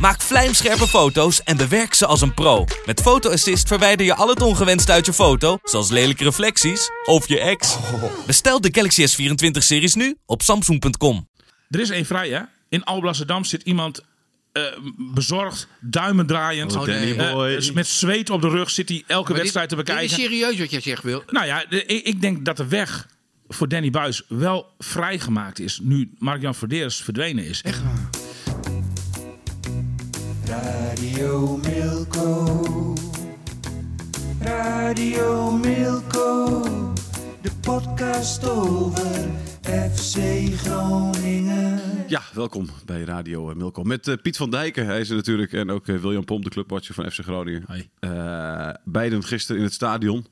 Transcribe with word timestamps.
Maak 0.00 0.20
vlijmscherpe 0.22 0.86
foto's 0.88 1.42
en 1.42 1.56
bewerk 1.56 1.94
ze 1.94 2.06
als 2.06 2.20
een 2.20 2.34
pro. 2.34 2.64
Met 2.86 3.00
Photo 3.00 3.30
Assist 3.30 3.68
verwijder 3.68 4.06
je 4.06 4.14
al 4.14 4.28
het 4.28 4.42
ongewenst 4.42 4.90
uit 4.90 5.06
je 5.06 5.12
foto, 5.12 5.58
zoals 5.64 5.90
lelijke 5.90 6.24
reflecties 6.24 6.90
of 7.04 7.28
je 7.28 7.40
ex. 7.40 7.76
Bestel 8.26 8.60
de 8.60 8.68
Galaxy 8.72 9.06
S24-series 9.06 9.94
nu 9.94 10.16
op 10.26 10.42
samsung.com. 10.42 11.28
Er 11.70 11.80
is 11.80 11.90
één 11.90 12.04
vrij, 12.06 12.28
hè? 12.30 12.40
In 12.68 12.84
Alblasserdam 12.84 13.44
zit 13.44 13.62
iemand 13.62 14.00
eh, 14.52 14.62
bezorgd, 15.14 15.68
duimen 15.80 16.26
draaiend. 16.26 16.76
Oh, 16.76 16.84
Danny 16.86 17.12
eh, 17.16 17.70
met 17.74 17.86
zweet 17.86 18.30
op 18.30 18.40
de 18.40 18.48
rug 18.48 18.70
zit 18.70 18.88
hij 18.88 19.02
elke 19.06 19.30
Maar 19.32 19.40
wedstrijd 19.40 19.68
dit- 19.68 19.78
te 19.78 19.84
bekijken. 19.84 20.08
Dit 20.08 20.18
is 20.18 20.24
serieus 20.24 20.58
wat 20.58 20.70
jij 20.70 20.80
zegt, 20.80 21.02
Wil. 21.02 21.22
Nou 21.30 21.46
ja, 21.46 21.64
de- 21.68 21.84
ik, 21.86 22.20
denk 22.20 22.44
dat 22.44 22.56
de 22.56 22.68
weg 22.68 23.06
voor 23.48 23.68
Danny 23.68 23.90
Buis 23.90 24.22
wel 24.28 24.66
vrijgemaakt 24.78 25.58
is. 25.58 25.78
Nu 25.82 26.10
Mark-Jan 26.18 26.54
Verdeers 26.54 26.96
verdwenen 26.96 27.44
is. 27.44 27.62
Echt 27.62 27.80
Radio 30.46 31.56
Milko. 31.56 32.94
Radio 34.40 35.50
Milko. 35.50 36.62
De 37.42 37.50
podcast 37.60 38.48
over 38.48 39.28
FC 39.94 40.18
Groningen. 40.56 41.80
Ja, 42.08 42.22
welkom 42.34 42.68
bij 42.84 43.02
Radio 43.02 43.54
Milko. 43.54 43.82
Met 43.82 44.08
eh, 44.08 44.14
Piet 44.22 44.36
van 44.36 44.50
Dijken, 44.50 44.86
hij 44.86 45.00
is 45.00 45.10
er 45.10 45.16
natuurlijk. 45.16 45.52
En 45.52 45.70
ook 45.70 45.88
eh, 45.88 45.96
William 45.96 46.24
Pomp, 46.24 46.44
de 46.44 46.50
clubwatcher 46.50 46.94
van 46.94 47.10
FC 47.10 47.20
Groningen. 47.20 47.64
Hoi. 47.66 47.88
Eh, 47.98 48.70
beiden 48.84 49.22
gisteren 49.22 49.56
in 49.56 49.64
het 49.64 49.74
stadion. 49.74 50.26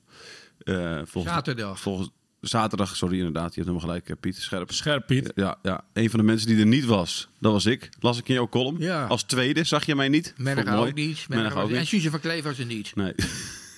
Eh, 0.58 1.00
volgens, 1.04 1.34
Zaterdag. 1.34 1.80
Volgens, 1.80 2.10
zaterdag, 2.48 2.96
sorry 2.96 3.16
inderdaad. 3.16 3.54
Je 3.54 3.60
hebt 3.60 3.66
helemaal 3.66 3.80
gelijk, 3.88 4.08
eh, 4.08 4.16
Piet. 4.20 4.36
Scherp. 4.36 4.72
scherp, 4.72 5.06
Piet. 5.06 5.32
Ja, 5.34 5.56
ja, 5.62 5.80
een 5.92 6.10
van 6.10 6.18
de 6.18 6.24
mensen 6.24 6.48
die 6.48 6.58
er 6.58 6.66
niet 6.66 6.84
was, 6.84 7.28
dat 7.38 7.52
was 7.52 7.66
ik. 7.66 7.88
Las 8.00 8.18
ik 8.18 8.28
in 8.28 8.34
jouw 8.34 8.48
column. 8.48 8.76
Ja. 8.78 9.04
Als 9.06 9.22
tweede 9.22 9.64
zag 9.64 9.86
je 9.86 9.94
mij 9.94 10.08
niet. 10.08 10.34
Menega 10.36 10.74
ook 10.76 10.94
niet. 10.94 11.26
Menega 11.28 11.60
ook 11.60 11.70
En 11.70 11.78
niet. 11.78 11.86
Suze 11.88 12.10
van 12.10 12.20
Kleef 12.20 12.42
was 12.44 12.58
er 12.58 12.64
niet. 12.66 12.92
Nee. 12.94 13.12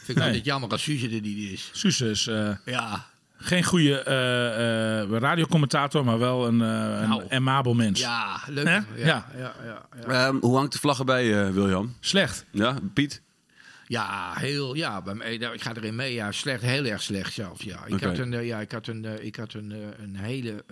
Vind 0.05 0.19
ik 0.19 0.25
altijd 0.25 0.45
jammer 0.45 0.71
als 0.71 0.83
Suze 0.83 1.07
er 1.09 1.21
niet 1.21 1.53
is. 1.53 1.71
Suze 1.73 2.11
is 2.11 2.27
eh, 2.27 2.51
Ja. 2.65 3.05
geen 3.39 3.65
goede 3.65 4.01
eh, 4.01 5.01
eh, 5.03 5.11
radiocommentator, 5.11 6.05
maar 6.05 6.19
wel 6.19 6.47
een, 6.47 6.61
eh 6.63 7.01
een 7.03 7.09
Nou. 7.09 7.23
amabel 7.29 7.75
mens. 7.75 8.01
Ja, 8.01 8.41
leuk. 8.47 8.67
Ja, 8.67 8.85
Ja. 8.97 9.05
ja, 9.05 9.55
ja, 9.65 9.87
ja. 10.09 10.27
Ehm, 10.27 10.37
hoe 10.41 10.57
hangt 10.57 10.73
de 10.73 10.79
vlag 10.79 10.99
erbij, 10.99 11.47
eh, 11.47 11.51
William? 11.53 11.95
Slecht. 12.01 12.45
Ja, 12.51 12.77
Piet? 12.95 13.23
Ja, 13.89 14.33
heel, 14.35 14.75
ja, 14.75 15.03
bij 15.03 15.37
nou, 15.39 15.55
ik 15.55 15.63
ga 15.63 15.75
erin 15.75 15.95
mee. 15.95 16.15
Ja, 16.15 16.33
slecht, 16.33 16.63
heel 16.63 16.85
erg 16.85 17.03
slecht 17.03 17.33
zelfs. 17.33 17.63
Ja. 17.63 17.87
Ik 17.87 18.01
had 18.01 18.19
een, 18.19 18.35
eh, 18.35 18.47
ja, 18.47 18.61
ik 18.61 18.73
had 18.73 18.87
een, 18.87 19.05
eh, 19.05 19.25
ik 19.25 19.37
had 19.37 19.53
een, 19.53 19.73
eh, 19.73 19.79
een 19.99 20.17
hele 20.17 20.65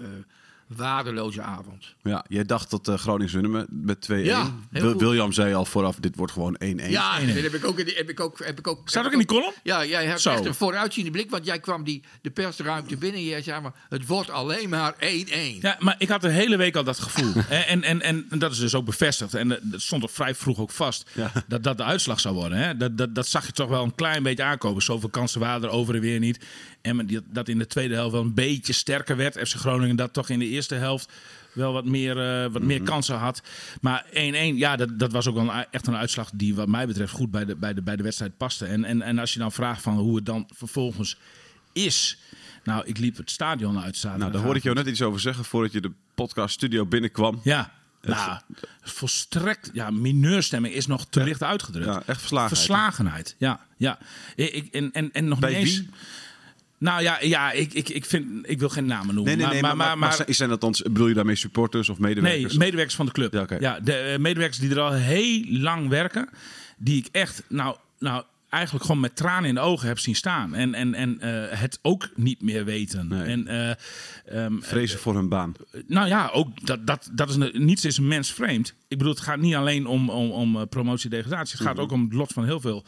waardeloze 0.67 1.43
avond. 1.43 1.95
Ja, 2.03 2.25
jij 2.29 2.45
dacht 2.45 2.71
dat 2.71 2.89
eh 2.89 2.95
Groningen 2.99 3.33
winnen 3.33 3.51
met, 3.51 3.67
met 3.71 4.11
2-1. 4.11 4.15
Ja, 4.25 4.43
heel 4.71 4.83
Wil- 4.83 4.93
goed. 4.93 5.01
William 5.01 5.33
zei 5.33 5.55
al 5.55 5.65
vooraf, 5.65 5.97
dit 5.97 6.17
wordt 6.17 6.33
gewoon 6.33 6.57
1-1. 6.65 6.91
Ja, 6.91 7.19
dat 7.21 7.35
heb 7.35 7.55
ik 7.55 7.65
ook. 7.67 7.79
in 7.79 7.85
die- 7.85 7.95
Heb 7.95 8.09
ik 8.11 8.21
ook, 8.21 8.45
heb 8.45 8.59
ik 8.59 8.67
ook 8.67 8.79
Staat 8.89 8.95
heb 8.95 9.05
ook 9.05 9.13
in 9.13 9.19
die 9.19 9.37
column? 9.37 9.53
Ja, 9.63 9.85
jij 9.85 10.05
hebt 10.07 10.21
Zo. 10.21 10.31
echt 10.31 10.45
een 10.45 10.55
vooruitziende 10.55 11.11
blik, 11.11 11.31
want 11.31 11.45
jij 11.47 11.61
kwam 11.61 11.85
die, 11.85 12.03
de 12.23 12.31
persruimte 12.31 12.97
binnen 12.97 13.21
en 13.21 13.27
jij 13.27 13.43
zei 13.43 13.61
maar, 13.61 13.73
het 13.89 14.07
wordt 14.07 14.31
alleen 14.31 14.69
maar 14.69 14.95
1-1. 14.99 15.61
Ja, 15.61 15.77
maar 15.79 15.95
ik 15.99 16.09
had 16.09 16.21
de 16.21 16.29
hele 16.31 16.57
week 16.57 16.77
al 16.77 16.85
dat 16.85 16.99
gevoel. 16.99 17.33
en, 17.49 17.83
en, 17.83 18.01
en, 18.03 18.27
dat 18.39 18.53
is 18.53 18.59
dus 18.59 18.75
ook 18.75 18.85
bevestigd. 18.85 19.35
En 19.35 19.53
eh, 19.53 19.59
dat 19.63 19.81
stond 19.81 20.03
ook 20.03 20.11
vrij 20.11 20.35
vroeg 20.35 20.59
ook 20.59 20.71
vast. 20.71 21.11
Ja. 21.13 21.33
Dat 21.49 21.63
dat 21.63 21.77
de 21.77 21.85
uitslag 21.85 22.21
zou 22.21 22.35
worden. 22.35 22.59
Hè? 22.59 22.77
Dat, 22.77 22.99
dat, 22.99 23.15
dat 23.15 23.27
zag 23.27 23.47
je 23.47 23.53
toch 23.53 23.69
wel 23.69 23.83
een 23.85 23.95
klein 23.95 24.23
beetje 24.23 24.43
aankomen. 24.43 24.83
Zoveel 24.83 25.09
kansen 25.09 25.41
waren 25.41 25.63
er 25.63 25.69
over 25.71 25.95
en 25.95 26.01
weer 26.01 26.19
niet. 26.19 26.45
En 26.83 27.25
dat 27.31 27.49
in 27.49 27.59
de 27.59 27.67
tweede 27.67 27.95
helft 27.95 28.13
wel 28.13 28.21
een 28.23 28.35
beetje 28.35 28.73
sterker 28.73 29.17
werd. 29.17 29.49
FC 29.49 29.55
Groningen 29.55 29.97
dat 29.97 30.13
toch 30.13 30.29
in 30.29 30.39
de 30.39 30.49
eerste 30.55 30.75
helft 30.75 31.13
wel 31.53 31.73
wat 31.73 31.85
meer, 31.85 32.43
eh, 32.45 32.51
wat 32.53 32.63
meer 32.63 32.83
kansen 32.83 33.17
had. 33.19 33.43
Maar 33.81 34.05
1-1, 34.11 34.57
ja, 34.57 34.77
dat, 34.77 34.99
dat 34.99 35.13
was 35.13 35.27
ook 35.27 35.35
wel 35.35 35.51
een- 35.55 35.67
echt 35.71 35.87
een 35.87 35.97
uitslag 35.97 36.31
die 36.35 36.55
wat 36.55 36.69
mij 36.69 36.87
betreft 36.87 37.13
goed 37.13 37.31
bij 37.31 37.45
de, 37.45 37.57
bij 37.57 37.75
de, 37.75 37.83
bij 37.83 37.97
de 37.97 38.03
wedstrijd 38.03 38.37
paste. 38.37 38.67
En, 38.67 38.85
en, 38.85 39.03
en 39.03 39.19
als 39.19 39.33
je 39.33 39.39
dan 39.39 39.53
vraagt 39.53 39.83
van 39.83 39.99
hoe 39.99 40.17
het 40.17 40.27
dan 40.27 40.49
vervolgens 40.55 41.17
is... 41.73 42.19
Nou, 42.65 42.85
ik 42.87 42.99
liep 42.99 43.17
het 43.17 43.31
stadion 43.31 43.81
uit. 43.81 44.03
Nou, 44.03 44.33
daar 44.33 44.43
hoorde 44.43 44.59
ik 44.59 44.63
jou 44.65 44.77
net 44.77 44.87
iets 44.87 45.03
over 45.03 45.21
zeggen 45.21 45.45
voordat 45.45 45.73
je 45.73 45.81
de 45.81 45.91
podcast 46.15 46.55
studio 46.55 46.87
binnenkwam. 46.87 47.41
Ja, 47.43 47.73
nou, 48.03 48.41
volstrekt, 48.83 49.71
ja, 49.73 49.91
mineurstemming 49.91 50.75
is 50.75 50.87
nog 50.87 51.07
te 51.11 51.25
licht 51.25 51.43
uitgedrukt. 51.43 51.87
Ja, 51.87 52.03
echt 52.07 52.21
verslagenheid. 52.21 52.59
Verslagenheid, 52.59 53.35
ja. 53.39 53.61
ja. 53.77 53.99
Ik, 54.35 54.53
ik- 54.53 54.75
en, 54.75 54.93
en, 54.93 55.13
en 55.13 55.29
nog 55.29 55.39
Bij 55.39 55.51
niet 55.51 55.59
eens... 55.59 55.77
wie? 55.79 55.91
Nou 56.85 57.03
ja, 57.03 57.19
ja 57.21 57.53
ik, 57.53 57.73
ik, 57.73 57.89
ik, 57.89 58.05
vind, 58.05 58.27
ik 58.43 58.59
wil 58.59 58.69
geen 58.69 58.87
namen 58.87 59.15
noemen. 59.15 59.37
Nee, 59.37 59.47
nee, 59.47 59.53
nee. 59.53 59.63
Maar, 59.63 59.77
maar, 59.77 59.99
maar, 59.99 60.17
maar- 60.19 60.35
zijn 60.35 60.49
dat 60.49 60.61
dan, 60.61 60.75
bedoel 60.83 61.09
je 61.09 61.15
daarmee 61.15 61.37
supporters 61.37 61.89
of 61.89 61.99
medewerkers? 61.99 62.53
Nee, 62.53 62.59
medewerkers 62.59 62.95
van 62.95 63.07
de 63.07 63.13
club. 63.13 63.59
Ja, 63.61 63.81
de 63.81 63.93
eh, 63.93 64.19
medewerkers 64.19 64.59
die 64.59 64.71
er 64.71 64.81
al 64.81 64.93
heel 64.93 65.45
lang 65.49 65.89
werken. 65.89 66.29
Die 66.77 66.99
ik 66.99 67.09
echt, 67.13 67.43
nou, 67.49 67.77
nou 67.99 68.25
eigenlijk 68.49 68.85
gewoon 68.85 69.01
met 69.01 69.17
tranen 69.17 69.49
in 69.49 69.55
de 69.55 69.61
ogen 69.61 69.89
heb 69.89 69.99
zien 69.99 70.15
staan. 70.15 70.55
En, 70.55 70.75
en, 70.75 70.95
en 70.95 71.21
eh, 71.21 71.59
het 71.59 71.79
ook 71.83 72.09
niet 72.15 72.43
meer 72.43 72.65
weten. 72.65 73.09
Nee. 73.09 73.23
En, 73.23 73.47
eh, 73.47 74.45
ehm, 74.45 74.61
Vrezen 74.61 74.99
voor 74.99 75.15
hun 75.15 75.29
baan. 75.29 75.55
nou 75.87 76.09
ja, 76.09 76.31
ook 76.33 76.67
dat, 76.67 76.87
dat, 76.87 77.11
dat 77.13 77.29
is 77.29 77.37
een, 77.37 77.51
niets 77.65 77.85
is 77.85 77.97
een 77.97 78.09
mens 78.09 78.33
vreemd. 78.33 78.75
Ik 78.89 78.99
bedoel, 78.99 79.13
het 79.13 79.23
gaat 79.23 79.39
niet 79.39 79.55
alleen 79.55 79.87
om, 79.87 80.11
om, 80.11 80.31
om 80.31 80.57
eh, 80.57 80.63
promotie 80.69 81.11
en 81.11 81.17
degradatie. 81.17 81.57
Het 81.59 81.67
gaat 81.67 81.79
ook 81.79 81.93
om 81.93 82.05
het 82.05 82.13
lot 82.13 82.33
van 82.33 82.45
heel 82.45 82.61
veel, 82.61 82.85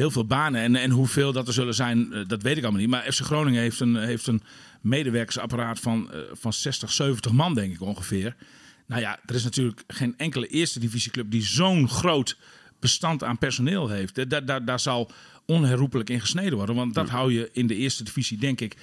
heel 0.00 0.10
veel 0.10 0.26
banen. 0.26 0.60
En, 0.60 0.76
en 0.76 0.90
hoeveel 0.90 1.32
dat 1.32 1.46
er 1.46 1.52
zullen 1.52 1.74
zijn, 1.74 2.12
eh, 2.12 2.20
dat 2.26 2.42
weet 2.42 2.56
ik 2.56 2.62
allemaal 2.62 2.80
niet. 2.80 2.90
Maar 2.90 3.12
FC 3.12 3.20
Groningen 3.20 3.60
heeft 3.60 3.80
een, 3.80 3.96
heeft 3.96 4.26
een 4.26 4.42
medewerkersapparaat 4.80 5.80
van, 5.80 6.12
eh, 6.12 6.20
van 6.32 6.52
60, 6.52 6.92
70 6.92 7.32
man, 7.32 7.54
denk 7.54 7.72
ik 7.74 7.80
ongeveer. 7.80 8.36
Nou 8.86 9.00
ja, 9.00 9.18
er 9.26 9.34
is 9.34 9.44
natuurlijk 9.44 9.84
geen 9.86 10.14
enkele 10.16 10.46
eerste 10.46 10.80
divisieclub 10.80 11.30
die 11.30 11.42
zo'n 11.42 11.88
groot 11.88 12.36
bestand 12.80 13.24
aan 13.24 13.38
personeel 13.38 13.88
heeft. 13.88 14.18
Eh, 14.18 14.24
Daar, 14.28 14.44
daar, 14.44 14.64
daar 14.64 14.80
zal 14.80 15.10
onherroepelijk 15.46 16.10
in 16.10 16.20
gesneden 16.20 16.56
worden. 16.56 16.74
Want 16.74 16.94
dat 16.94 17.08
hou 17.08 17.32
je 17.32 17.48
in 17.52 17.66
de 17.66 17.76
eerste 17.76 18.04
divisie, 18.04 18.38
denk 18.38 18.60
ik, 18.60 18.76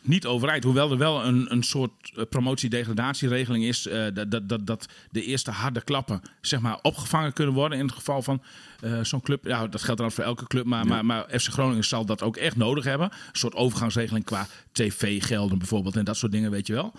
niet 0.00 0.26
overeind. 0.26 0.64
Hoewel 0.64 0.90
er 0.90 0.98
wel 0.98 1.24
een, 1.24 1.52
een 1.52 1.62
soort 1.62 2.12
eh, 2.16 2.24
promotie-degradatieregeling 2.30 3.64
is. 3.64 3.82
dat, 4.14 4.30
dat, 4.30 4.48
dat, 4.48 4.66
dat 4.66 4.86
de 5.10 5.24
eerste 5.24 5.50
harde 5.50 5.82
klappen 5.82 6.20
zeg 6.40 6.60
maar, 6.60 6.78
opgevangen 6.82 7.32
kunnen 7.32 7.54
worden. 7.54 7.78
In 7.78 7.86
het 7.86 7.94
geval 7.94 8.22
van 8.22 8.42
eh, 8.80 8.98
zo'n 9.02 9.20
club. 9.20 9.44
Ja, 9.44 9.66
dat 9.66 9.82
geldt 9.82 10.00
dan 10.00 10.12
voor 10.12 10.24
elke 10.24 10.46
club. 10.46 10.64
Maar, 10.64 10.86
maar, 10.86 11.04
maar 11.04 11.24
FC 11.28 11.48
Groningen 11.48 11.84
zal 11.84 12.04
dat 12.04 12.22
ook 12.22 12.36
echt 12.36 12.56
nodig 12.56 12.84
hebben. 12.84 13.06
Een 13.10 13.38
soort 13.38 13.54
overgangsregeling 13.54 14.24
qua 14.24 14.46
tv-gelden 14.72 15.58
bijvoorbeeld. 15.58 15.96
En 15.96 16.04
dat 16.04 16.16
soort 16.16 16.32
dingen, 16.32 16.50
weet 16.50 16.66
je 16.66 16.72
wel. 16.72 16.92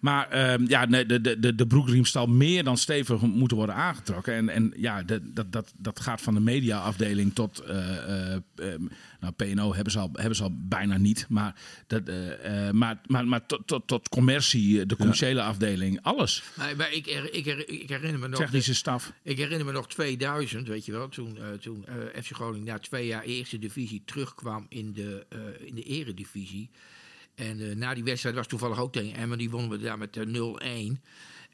Maar 0.00 0.28
ehm, 0.30 0.64
ja, 0.68 0.84
nee, 0.84 1.06
de, 1.06 1.20
de, 1.20 1.38
de, 1.40 1.54
de 1.54 1.66
broekriem 1.66 2.04
zal 2.04 2.26
meer 2.26 2.64
dan 2.64 2.76
stevig 2.76 3.20
moeten 3.20 3.56
worden 3.56 3.74
aangetrokken. 3.74 4.34
En, 4.34 4.48
en 4.48 4.72
ja, 4.76 5.02
de- 5.02 5.32
dat, 5.32 5.52
dat, 5.52 5.72
dat 5.76 6.00
gaat 6.00 6.20
van 6.20 6.34
de 6.34 6.40
mediaafdeling 6.40 7.34
tot. 7.34 7.58
eh, 7.58 8.32
eh, 8.32 8.40
ehm, 8.56 8.82
nou, 9.20 9.32
PNO 9.36 9.74
hebben 9.74 9.92
ze 9.92 9.98
al, 9.98 10.10
hebben 10.12 10.36
ze 10.36 10.42
al 10.42 10.52
bijna 10.54 10.96
niet. 10.96 11.26
Maar, 11.28 11.54
dat, 11.86 12.08
eh, 12.08 12.66
eh, 12.68 12.74
maar, 12.74 13.00
maar, 13.06 13.26
maar 13.26 13.46
tot, 13.46 13.66
tot, 13.66 13.86
tot 13.86 14.08
commercie, 14.08 14.86
de 14.86 14.96
commerciële 14.96 15.42
afdeling, 15.42 15.98
alles. 16.02 16.42
Maar, 16.56 16.76
maar 16.76 16.92
ik, 16.92 17.06
her- 17.06 17.34
ik, 17.34 17.44
her- 17.44 17.68
ik 17.68 17.88
herinner 17.88 18.20
me 18.20 18.28
nog... 18.28 18.38
Technische 18.40 18.74
staf. 18.74 19.12
Ik 19.22 19.36
herinner 19.36 19.66
me 19.66 19.72
nog 19.72 19.88
2000, 19.88 20.68
weet 20.68 20.84
je 20.84 20.92
wel, 20.92 21.08
toen, 21.08 21.38
eh, 21.38 21.44
toen 21.60 21.84
eh, 21.86 22.22
FC 22.22 22.34
Groningen 22.34 22.66
na 22.66 22.78
twee 22.78 23.06
jaar 23.06 23.22
eerste 23.22 23.58
divisie 23.58 24.02
terugkwam 24.04 24.66
in 24.68 24.92
de, 24.92 25.26
eh, 25.28 25.38
in 25.66 25.74
de 25.74 25.82
eredivisie. 25.82 26.70
En 27.36 27.70
eh, 27.70 27.76
na 27.76 27.94
die 27.94 28.04
wedstrijd 28.04 28.34
was 28.34 28.46
toevallig 28.46 28.80
ook 28.80 28.92
tegen 28.92 29.14
Emmen, 29.14 29.38
die 29.38 29.50
wonnen 29.50 29.70
we 29.70 29.78
daar 29.78 29.98
met 29.98 30.16
eh, 30.16 30.92
0-1. 30.92 31.00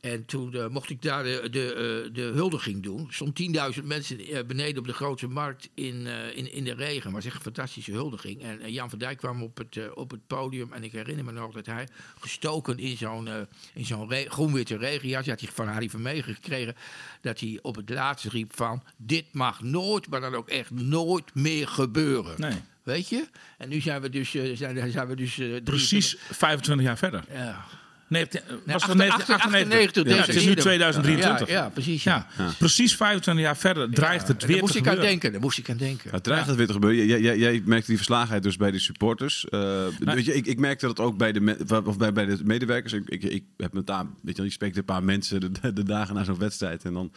En 0.03 0.25
toen 0.25 0.55
eh, 0.55 0.69
mocht 0.69 0.91
ik 0.91 1.03
daar 1.03 1.23
de, 1.23 1.49
de, 1.51 1.75
eh, 1.75 2.15
de 2.15 2.23
huldiging 2.23 2.83
doen. 2.83 3.07
Stonden 3.11 3.75
10.000 3.75 3.85
mensen 3.85 4.19
eh, 4.19 4.45
beneden 4.45 4.79
op 4.79 4.87
de 4.87 4.93
grote 4.93 5.27
markt 5.27 5.69
in, 5.75 6.07
eh, 6.07 6.37
in, 6.37 6.53
in 6.53 6.65
de 6.65 6.75
regen. 6.75 7.05
Het 7.05 7.13
was 7.13 7.25
echt 7.25 7.35
een 7.35 7.41
fantastische 7.43 7.93
huldiging. 7.93 8.43
En 8.43 8.61
eh, 8.61 8.73
Jan 8.73 8.91
van 8.91 8.99
Dijk 8.99 9.19
kwam 9.19 9.43
op 9.43 9.59
het, 9.59 9.77
eh, 9.77 9.85
op 9.95 10.11
het 10.11 10.27
podium. 10.27 10.73
En 10.73 10.85
ik 10.85 10.93
herinner 10.93 11.25
me 11.25 11.33
nog 11.33 11.53
dat 11.53 11.67
hij 11.67 11.89
gestoken 12.21 12.79
in 12.79 12.97
zo'n 12.97 13.29
eh, 13.29 13.41
in 13.75 13.85
zo'n 13.85 14.11
groen-witte 14.29 14.77
regenjas. 14.77 15.27
Had 15.27 15.41
hij 15.41 15.51
van 15.53 15.69
Harry 15.69 15.91
Vermegen 15.91 16.35
gekregen. 16.35 16.75
Dat 17.21 17.41
hij 17.41 17.59
op 17.63 17.77
het 17.77 17.91
laatste 17.91 18.29
riep 18.29 18.57
van... 18.57 18.83
Dit 18.97 19.25
mag 19.33 19.63
nooit, 19.63 20.09
maar 20.09 20.21
dan 20.21 20.35
ook 20.35 20.49
echt 20.49 20.71
nooit 20.71 21.35
meer 21.35 21.69
gebeuren. 21.69 22.41
Nee. 22.41 22.61
Weet 22.83 23.09
je? 23.09 23.25
En 23.59 23.69
nu 23.69 23.81
zijn 23.81 24.01
we 24.01 24.09
dus, 24.11 24.35
eh, 24.35 24.57
zijn, 24.57 24.91
zijn 24.93 25.07
we 25.09 25.17
dus 25.17 25.31
eh, 25.39 25.47
drie- 25.47 25.63
Precies 25.63 26.17
25 26.31 26.87
jaar 26.87 26.99
verder. 26.99 27.25
Ja. 27.33 27.65
Nee, 28.09 28.25
was 28.25 28.33
Nee, 28.33 28.51
dat 28.67 28.75
98, 28.75 29.27
1998? 29.27 30.05
Ja, 30.05 30.17
het 30.17 30.29
is 30.29 30.43
nu 30.43 30.49
eerder. 30.49 30.65
2023. 30.65 31.49
Ja, 31.49 31.55
ja, 31.55 31.69
precies. 31.69 32.03
Ja, 32.05 32.27
precies 32.59 32.97
25 32.97 33.45
jaar 33.45 33.57
verder 33.57 33.91
dreigt 33.91 34.29
het 34.29 34.41
Daar 34.41 34.49
weer 34.49 34.59
moest 34.61 34.73
te 34.73 34.79
ik 34.79 34.85
aan 34.85 34.91
gebeuren. 34.91 35.11
denken. 35.13 35.33
Daar 35.33 35.41
moest 35.41 35.59
ik 35.59 35.71
aan 35.71 35.77
denken. 35.77 36.11
Het 36.11 36.25
dreigt 36.25 36.47
het 36.47 36.57
weer 36.57 36.67
te 36.67 36.73
gebeuren. 36.73 37.07
Jij, 37.07 37.21
jij, 37.21 37.39
jij 37.39 37.63
merkte 37.65 37.87
die 37.87 37.97
verslagenheid 37.97 38.43
dus 38.43 38.57
bij 38.57 38.71
de 38.71 38.79
supporters. 38.79 39.45
Eh, 39.49 39.87
weet 39.99 40.25
je, 40.25 40.35
ik, 40.35 40.47
ik 40.47 40.59
merkte 40.59 40.87
dat 40.87 41.01
ook 41.01 41.17
bij 41.17 41.33
de, 41.33 41.41
me- 41.41 41.83
of 41.85 41.97
bij, 41.99 42.13
bij 42.13 42.27
de 42.27 42.39
medewerkers. 42.45 42.93
Ik, 42.93 43.09
ik, 43.09 43.23
ik 43.23 43.45
heb 43.57 43.73
met 43.73 43.87
daar, 43.87 44.05
weet 44.05 44.13
je, 44.23 44.33
wel, 44.37 44.45
je 44.45 44.51
spreekt 44.53 44.77
een 44.77 44.85
paar 44.85 45.05
mensen 45.05 45.41
de, 45.61 45.73
de 45.73 45.83
dagen 45.85 46.15
na 46.15 46.25
zo'n 46.25 46.39
wedstrijd. 46.39 46.85
En 46.85 46.93
dan, 46.93 47.13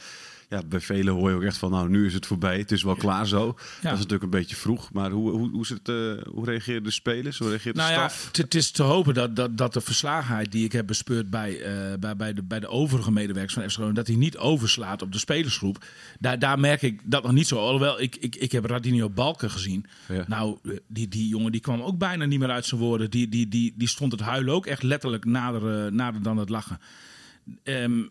ja, 0.50 0.62
bij 0.68 0.80
velen 0.80 1.14
hoor 1.14 1.30
je 1.30 1.36
ook 1.36 1.44
echt 1.44 1.58
van, 1.58 1.72
nou, 1.72 1.90
nu 1.90 2.06
is 2.06 2.14
het 2.14 2.26
voorbij. 2.26 2.58
Het 2.58 2.72
is 2.72 2.84
wel 2.84 2.96
klaar 2.96 3.28
zo. 3.28 3.46
Dat 3.46 3.92
is 3.94 3.98
natuurlijk 3.98 4.24
een 4.24 4.30
beetje 4.30 4.56
vroeg. 4.56 4.92
Maar 4.94 5.12
hoe, 5.12 5.30
hoe, 5.32 5.50
hoe, 5.50 5.62
is 5.62 5.70
het, 5.70 5.90
eh, 5.90 5.96
hoe 6.34 6.46
reageren 6.46 6.84
de 6.84 6.92
spelers? 6.92 7.38
Hoe 7.38 7.50
reageert 7.50 7.76
de 7.76 7.82
Nou 7.82 7.94
ja, 7.94 8.08
staf? 8.10 8.26
het- 8.28 8.38
het 8.38 8.56
is 8.56 8.72
te 8.72 8.84
hopen 8.84 9.14
dat, 9.14 9.36
dat, 9.36 9.58
dat 9.58 9.74
de 9.74 9.82
verslagenheid 9.82 10.52
die 10.52 10.66
ik 10.66 10.72
heb 10.72 10.88
bespeurd 10.88 11.30
bij, 11.30 11.62
eh, 11.62 11.98
bij, 12.00 12.16
bij, 12.16 12.34
de, 12.34 12.44
bij 12.44 12.60
de 12.60 12.68
overige 12.68 13.12
medewerkers 13.12 13.54
van 13.54 13.70
FC 13.70 13.96
dat 13.96 14.06
die 14.06 14.18
niet 14.18 14.38
overslaat 14.38 15.02
op 15.02 15.12
de 15.12 15.18
spelersgroep. 15.20 15.86
Daar, 16.20 16.40
daar 16.40 16.60
merk 16.60 16.82
ik 16.82 17.02
dat 17.04 17.24
nog 17.24 17.32
niet 17.32 17.48
zo. 17.48 17.58
Alhoewel, 17.58 18.02
ik, 18.02 18.16
ik, 18.16 18.36
ik 18.36 18.52
heb 18.52 18.66
Radinio 18.66 19.10
Balken 19.10 19.52
gezien. 19.52 19.86
Ja. 20.08 20.24
Nou, 20.28 20.58
eh, 20.64 20.72
die, 20.88 21.08
die 21.08 21.28
jongen 21.28 21.52
die 21.52 21.62
kwam 21.62 21.82
ook 21.82 21.98
bijna 21.98 22.26
niet 22.26 22.40
meer 22.40 22.50
uit 22.52 22.66
zijn 22.66 22.82
woorden. 22.82 23.10
Die, 23.10 23.30
die, 23.30 23.48
die, 23.48 23.74
die 23.78 23.88
stond 23.88 24.12
het 24.12 24.22
huilen 24.22 24.54
ook 24.54 24.66
echt 24.66 24.84
letterlijk 24.84 25.26
nader, 25.26 25.94
nader 25.94 26.22
dan 26.22 26.38
het 26.38 26.50
lachen. 26.50 26.80
Ehm, 27.64 28.04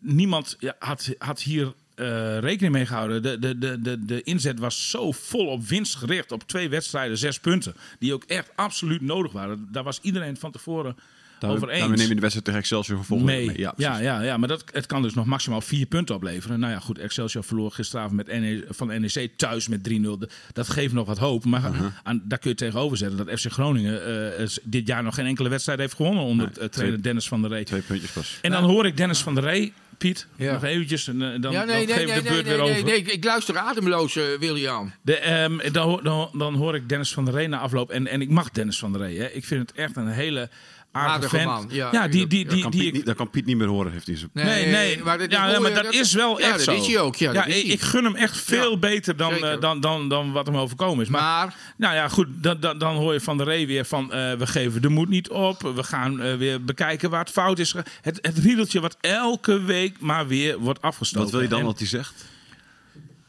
niemand 0.00 0.56
had, 0.78 1.14
had 1.18 1.40
hier 1.40 1.74
eh, 1.94 2.38
rekening 2.38 2.72
mee 2.72 2.86
gehouden. 2.86 3.22
De, 3.22 3.38
de, 3.38 3.58
de, 3.58 3.80
de, 3.80 4.04
de 4.04 4.22
inzet 4.22 4.58
was 4.58 4.90
zo 4.90 5.12
vol 5.12 5.46
op 5.46 5.66
winst 5.66 5.96
gericht. 5.96 6.32
Op 6.32 6.42
twee 6.42 6.68
wedstrijden, 6.68 7.18
zes 7.18 7.40
punten. 7.40 7.74
Die 7.98 8.14
ook 8.14 8.24
echt 8.24 8.50
absoluut 8.54 9.00
nodig 9.00 9.32
waren. 9.32 9.68
Daar 9.72 9.82
was 9.82 10.00
iedereen 10.02 10.36
van 10.36 10.52
tevoren 10.52 10.96
over 11.44 11.68
eens. 11.68 11.78
daarom 11.78 11.96
neem 11.96 12.08
je 12.08 12.14
de 12.14 12.20
wedstrijd 12.20 12.44
tegen 12.46 12.60
Excelsior 12.60 12.96
vervolgens 12.96 13.30
mee. 13.30 13.46
mee. 13.46 13.58
Ja, 13.58 13.74
Ja, 13.76 13.98
ja, 13.98 14.20
ja, 14.22 14.36
maar 14.36 14.48
dat, 14.48 14.64
het 14.72 14.86
kan 14.86 15.02
dus 15.02 15.14
nog 15.14 15.26
maximaal 15.26 15.60
vier 15.60 15.86
punten 15.86 16.14
opleveren. 16.14 16.60
Nou 16.60 16.72
ja, 16.72 16.78
goed, 16.78 16.98
Excelsior 16.98 17.44
verloor 17.44 17.70
gisteravond 17.70 18.16
met 18.16 18.26
NE, 18.26 18.64
van 18.68 18.86
NEC 18.86 19.30
thuis 19.36 19.68
met 19.68 19.88
3-0. 19.90 20.28
Dat 20.52 20.68
geeft 20.68 20.92
nog 20.94 21.06
wat 21.06 21.18
hoop. 21.18 21.44
Maar 21.44 21.60
Uh-huh. 21.62 21.86
aan, 22.02 22.22
daar 22.24 22.38
kun 22.38 22.50
je 22.50 22.56
tegenover 22.56 22.96
zetten 22.96 23.26
dat 23.26 23.40
FC 23.40 23.52
Groningen 23.52 24.36
eh, 24.38 24.46
dit 24.62 24.86
jaar 24.86 25.02
nog 25.02 25.14
geen 25.14 25.26
enkele 25.26 25.48
wedstrijd 25.48 25.78
heeft 25.78 25.94
gewonnen 25.94 26.22
onder 26.24 26.46
Nee, 26.46 26.54
eh, 26.54 26.68
trainer 26.68 26.92
twee- 26.92 27.00
Dennis 27.00 27.28
van 27.28 27.40
der 27.40 27.50
Rey. 27.50 27.64
Twee 27.64 27.80
puntjes 27.80 28.10
pas. 28.10 28.38
En 28.42 28.50
dan 28.50 28.64
hoor 28.64 28.86
ik 28.86 28.96
Dennis 28.96 29.18
van 29.22 29.34
der 29.34 29.44
Rey, 29.44 29.72
Piet, 29.98 30.26
Ja. 30.36 30.52
nog 30.52 30.64
eventjes, 30.64 31.08
en 31.08 31.22
eh, 31.34 31.40
dan, 31.40 31.52
Ja, 31.52 31.64
nee, 31.64 31.86
dan 31.86 31.86
nee, 31.86 31.86
geef 31.86 32.00
ik 32.00 32.06
nee, 32.06 32.16
de 32.22 32.22
beurt 32.22 32.44
nee, 32.46 32.54
weer 32.56 32.62
nee, 32.64 32.72
over. 32.72 32.84
nee, 32.84 33.02
ik 33.02 33.24
luister 33.24 33.58
ademloos, 33.58 34.16
eh, 34.16 34.24
William. 34.38 34.92
De, 35.02 35.16
ehm, 35.18 35.72
dan, 35.72 35.88
hoor- 35.88 36.02
dan, 36.02 36.30
dan 36.38 36.54
hoor 36.54 36.74
ik 36.74 36.88
Dennis 36.88 37.12
van 37.12 37.24
der 37.24 37.34
Rey 37.34 37.46
na 37.46 37.58
afloop. 37.58 37.90
En, 37.90 38.06
en 38.06 38.20
ik 38.20 38.28
mag 38.28 38.50
Dennis 38.50 38.78
van 38.78 38.92
der 38.92 39.00
Rey. 39.00 39.14
Hè. 39.16 39.26
Ik 39.26 39.44
vind 39.44 39.68
het 39.68 39.78
echt 39.78 39.96
een 39.96 40.08
hele 40.08 40.48
aardige 40.92 41.44
man, 41.44 41.66
ja, 41.70 41.88
ja, 41.92 42.08
die, 42.08 42.26
die, 42.26 42.44
ja, 42.44 42.50
die, 42.50 42.62
Kan 42.62 42.70
die, 42.70 42.92
ik- 42.92 43.04
dat 43.06 43.16
kan 43.16 43.30
Piet 43.30 43.46
niet 43.46 43.56
meer 43.56 43.66
horen, 43.66 43.92
heeft 43.92 44.06
hij 44.06 44.16
zo. 44.16 44.26
Nee, 44.32 44.66
nee. 44.66 45.02
maar 45.04 45.18
dat, 45.18 45.30
ja, 45.30 45.60
maar 45.60 45.92
is 45.94 46.12
wel 46.12 46.38
ja, 46.40 46.44
echt 46.46 46.52
dat 46.54 46.62
zo. 46.76 46.80
is 46.82 46.86
hij 46.86 46.98
ook. 46.98 47.16
Ja, 47.16 47.44
is 47.44 47.62
ik, 47.62 47.80
gun 47.80 48.04
hem 48.04 48.14
echt 48.14 48.36
veel 48.40 48.70
Ja, 48.70 48.76
beter 48.76 49.16
dan, 49.16 49.34
eh, 49.44 49.60
dan, 49.60 49.80
dan, 49.80 50.08
dan 50.08 50.32
wat 50.32 50.46
hem 50.46 50.56
overkomen 50.56 51.04
is. 51.04 51.10
Maar, 51.10 51.20
Maar, 51.22 51.54
nou 51.76 51.94
ja, 51.94 52.08
goed, 52.08 52.26
dan, 52.30 52.60
dan, 52.60 52.78
dan 52.78 52.94
hoor 52.96 53.12
je 53.12 53.20
van 53.20 53.36
de 53.36 53.44
Ree 53.44 53.66
weer 53.66 53.84
van... 53.84 54.12
eh, 54.12 54.32
we 54.32 54.46
geven 54.46 54.82
de 54.82 54.88
moed 54.88 55.08
niet 55.08 55.30
op. 55.30 55.60
We 55.74 55.82
gaan 55.82 56.20
eh, 56.20 56.34
weer 56.34 56.64
bekijken 56.64 57.10
waar 57.10 57.20
het 57.20 57.30
fout 57.30 57.58
is. 57.58 57.74
Het, 58.02 58.18
het 58.22 58.38
riedeltje 58.38 58.80
wat 58.80 58.96
elke 59.00 59.60
week 59.62 60.00
maar 60.00 60.26
weer 60.26 60.58
wordt 60.58 60.82
afgestoken. 60.82 61.22
Wat 61.22 61.30
wil 61.32 61.42
je 61.42 61.48
dan 61.48 61.58
En- 61.58 61.64
wat 61.64 61.78
hij 61.78 61.88
zegt? 61.88 62.24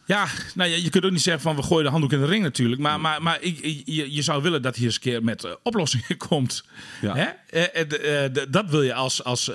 Ja, 0.05 0.27
nou 0.55 0.69
ja, 0.69 0.75
je 0.75 0.89
kunt 0.89 1.05
ook 1.05 1.11
niet 1.11 1.21
zeggen 1.21 1.43
van 1.43 1.55
we 1.55 1.63
gooien 1.63 1.83
de 1.83 1.89
handdoek 1.89 2.11
in 2.11 2.19
de 2.19 2.25
ring 2.25 2.43
natuurlijk. 2.43 2.81
Maar, 2.81 2.99
maar, 2.99 3.21
maar 3.21 3.41
ik, 3.41 3.83
je, 3.85 4.13
je 4.13 4.21
zou 4.21 4.41
willen 4.41 4.61
dat 4.61 4.75
hij 4.75 4.85
eens 4.85 4.95
een 4.95 5.01
keer 5.01 5.23
met 5.23 5.43
eh, 5.43 5.51
oplossingen 5.63 6.17
komt. 6.29 6.63
Ja. 7.01 7.15
Hè? 7.15 7.23
Eh, 7.49 8.23
eh, 8.25 8.31
dat 8.49 8.69
wil 8.69 8.81
je 8.81 8.93
als, 8.93 9.23
als 9.23 9.51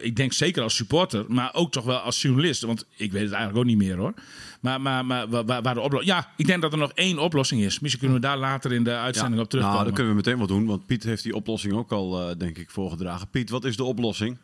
ik 0.00 0.16
denk 0.16 0.32
zeker 0.32 0.62
als 0.62 0.74
supporter, 0.76 1.24
maar 1.28 1.54
ook 1.54 1.72
toch 1.72 1.84
wel 1.84 1.98
als 1.98 2.22
journalist. 2.22 2.62
Want 2.62 2.84
ik 2.96 3.12
weet 3.12 3.22
het 3.22 3.32
eigenlijk 3.32 3.58
ook 3.58 3.70
niet 3.70 3.86
meer 3.86 3.96
hoor. 3.96 4.14
Maar, 4.60 4.80
maar, 4.80 5.06
maar 5.06 5.28
waar, 5.28 5.62
waar- 5.62 5.74
de 5.74 5.80
oplossing... 5.80 6.12
Ja, 6.16 6.32
ik 6.36 6.46
denk 6.46 6.62
dat 6.62 6.72
er 6.72 6.78
nog 6.78 6.92
één 6.94 7.18
oplossing 7.18 7.62
is. 7.62 7.80
Misschien 7.80 8.00
kunnen 8.02 8.20
we 8.20 8.26
daar 8.26 8.38
later 8.38 8.72
in 8.72 8.84
de 8.84 8.96
uitzending 8.96 9.42
op 9.42 9.48
terugkomen. 9.48 9.80
Nou, 9.80 9.94
dan 9.94 9.94
kunnen 10.04 10.12
we 10.16 10.22
meteen 10.24 10.38
wat 10.38 10.48
doen, 10.48 10.66
want 10.66 10.86
Piet 10.86 11.02
heeft 11.04 11.22
die 11.22 11.34
oplossing 11.34 11.72
ook 11.74 11.92
al, 11.92 12.36
denk 12.38 12.58
ik, 12.58 12.70
voorgedragen. 12.70 13.28
Piet, 13.28 13.50
wat 13.50 13.64
is 13.64 13.76
de 13.76 13.84
oplossing? 13.84 14.38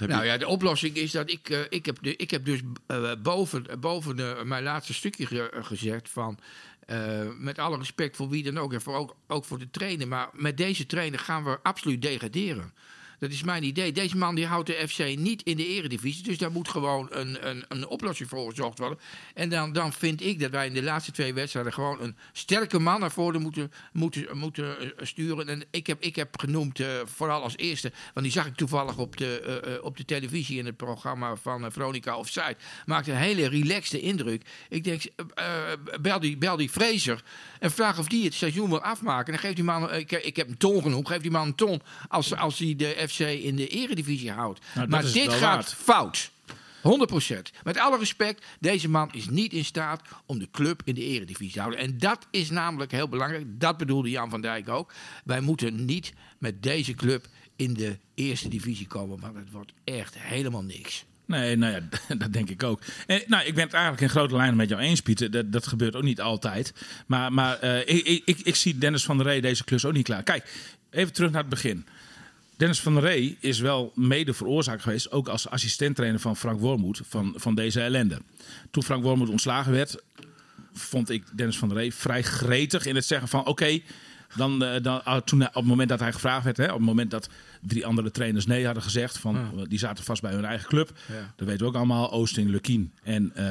Heb 0.00 0.08
nou 0.08 0.22
je- 0.22 0.28
ja, 0.28 0.36
de 0.38 0.46
oplossing 0.46 0.94
is 0.96 1.10
dat 1.10 1.30
ik, 1.30 1.48
eh, 1.50 1.60
ik, 1.68 1.86
heb, 1.86 1.98
de, 2.02 2.16
ik 2.16 2.30
heb 2.30 2.44
dus 2.44 2.60
eh, 2.86 3.12
boven, 3.22 3.66
boven 3.80 4.16
de, 4.16 4.42
mijn 4.44 4.62
laatste 4.62 4.94
stukje 4.94 5.26
ge- 5.26 5.50
gezegd 5.60 6.08
van... 6.10 6.38
eh, 6.86 7.20
met 7.38 7.58
alle 7.58 7.76
respect 7.78 8.16
voor 8.16 8.28
wie 8.28 8.42
dan 8.42 8.58
ook 8.58 8.72
en 8.72 8.82
voor 8.82 8.94
ook, 8.96 9.16
ook 9.26 9.44
voor 9.44 9.58
de 9.58 9.70
trainer. 9.70 10.08
Maar 10.08 10.28
met 10.32 10.56
deze 10.56 10.86
trainer 10.86 11.18
gaan 11.18 11.44
we 11.44 11.58
absoluut 11.62 12.02
degraderen. 12.02 12.72
Dat 13.18 13.30
is 13.30 13.42
mijn 13.42 13.62
idee. 13.62 13.92
Deze 13.92 14.16
man 14.16 14.34
die 14.34 14.46
houdt 14.46 14.66
de 14.66 14.88
FC 14.88 15.16
niet 15.16 15.42
in 15.42 15.56
de 15.56 15.66
eredivisie. 15.66 16.22
Dus 16.22 16.38
daar 16.38 16.52
moet 16.52 16.68
gewoon 16.68 17.06
een, 17.10 17.48
een, 17.48 17.64
een 17.68 17.86
oplossing 17.86 18.28
voor 18.28 18.50
gezocht 18.50 18.78
worden. 18.78 18.98
En 19.34 19.48
dan, 19.48 19.72
dan 19.72 19.92
vind 19.92 20.22
ik 20.22 20.40
dat 20.40 20.50
wij 20.50 20.66
in 20.66 20.74
de 20.74 20.82
laatste 20.82 21.12
twee 21.12 21.34
wedstrijden... 21.34 21.72
gewoon 21.72 22.00
een 22.00 22.16
sterke 22.32 22.78
man 22.78 23.00
naar 23.00 23.10
voren 23.10 23.42
moeten, 23.42 23.72
moeten, 23.92 24.38
moeten 24.38 24.80
eh, 24.80 25.06
sturen. 25.06 25.48
En 25.48 25.64
ik 25.70 25.86
heb, 25.86 26.02
ik 26.02 26.16
heb 26.16 26.38
genoemd, 26.38 26.80
eh, 26.80 26.86
vooral 27.04 27.42
als 27.42 27.56
eerste... 27.56 27.92
want 28.14 28.26
die 28.26 28.34
zag 28.34 28.46
ik 28.46 28.54
toevallig 28.54 28.98
op 28.98 29.16
de, 29.16 29.40
eh, 29.40 29.84
op 29.84 29.96
de 29.96 30.04
televisie... 30.04 30.58
in 30.58 30.66
het 30.66 30.76
programma 30.76 31.36
van 31.36 31.72
Veronica 31.72 32.16
Offside. 32.16 32.56
Maakte 32.86 33.10
een 33.10 33.16
hele 33.16 33.48
relaxte 33.48 34.00
indruk. 34.00 34.42
Ik 34.68 34.84
denk, 34.84 35.02
bel, 36.00 36.20
die, 36.20 36.36
bel 36.36 36.56
die 36.56 36.68
Fraser... 36.68 37.22
en 37.60 37.70
vraag 37.70 37.98
of 37.98 38.08
die 38.08 38.24
het 38.24 38.34
seizoen 38.34 38.68
wil 38.68 38.82
afmaken. 38.82 39.26
En 39.26 39.32
dan 39.32 39.40
geeft 39.40 39.56
die 39.56 39.64
man... 39.64 39.94
ik, 39.94 40.12
ik 40.12 40.36
heb 40.36 40.48
een 40.48 40.56
ton 40.56 40.82
genoemd. 40.82 41.08
Geeft 41.08 41.22
die 41.22 41.30
man 41.30 41.46
een 41.46 41.54
ton 41.54 41.82
als, 42.08 42.36
als 42.36 42.58
hij 42.58 42.74
de 42.76 43.07
FC 43.08 43.18
in 43.18 43.56
de 43.56 43.68
eredivisie 43.68 44.30
houdt. 44.30 44.60
dat 44.74 44.88
maar 44.88 45.02
dit 45.02 45.32
gaat 45.32 45.40
waard. 45.40 45.74
fout. 45.74 46.30
100%. 46.82 46.82
Met 47.64 47.78
alle 47.78 47.98
respect, 47.98 48.46
deze 48.60 48.88
man 48.88 49.12
is 49.12 49.28
niet 49.28 49.52
in 49.52 49.64
staat 49.64 50.02
om 50.26 50.38
de 50.38 50.48
club 50.50 50.82
in 50.84 50.94
de 50.94 51.04
eredivisie 51.04 51.52
te 51.52 51.60
houden. 51.60 51.80
En 51.80 51.98
dat 51.98 52.26
is 52.30 52.50
namelijk 52.50 52.90
heel 52.90 53.08
belangrijk. 53.08 53.44
Dat 53.48 53.76
bedoelde 53.76 54.10
Jan 54.10 54.30
van 54.30 54.40
Dijk 54.40 54.68
ook. 54.68 54.92
Wij 55.24 55.40
moeten 55.40 55.84
niet 55.84 56.12
met 56.38 56.62
deze 56.62 56.94
club 56.94 57.26
in 57.56 57.74
de 57.74 57.98
eerste 58.14 58.48
divisie 58.48 58.86
komen. 58.86 59.20
Want 59.20 59.36
het 59.36 59.50
wordt 59.50 59.72
echt 59.84 60.18
helemaal 60.18 60.62
niks. 60.62 61.04
Nee, 61.28 61.56
nou 61.56 61.72
ja, 61.72 61.80
dat 62.14 62.32
denk 62.32 62.50
ik 62.50 62.62
ook. 62.62 62.80
En, 63.06 63.22
nou, 63.26 63.46
ik 63.46 63.54
ben 63.54 63.64
het 63.64 63.72
eigenlijk 63.72 64.02
in 64.02 64.08
grote 64.08 64.36
lijnen 64.36 64.56
met 64.56 64.68
jou 64.68 64.80
eens, 64.80 65.00
Pieter. 65.00 65.30
Dat, 65.30 65.52
dat 65.52 65.66
gebeurt 65.66 65.96
ook 65.96 66.02
niet 66.02 66.20
altijd. 66.20 66.72
Maar, 67.06 67.32
maar 67.32 67.58
eh, 67.58 67.96
ik, 67.96 68.06
ik, 68.06 68.22
ik, 68.24 68.38
ik 68.38 68.54
zie 68.54 68.78
Dennis 68.78 69.04
van 69.04 69.16
der 69.16 69.26
Rey 69.26 69.40
deze 69.40 69.64
klus 69.64 69.84
ook 69.84 69.92
niet 69.92 70.04
klaar. 70.04 70.22
Kijk, 70.22 70.52
even 70.90 71.12
terug 71.12 71.30
naar 71.30 71.40
het 71.40 71.50
begin. 71.50 71.86
Dennis 72.58 72.80
van 72.80 72.94
der 72.94 73.02
Rey 73.02 73.36
is 73.40 73.58
wel 73.60 73.92
mede 73.94 74.34
veroorzaakt 74.34 74.82
geweest, 74.82 75.10
ook 75.12 75.28
als 75.28 75.48
assistenttrainer 75.48 76.20
van 76.20 76.36
Frank 76.36 76.60
Wormoed, 76.60 77.00
van, 77.08 77.34
van 77.36 77.54
deze 77.54 77.80
ellende. 77.80 78.18
Toen 78.70 78.82
Frank 78.82 79.02
Wormoed 79.02 79.28
ontslagen 79.28 79.72
werd, 79.72 80.02
vond 80.72 81.10
ik 81.10 81.24
Dennis 81.32 81.58
van 81.58 81.68
der 81.68 81.76
Rey 81.78 81.92
vrij 81.92 82.22
gretig 82.22 82.86
in 82.86 82.94
het 82.94 83.04
zeggen 83.04 83.28
van 83.28 83.46
oké, 83.46 83.80
dan, 84.36 84.64
eh, 84.64 84.82
dan, 84.82 85.04
ah, 85.04 85.20
toen, 85.20 85.42
op 85.46 85.54
het 85.54 85.64
moment 85.64 85.88
dat 85.88 86.00
hij 86.00 86.12
gevraagd 86.12 86.44
werd, 86.44 86.56
hè, 86.56 86.64
op 86.66 86.70
het 86.76 86.80
moment 86.86 87.10
dat 87.10 87.28
drie 87.62 87.86
andere 87.86 88.10
trainers 88.10 88.46
nee 88.46 88.64
hadden 88.64 88.82
gezegd, 88.82 89.18
van, 89.18 89.64
die 89.68 89.78
zaten 89.78 90.04
vast 90.04 90.22
bij 90.22 90.32
hun 90.32 90.44
eigen 90.44 90.68
club. 90.68 90.90
Ja. 91.06 91.32
Dat 91.36 91.46
weten 91.46 91.62
we 91.62 91.66
ook 91.68 91.76
allemaal, 91.76 92.12
Oosting, 92.12 92.50
Lukien 92.50 92.92
en 93.02 93.30
eh, 93.34 93.44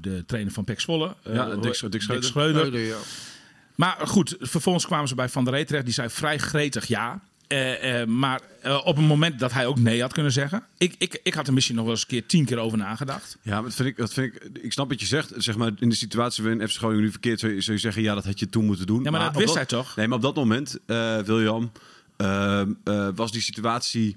de 0.00 0.24
trainer 0.26 0.52
van 0.52 0.64
Pek 0.64 0.80
Zwolle. 0.80 1.14
eh, 1.22 1.34
Ja, 1.34 1.54
Dick 1.56 1.74
Sch- 1.74 1.84
Dick 1.88 2.02
Schreuder. 2.02 2.24
Schreuder. 2.28 2.78
Ja. 2.80 2.96
Maar 3.74 3.96
goed, 4.04 4.36
vervolgens 4.40 4.86
kwamen 4.86 5.08
ze 5.08 5.14
bij 5.14 5.28
Van 5.28 5.44
der 5.44 5.52
Rey 5.52 5.64
terecht. 5.64 5.84
Die 5.84 5.94
zei 5.94 6.10
vrij 6.10 6.38
gretig 6.38 6.86
ja. 6.86 7.20
Eh, 7.50 8.00
eh, 8.00 8.08
maar 8.08 8.40
eh, 8.62 8.80
op 8.84 8.96
een 8.96 9.04
moment 9.04 9.38
dat 9.38 9.52
hij 9.52 9.66
ook 9.66 9.78
nee 9.78 10.00
had 10.00 10.12
kunnen 10.12 10.32
zeggen. 10.32 10.64
Ik, 10.78 10.94
ik, 10.98 11.20
ik 11.22 11.34
had 11.34 11.46
er 11.46 11.52
misschien 11.52 11.74
nog 11.74 11.84
wel 11.84 11.94
eens 11.94 12.02
een 12.02 12.08
keer 12.08 12.26
tien 12.26 12.44
keer 12.44 12.58
over 12.58 12.78
nagedacht. 12.78 13.38
Ja, 13.42 13.54
maar 13.54 13.62
dat 13.62 13.74
vind 13.74 13.88
ik, 13.88 13.96
dat 13.96 14.12
vind 14.12 14.34
ik, 14.34 14.58
ik 14.62 14.72
snap 14.72 14.88
wat 14.88 15.00
je 15.00 15.06
zegt. 15.06 15.32
Zeg 15.36 15.56
maar, 15.56 15.72
in 15.78 15.88
de 15.88 15.94
situatie 15.94 16.44
waarin 16.44 16.68
FC 16.68 16.76
Groningen 16.76 17.02
nu 17.02 17.10
verkeerd 17.10 17.40
zou 17.40 17.54
je, 17.54 17.60
zou 17.60 17.76
je 17.76 17.82
zeggen, 17.82 18.02
ja, 18.02 18.14
dat 18.14 18.24
had 18.24 18.38
je 18.38 18.48
toen 18.48 18.64
moeten 18.64 18.86
doen. 18.86 19.02
Ja, 19.02 19.10
maar 19.10 19.32
dat 19.32 19.36
wist 19.36 19.54
hij 19.54 19.66
toch? 19.66 19.96
Nee, 19.96 20.08
maar 20.08 20.16
op 20.16 20.22
dat 20.22 20.34
moment, 20.34 20.78
William, 21.26 21.72
was 23.14 23.32
die 23.32 23.42
situatie 23.42 24.16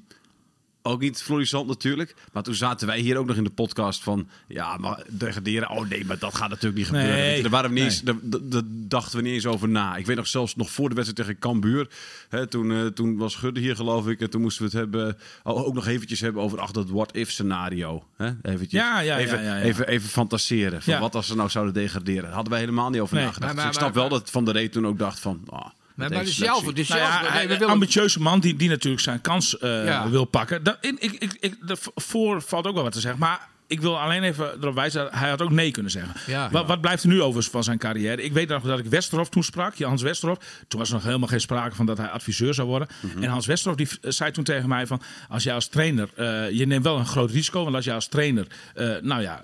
ook 0.86 1.00
niet 1.02 1.22
florissant 1.24 1.68
natuurlijk. 1.68 2.16
Maar 2.32 2.44
toen 2.44 2.56
zaten 2.56 2.88
wij 2.88 3.00
hier 3.00 3.18
ook 3.18 3.26
nog 3.28 3.36
in 3.36 3.44
de 3.44 3.50
podcast 3.50 4.04
van... 4.04 4.28
Ja, 4.48 4.78
maar 4.78 5.04
degraderen, 5.10 5.70
oh 5.70 5.88
nee, 5.90 6.06
maar 6.06 6.20
dat 6.20 6.36
gaat 6.36 6.50
natuurlijk 6.50 6.76
niet 6.76 6.86
gebeuren. 6.86 7.12
Nee, 7.16 7.36
je, 7.36 7.42
Daar, 7.42 7.52
waren 7.52 7.70
we 7.70 7.76
niet 7.76 7.84
eens, 7.84 8.02
daar, 8.02 8.16
daar- 8.22 8.40
daar 8.44 8.62
dachten 8.68 9.18
we 9.18 9.24
niet 9.24 9.34
eens 9.34 9.46
over 9.46 9.70
na. 9.70 9.96
Ik 9.96 10.06
weet 10.06 10.16
nog 10.16 10.28
zelfs 10.28 10.56
nog 10.56 10.70
voor 10.72 10.90
de 10.90 10.96
wedstrijd 10.96 11.28
tegen 11.28 11.42
Cambuur. 11.42 11.88
Hè, 12.30 12.48
toen, 12.48 12.72
eh, 12.72 12.86
toen 12.86 13.18
was 13.18 13.36
Gudde 13.36 13.60
hier 13.60 13.76
geloof 13.76 14.08
ik. 14.08 14.22
En 14.22 14.30
toen 14.30 14.42
moesten 14.42 14.64
we 14.64 14.70
het 14.70 14.80
hebben, 14.80 15.18
oh, 15.44 15.66
ook 15.66 15.74
nog 15.74 15.88
eventjes 15.88 16.20
hebben 16.20 16.42
over 16.42 16.60
ach, 16.60 16.72
dat 16.72 16.90
what-if 16.90 17.32
scenario. 17.32 18.04
Hè? 18.18 18.32
Eventjes, 18.42 18.82
Ja, 18.82 19.00
ja, 19.00 19.18
ja, 19.18 19.24
even, 19.24 19.44
ja, 19.44 19.58
ja. 19.58 19.62
Even, 19.64 19.88
even 19.88 20.10
fantaseren. 20.10 20.82
Van. 20.82 21.00
Wat 21.00 21.16
als 21.16 21.28
ze 21.28 21.36
nou 21.36 21.50
zouden 21.50 21.74
degraderen. 21.74 22.24
Daar 22.24 22.32
hadden 22.34 22.52
wij 22.52 22.60
helemaal 22.62 22.90
niet 22.90 23.02
over 23.02 23.16
Nee. 23.16 23.26
nagedacht. 23.26 23.54
Maar- 23.56 23.66
Dus 23.66 23.74
ik 23.76 23.80
maar- 23.82 23.92
snap 23.92 24.10
wel 24.10 24.20
dat 24.20 24.30
Van 24.30 24.46
der 24.46 24.54
Reet 24.54 24.72
toen 24.72 24.88
ook 24.88 24.98
dacht 24.98 25.20
van... 25.20 25.42
ah, 25.50 25.66
Maar, 25.96 26.10
maar 26.10 26.20
deze 26.24 26.40
dezelfde, 26.40 26.74
dezelfde. 26.74 27.06
Nou 27.14 27.26
ja, 27.26 27.34
nee, 27.34 27.48
we 27.48 27.54
willen- 27.58 27.74
ambitieuze 27.74 28.20
man 28.22 28.40
die, 28.40 28.56
die 28.56 28.70
natuurlijk 28.70 29.04
zijn 29.04 29.22
kans 29.22 29.56
Ja. 29.60 30.10
wil 30.10 30.26
pakken. 30.26 30.64
Dat, 30.64 30.78
ik, 30.82 30.96
ik, 31.00 31.12
ik, 31.14 31.38
ik, 31.40 31.56
daarvoor 31.68 32.42
valt 32.42 32.68
ook 32.68 32.74
wel 32.74 32.84
wat 32.84 32.92
te 32.94 33.00
zeggen. 33.00 33.20
Maar 33.20 33.48
ik 33.68 33.82
wil 33.82 34.00
alleen 34.00 34.24
even 34.24 34.62
erop 34.62 34.76
wijzen, 34.76 35.04
dat 35.04 35.14
hij 35.14 35.30
had 35.30 35.42
ook 35.42 35.52
nee 35.52 35.72
kunnen 35.72 35.92
zeggen. 35.92 36.14
Ja. 36.28 36.50
wat, 36.52 36.68
wat 36.68 36.82
blijft 36.82 37.04
er 37.04 37.10
nu 37.10 37.22
over 37.22 37.44
van 37.44 37.64
zijn 37.64 37.78
carrière? 37.78 38.24
Ik 38.24 38.34
weet 38.34 38.50
nog 38.50 38.64
dat 38.64 38.80
ik 38.80 38.86
Westerhof 38.86 39.30
toen 39.30 39.44
sprak, 39.44 39.80
Hans 39.80 40.02
Westerhof. 40.02 40.38
Toen 40.68 40.80
was 40.80 40.90
er 40.90 40.96
nog 40.96 41.04
helemaal 41.04 41.28
geen 41.28 41.42
sprake 41.42 41.76
van 41.76 41.86
dat 41.86 41.98
hij 41.98 42.08
adviseur 42.08 42.54
zou 42.54 42.68
worden. 42.68 42.88
Mhm. 43.00 43.24
En 43.24 43.30
Hans 43.30 43.46
Westerhof 43.46 43.78
die 43.78 43.88
eh, 44.02 44.12
zei 44.12 44.32
toen 44.32 44.44
tegen 44.44 44.70
mij 44.70 44.88
van... 44.88 45.02
als 45.30 45.44
jij 45.44 45.54
als 45.54 45.68
trainer, 45.68 46.10
eh, 46.16 46.52
je 46.52 46.66
neemt 46.66 46.84
wel 46.84 46.98
een 46.98 47.06
groot 47.06 47.32
risico. 47.32 47.64
Want 47.64 47.76
als 47.76 47.86
jij 47.86 47.94
als 47.94 48.08
trainer, 48.08 48.48
eh, 48.76 48.96
nou 49.02 49.22
ja, 49.22 49.42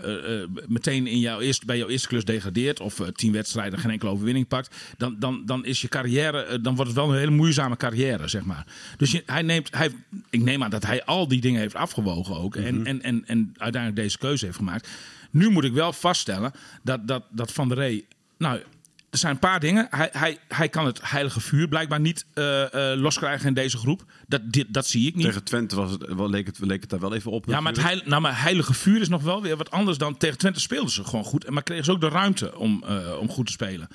meteen 0.67 1.07
in 1.07 1.19
jouw 1.19 1.39
eerste, 1.39 1.65
bij 1.65 1.77
jouw 1.77 1.87
eerste 1.87 2.07
klus 2.07 2.25
degradeert... 2.25 2.79
of 2.79 3.01
tien 3.13 3.31
wedstrijden 3.31 3.79
geen 3.79 3.91
enkele 3.91 4.11
overwinning 4.11 4.47
pakt... 4.47 4.75
dan, 4.97 5.15
dan, 5.19 5.41
dan 5.45 5.65
is 5.65 5.81
je 5.81 5.87
carrière, 5.87 6.61
dan 6.61 6.75
wordt 6.75 6.91
het 6.91 6.99
wel 6.99 7.09
een 7.09 7.17
hele 7.17 7.31
moeizame 7.31 7.77
carrière, 7.77 8.27
zeg 8.27 8.43
maar. 8.43 8.65
Dus 8.97 9.11
je, 9.11 9.23
hij 9.25 9.41
neemt, 9.41 9.75
hij, 9.75 9.91
ik 10.29 10.41
neem 10.41 10.63
aan 10.63 10.69
dat 10.69 10.85
hij 10.85 11.05
al 11.05 11.27
die 11.27 11.41
dingen 11.41 11.59
heeft 11.59 11.75
afgewogen 11.75 12.39
ook. 12.39 12.55
En, 12.55 12.85
en, 12.85 13.01
en, 13.01 13.23
en 13.25 13.53
uiteindelijk 13.57 14.01
deze 14.01 14.08
keuze 14.17 14.45
heeft 14.45 14.57
gemaakt. 14.57 14.87
Nu 15.31 15.49
moet 15.49 15.63
ik 15.63 15.73
wel 15.73 15.93
vaststellen 15.93 16.51
dat, 16.83 17.07
dat, 17.07 17.23
dat 17.29 17.51
Van 17.51 17.67
der 17.67 17.77
Rey... 17.77 18.05
Nou, 18.37 18.59
er 19.09 19.17
zijn 19.17 19.33
een 19.33 19.39
paar 19.39 19.59
dingen. 19.59 19.87
Hij, 19.89 20.09
hij, 20.11 20.37
hij 20.47 20.69
kan 20.69 20.85
het 20.85 20.99
heilige 21.03 21.39
vuur 21.39 21.67
blijkbaar 21.67 21.99
niet 21.99 22.25
eh, 22.33 22.91
eh, 22.91 22.99
loskrijgen 22.99 23.47
in 23.47 23.53
deze 23.53 23.77
groep. 23.77 24.05
Dat, 24.27 24.41
dit, 24.45 24.73
dat 24.73 24.87
zie 24.87 25.07
ik 25.07 25.15
niet. 25.15 25.25
Tegen 25.25 25.43
Twente 25.43 25.75
was 25.75 25.91
het, 25.91 26.13
wel, 26.13 26.29
leek, 26.29 26.45
het, 26.45 26.59
leek 26.59 26.81
het 26.81 26.89
daar 26.89 26.99
wel 26.99 27.13
even 27.13 27.31
op. 27.31 27.45
Ja, 27.45 27.59
maar 27.59 27.71
het 27.71 27.81
heil, 27.81 28.01
nou, 28.05 28.21
maar 28.21 28.41
heilige 28.41 28.73
vuur 28.73 29.01
is 29.01 29.09
nog 29.09 29.21
wel 29.21 29.41
weer 29.41 29.57
wat 29.57 29.71
anders 29.71 29.97
dan 29.97 30.17
tegen 30.17 30.37
Twente 30.37 30.59
speelden 30.59 30.91
ze 30.91 31.03
gewoon 31.03 31.25
goed. 31.25 31.49
Maar 31.49 31.63
kregen 31.63 31.85
ze 31.85 31.91
ook 31.91 32.01
de 32.01 32.09
ruimte 32.09 32.57
om, 32.57 32.83
eh, 32.87 33.17
om 33.19 33.29
goed 33.29 33.45
te 33.45 33.51
spelen. 33.51 33.87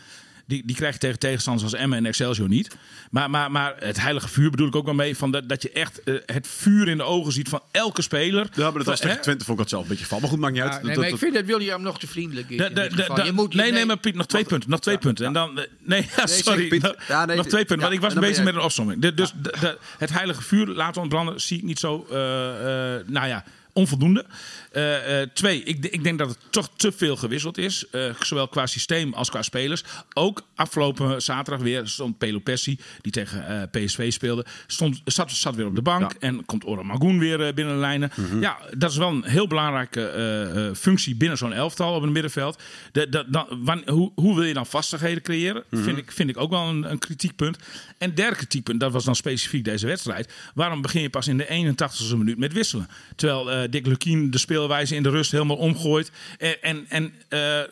Die, 0.46 0.62
die 0.66 0.76
krijg 0.76 0.92
je 0.94 0.98
tegen 1.00 1.18
tegenstanders 1.18 1.72
als 1.72 1.80
Emmen 1.80 1.98
en 1.98 2.06
Excelsior 2.06 2.48
niet. 2.48 2.76
Maar, 3.10 3.30
maar, 3.30 3.50
maar 3.50 3.74
het 3.78 4.00
heilige 4.00 4.28
vuur 4.28 4.50
bedoel 4.50 4.66
ik 4.66 4.76
ook 4.76 4.84
wel 4.84 4.94
mee. 4.94 5.16
Van 5.16 5.30
dat, 5.30 5.48
dat 5.48 5.62
je 5.62 5.70
echt 5.72 6.02
eh, 6.02 6.14
het 6.26 6.46
vuur 6.46 6.88
in 6.88 6.96
de 6.96 7.02
ogen 7.02 7.32
ziet 7.32 7.48
van 7.48 7.62
elke 7.70 8.02
speler. 8.02 8.46
Ja, 8.54 8.62
maar 8.64 8.72
dat 8.72 8.84
was 8.86 9.00
tegen? 9.00 9.20
Twente 9.20 9.44
vond 9.44 9.56
ik 9.58 9.62
dat 9.62 9.72
zelf 9.72 9.82
een 9.82 9.88
beetje 9.88 10.06
van. 10.06 10.20
Maar 10.20 10.28
goed, 10.28 10.38
maakt 10.38 10.52
niet 10.54 10.62
uit. 10.62 10.72
Ja, 10.72 10.78
nee, 10.78 10.88
dat- 10.88 10.96
maar 10.98 11.08
ik 11.08 11.18
vind 11.18 11.34
dat 11.34 11.44
William 11.44 11.82
nog 11.82 11.98
te 11.98 12.06
vriendelijk 12.06 12.50
is. 12.50 12.56
De- 12.56 12.64
in 12.64 12.74
de- 12.74 12.80
dit 12.80 12.90
de- 12.90 12.96
geval. 12.96 13.16
de- 13.16 13.22
Je 13.24 13.32
moet, 13.32 13.54
nee, 13.54 13.72
nee, 13.72 13.86
maar 13.86 13.98
Piet, 13.98 14.14
nog 14.14 14.26
twee 14.26 14.44
punten. 14.44 14.70
Nog 14.70 14.80
twee 14.80 14.98
punten. 14.98 15.26
En 15.26 15.32
dan, 15.32 15.58
eh, 15.58 15.64
nee, 15.80 16.08
ja, 16.16 16.26
sorry. 16.26 16.68
Piet. 16.68 16.82
Nog- 16.82 16.96
Ja, 17.08 17.24
nee, 17.24 17.36
nog 17.36 17.46
twee 17.46 17.64
punten. 17.64 17.76
ja, 17.76 17.82
want 17.92 18.04
ik 18.04 18.14
was 18.14 18.28
bezig 18.28 18.44
met 18.44 18.54
een 18.54 18.60
opzomming. 18.60 19.00
Dus 19.14 19.32
de- 19.42 19.54
de- 19.60 19.78
het 19.98 20.10
heilige 20.12 20.42
vuur 20.42 20.66
laten 20.66 21.00
ontbranden 21.02 21.40
zie 21.40 21.56
ik 21.56 21.62
niet 21.64 21.78
zo, 21.78 22.06
eh, 22.10 22.94
eh, 22.96 23.00
nou 23.06 23.26
ja, 23.26 23.44
onvoldoende. 23.74 24.26
Eh, 24.72 25.20
eh, 25.22 25.28
twee, 25.34 25.62
ik, 25.62 25.84
ik 25.86 26.02
denk 26.04 26.18
dat 26.18 26.28
het 26.28 26.38
toch 26.50 26.68
te 26.76 26.92
veel 26.92 27.16
gewisseld 27.16 27.58
is. 27.58 27.84
eh, 27.90 28.14
zowel 28.20 28.48
qua 28.48 28.66
systeem 28.66 29.14
als 29.14 29.30
qua 29.30 29.42
spelers. 29.42 29.82
Ook 30.12 30.42
afgelopen 30.54 31.22
zaterdag 31.22 31.62
weer 31.62 31.86
stond 31.86 32.18
Pelo 32.18 32.38
Pessi, 32.38 32.78
die 33.00 33.12
tegen 33.12 33.68
PSV 33.70 34.12
speelde, 34.12 34.44
stond, 34.66 35.00
zat, 35.04 35.30
zat 35.30 35.54
weer 35.54 35.66
op 35.66 35.74
de 35.74 35.82
bank. 35.82 36.12
Ja. 36.12 36.18
En 36.28 36.44
komt 36.44 36.66
Oran 36.66 36.86
Magoen 36.86 37.18
weer 37.18 37.54
binnen 37.54 37.74
de 37.74 37.80
lijnen. 37.80 38.10
Ja, 38.40 38.58
dat 38.76 38.90
is 38.90 38.96
wel 38.96 39.08
een 39.08 39.24
heel 39.24 39.46
belangrijke 39.46 40.72
functie 40.76 41.16
binnen 41.16 41.38
zo'n 41.38 41.52
elftal 41.52 41.94
op 41.94 42.02
het 42.02 42.10
middenveld. 42.10 42.62
De, 42.92 43.08
de, 43.08 43.24
dan, 43.28 43.46
wan- 43.64 43.82
hoe, 43.86 44.12
hoe 44.14 44.34
wil 44.34 44.44
je 44.44 44.54
dan 44.54 44.66
vastigheden 44.66 45.22
creëren? 45.22 45.64
vind, 45.70 45.98
ik, 45.98 46.12
vind 46.12 46.28
ik 46.30 46.36
ook 46.36 46.50
wel 46.50 46.68
een, 46.68 46.90
een 46.90 46.98
kritiekpunt. 46.98 47.56
En 47.98 48.14
derde 48.14 48.36
kritiekpunt, 48.36 48.80
dat 48.80 48.92
was 48.92 49.04
dan 49.04 49.14
specifiek 49.16 49.64
deze 49.64 49.86
wedstrijd. 49.86 50.32
Waarom 50.54 50.82
begin 50.82 51.02
je 51.02 51.10
pas 51.10 51.28
in 51.28 51.36
de 51.36 51.74
81ste 51.74 52.16
minuut 52.16 52.38
met 52.38 52.52
wisselen? 52.52 52.88
Terwijl 53.16 53.63
Dick 53.71 53.87
Lukien 53.87 54.30
de 54.30 54.38
speelwijze 54.38 54.94
in 54.94 55.02
de 55.02 55.11
rust 55.11 55.30
helemaal 55.30 55.56
omgooit. 55.56 56.11
En, 56.38 56.62
en, 56.62 56.85
en, 56.88 57.12
eh, 57.28 57.61
eh, 57.61 57.68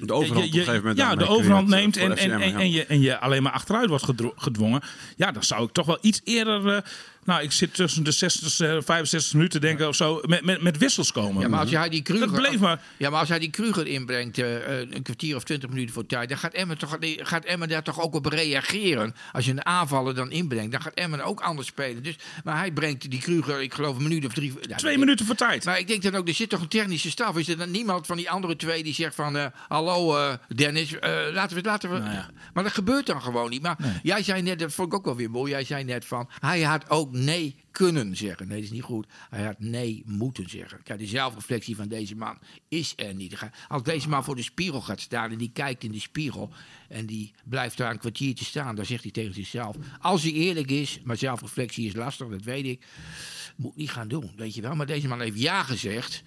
De 0.00 0.12
overhand 0.12 0.46
op 0.46 0.52
een 0.52 0.58
gegeven 0.58 0.74
moment 0.74 0.98
Ja, 0.98 1.14
de 1.14 1.26
overhand 1.26 1.68
neemt 1.68 1.96
eh, 1.96 2.04
en, 2.04 2.16
en, 2.16 2.30
en, 2.30 2.54
en 2.54 2.70
je, 2.70 2.86
en 2.86 3.00
je 3.00 3.18
alleen 3.18 3.42
maar 3.42 3.52
achteruit 3.52 3.88
wordt 3.88 4.04
gedwongen. 4.36 4.82
Ja, 5.16 5.32
dan 5.32 5.42
zou 5.42 5.64
ik 5.64 5.72
toch 5.72 5.86
wel 5.86 5.98
iets 6.00 6.20
eerder... 6.24 6.84
eh, 7.22 7.28
nou, 7.28 7.42
ik 7.42 7.52
zit 7.52 7.74
tussen 7.74 8.04
de 8.04 8.10
60 8.12 8.60
en 8.60 8.84
65 8.84 9.34
minuten 9.34 9.60
denken 9.60 9.88
of 9.88 9.94
zo 9.96 10.20
met, 10.26 10.44
met, 10.44 10.62
met 10.62 10.78
wissels 10.78 11.12
komen. 11.12 11.42
Ja, 11.42 11.48
maar 11.48 11.60
als 11.60 11.70
hij 11.70 11.88
die 11.88 12.02
Kruger, 12.02 12.26
Dat 12.32 12.36
bleef 12.40 12.58
maar. 12.60 12.80
Ja, 12.96 13.10
maar 13.10 13.20
als 13.20 13.28
hij 13.28 13.38
die 13.38 13.50
Kruger 13.50 13.86
inbrengt 13.86 14.38
eh, 14.38 14.80
eh, 14.80 14.86
een 14.90 15.02
kwartier 15.02 15.36
of 15.36 15.44
twintig 15.44 15.68
minuten 15.70 15.94
voor 15.94 16.06
tijd, 16.06 16.28
dan 16.28 16.38
gaat 16.38 16.52
Emmen, 16.52 16.78
toch, 16.78 16.96
gaat 17.16 17.44
Emmen 17.44 17.68
daar 17.68 17.82
toch 17.82 18.00
ook 18.00 18.14
op 18.14 18.26
reageren. 18.26 19.14
Als 19.32 19.44
je 19.44 19.50
een 19.50 19.66
aanvaller 19.66 20.14
dan 20.14 20.30
inbrengt, 20.30 20.72
dan 20.72 20.82
gaat 20.82 20.94
Emmen 20.94 21.20
ook 21.24 21.40
anders 21.40 21.68
spelen. 21.68 22.02
Dus, 22.02 22.16
maar 22.44 22.58
hij 22.58 22.72
brengt 22.72 23.10
die 23.10 23.20
Kruger, 23.20 23.62
ik 23.62 23.74
geloof 23.74 23.96
een 23.96 24.02
minuut 24.02 24.26
of 24.26 24.32
drie. 24.32 24.52
ja, 24.68 24.76
Twee 24.76 24.92
ik- 24.92 24.98
minuten 24.98 25.26
voor 25.26 25.34
tijd. 25.34 25.64
Maar 25.64 25.78
ik 25.78 25.86
denk 25.88 26.02
dan 26.02 26.14
ook, 26.14 26.28
er 26.28 26.34
zit 26.34 26.48
toch 26.48 26.60
een 26.60 26.68
technische 26.68 27.10
staf. 27.10 27.36
Is 27.36 27.48
er 27.48 27.58
dan 27.58 27.70
niemand 27.70 28.06
van 28.06 28.16
die 28.16 28.30
andere 28.30 28.56
twee 28.56 28.82
die 28.82 28.94
zegt 28.94 29.14
van... 29.14 29.36
eh, 29.36 29.46
hallo 29.68 30.16
eh, 30.16 30.32
Dennis, 30.54 30.98
eh, 30.98 31.10
laten 31.32 31.56
we... 31.56 31.62
Laten 31.62 31.90
we 31.90 31.98
Nou 31.98 32.12
ja. 32.12 32.30
Maar 32.54 32.62
dat 32.64 32.72
gebeurt 32.72 33.06
dan 33.06 33.22
gewoon 33.22 33.50
niet. 33.50 33.62
Maar 33.62 33.76
Nee. 33.78 33.92
jij 34.02 34.22
zei 34.22 34.42
net, 34.42 34.58
dat 34.58 34.72
vond 34.72 34.88
ik 34.88 34.94
ook 34.94 35.04
wel 35.04 35.16
weer 35.16 35.30
mooi. 35.30 35.50
Jij 35.52 35.64
zei 35.64 35.84
net 35.84 36.04
van, 36.04 36.28
hij 36.40 36.62
had 36.62 36.90
ook 36.90 37.11
nee 37.12 37.54
kunnen 37.70 38.16
zeggen. 38.16 38.48
Nee, 38.48 38.56
dat 38.56 38.64
is 38.64 38.72
niet 38.72 38.82
goed. 38.82 39.06
Hij 39.30 39.44
had 39.44 39.58
nee 39.58 40.02
moeten 40.06 40.50
zeggen. 40.50 40.82
Kijk, 40.82 40.98
de 40.98 41.06
zelfreflectie 41.06 41.76
van 41.76 41.88
deze 41.88 42.16
man 42.16 42.38
is 42.68 42.92
er 42.96 43.14
niet. 43.14 43.38
Als 43.68 43.82
deze 43.82 44.08
man 44.08 44.24
voor 44.24 44.36
de 44.36 44.42
spiegel 44.42 44.80
gaat 44.80 45.00
staan 45.00 45.30
en 45.30 45.38
die 45.38 45.50
kijkt 45.52 45.84
in 45.84 45.92
de 45.92 46.00
spiegel... 46.00 46.50
en 46.88 47.06
die 47.06 47.32
blijft 47.44 47.76
daar 47.76 47.90
een 47.90 47.98
kwartiertje 47.98 48.44
staan, 48.44 48.76
dan 48.76 48.86
zegt 48.86 49.02
hij 49.02 49.12
tegen 49.12 49.34
zichzelf... 49.34 49.76
als 50.00 50.22
hij 50.22 50.32
eerlijk 50.32 50.70
is, 50.70 51.00
maar 51.04 51.16
zelfreflectie 51.16 51.86
is 51.86 51.94
lastig, 51.94 52.28
dat 52.28 52.42
weet 52.42 52.66
ik... 52.66 52.86
moet 53.56 53.70
ik 53.70 53.76
niet 53.76 53.90
gaan 53.90 54.08
doen, 54.08 54.30
weet 54.36 54.54
je 54.54 54.62
wel. 54.62 54.74
Maar 54.74 54.86
deze 54.86 55.08
man 55.08 55.20
heeft 55.20 55.40
ja 55.40 55.62
gezegd... 55.62 56.22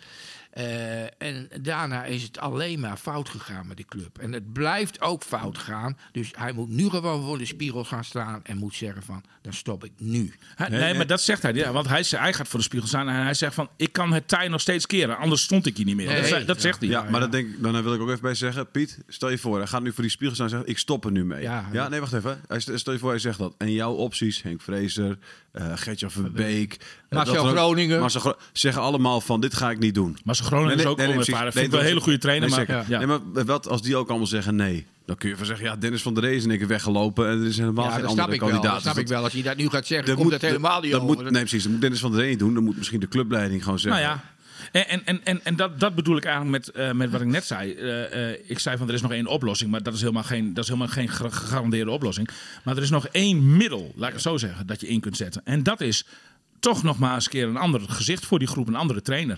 Eh, 0.55 1.01
en 1.21 1.49
daarna 1.61 2.03
is 2.05 2.23
het 2.23 2.39
alleen 2.39 2.79
maar 2.79 2.97
fout 2.97 3.29
gegaan 3.29 3.67
met 3.67 3.77
de 3.77 3.85
club. 3.85 4.17
En 4.17 4.33
het 4.33 4.53
blijft 4.53 5.01
ook 5.01 5.23
fout 5.23 5.57
gaan. 5.57 5.97
Dus 6.11 6.31
hij 6.37 6.51
moet 6.51 6.69
nu 6.69 6.89
gewoon 6.89 7.25
voor 7.25 7.37
de 7.37 7.45
spiegel 7.45 7.83
gaan 7.83 8.03
staan 8.03 8.39
en 8.43 8.57
moet 8.57 8.75
zeggen 8.75 9.03
van, 9.03 9.23
dan 9.41 9.53
stop 9.53 9.83
ik 9.83 9.91
nu. 9.97 10.33
Hij- 10.55 10.69
nee, 10.69 10.93
maar 10.93 11.07
dat 11.07 11.21
zegt 11.21 11.41
hij. 11.41 11.53
Ja, 11.53 11.71
want 11.71 11.87
hij, 11.87 12.03
hij 12.09 12.33
gaat 12.33 12.47
voor 12.47 12.59
de 12.59 12.65
spiegel 12.65 12.87
staan 12.87 13.09
en 13.09 13.23
hij 13.23 13.33
zegt 13.33 13.53
van... 13.53 13.69
ik 13.77 13.91
kan 13.93 14.13
het 14.13 14.27
tij 14.27 14.47
nog 14.47 14.61
steeds 14.61 14.85
keren, 14.85 15.17
anders 15.17 15.41
stond 15.41 15.65
ik 15.65 15.77
hier 15.77 15.85
niet 15.85 15.95
meer. 15.95 16.07
Nee, 16.07 16.29
dat, 16.29 16.47
dat 16.47 16.55
ja. 16.55 16.61
zegt 16.61 16.79
hij. 16.79 16.89
Ja, 16.89 17.01
maar 17.09 17.19
dat 17.19 17.31
denk, 17.31 17.47
ik- 17.49 17.63
dan 17.63 17.83
wil 17.83 17.93
ik 17.93 18.01
ook 18.01 18.09
even 18.09 18.21
bij 18.21 18.35
zeggen. 18.35 18.71
Piet, 18.71 18.99
stel 19.07 19.29
je 19.29 19.37
voor, 19.37 19.57
hij 19.57 19.67
gaat 19.67 19.81
nu 19.83 19.91
voor 19.91 20.03
die 20.03 20.11
spiegel 20.11 20.35
staan 20.35 20.47
en 20.47 20.51
zegt: 20.55 20.69
Ik 20.69 20.77
stop 20.77 21.05
er 21.05 21.11
nu 21.11 21.25
mee. 21.25 21.41
Ja, 21.41 21.87
nee, 21.89 21.99
wacht 21.99 22.13
even. 22.13 22.41
Hij, 22.47 22.59
st- 22.59 22.71
stel 22.73 22.93
je 22.93 22.99
voor, 22.99 23.09
hij 23.09 23.19
zegt 23.19 23.37
dat. 23.39 23.53
En 23.57 23.71
jouw 23.71 23.93
opties, 23.93 24.41
Henk 24.41 24.61
Vrezer, 24.61 25.17
eh 25.51 25.71
Gertjan 25.75 26.11
Verbeek, 26.11 26.73
eh, 27.09 27.17
Marcel 27.17 27.45
Groningen. 27.45 27.99
Marcel 27.99 28.19
Gro- 28.19 28.35
zeggen 28.53 28.81
allemaal 28.81 29.21
van: 29.21 29.41
Dit 29.41 29.53
ga 29.55 29.69
ik 29.71 29.79
niet 29.79 29.93
doen. 29.95 30.17
Groningen 30.45 30.77
is 30.77 30.85
ook 30.85 30.99
onervaren. 30.99 31.51
Vind 31.51 31.65
ik 31.65 31.71
wel 31.71 31.79
een 31.79 31.85
hele 31.85 31.99
goede 31.99 32.17
trainer. 32.17 32.49
Nee, 32.49 32.65
maar, 32.67 32.85
ja. 32.87 32.97
nee, 32.97 33.07
maar 33.07 33.45
wat 33.45 33.67
als 33.69 33.81
die 33.81 33.95
ook 33.95 34.09
allemaal 34.09 34.27
zeggen 34.27 34.55
nee? 34.55 34.85
Dan 35.05 35.15
kun 35.17 35.29
je 35.29 35.35
van 35.37 35.45
zeggen: 35.45 35.65
Ja, 35.65 35.75
Dennis 35.75 36.01
van 36.01 36.13
der 36.13 36.23
is 36.23 36.43
in 36.43 36.49
één 36.49 36.59
keer 36.59 36.67
weggelopen. 36.67 37.29
En 37.29 37.39
er 37.41 37.47
is 37.47 37.57
helemaal 37.57 37.85
Ja, 37.85 37.91
geen 37.91 37.99
andere 38.05 38.21
snap 38.21 38.33
ik 38.33 38.39
wel. 38.39 38.49
kandidaat. 38.49 38.73
Dat 38.73 38.81
snap 38.81 38.93
Dus 38.93 39.03
ik 39.03 39.09
wel. 39.09 39.23
Als 39.23 39.33
hij 39.33 39.41
dat 39.41 39.57
nu 39.57 39.69
gaat 39.69 39.85
zeggen, 39.87 40.07
dat 40.07 40.15
komt 40.15 40.29
moet- 40.31 40.41
dat 40.41 40.49
helemaal 40.49 40.81
niet 40.81 40.91
dat 40.91 41.01
over. 41.01 41.15
Moet, 41.15 41.23
nee, 41.31 41.41
precies. 41.41 41.63
Dat 41.63 41.71
moet 41.71 41.81
Dennis 41.81 41.99
van 41.99 42.11
der 42.11 42.19
Rey 42.21 42.35
doen. 42.35 42.53
Dan 42.53 42.63
moet 42.63 42.77
misschien 42.77 42.99
de 42.99 43.07
clubleiding 43.07 43.63
gewoon 43.63 43.79
zeggen. 43.79 44.01
Nou 44.01 44.13
ja. 44.15 44.23
En, 44.71 44.87
en, 44.87 45.01
en, 45.05 45.21
en, 45.23 45.39
en 45.43 45.55
dat, 45.55 45.79
dat 45.79 45.95
bedoel 45.95 46.17
ik 46.17 46.25
eigenlijk 46.25 46.65
met, 46.65 46.75
eh, 46.75 46.91
met 46.91 47.09
wat 47.11 47.21
ik 47.21 47.27
net 47.27 47.45
zei. 47.45 47.73
Eh, 47.73 48.29
eh, 48.31 48.39
ik 48.47 48.59
zei 48.59 48.77
van 48.77 48.87
er 48.87 48.93
is 48.93 49.01
nog 49.01 49.11
één 49.11 49.27
oplossing, 49.27 49.71
maar 49.71 49.83
dat 49.83 49.93
is 49.93 49.99
helemaal 50.01 50.23
geen, 50.23 50.53
dat 50.53 50.63
is 50.63 50.69
helemaal 50.69 50.91
geen 50.91 51.09
ge- 51.09 51.31
gegarandeerde 51.31 51.91
oplossing. 51.91 52.29
Maar 52.63 52.75
er 52.77 52.83
is 52.83 52.89
nog 52.89 53.07
één 53.07 53.57
middel, 53.57 53.93
laat 53.95 54.07
ik 54.07 54.13
het 54.13 54.23
zo 54.23 54.37
zeggen, 54.37 54.67
dat 54.67 54.81
je 54.81 54.87
in 54.87 54.99
kunt 54.99 55.17
zetten. 55.17 55.41
En 55.45 55.63
dat 55.63 55.81
is 55.81 56.05
toch 56.65 56.83
nog 56.83 56.99
maar 56.99 57.13
eens 57.15 57.25
een 57.25 57.31
keer 57.31 57.47
een 57.47 57.57
ander 57.57 57.81
gezicht 57.87 58.25
voor 58.25 58.39
die 58.39 58.47
groep, 58.47 58.67
een 58.67 58.75
andere 58.75 59.01
trainer. 59.01 59.37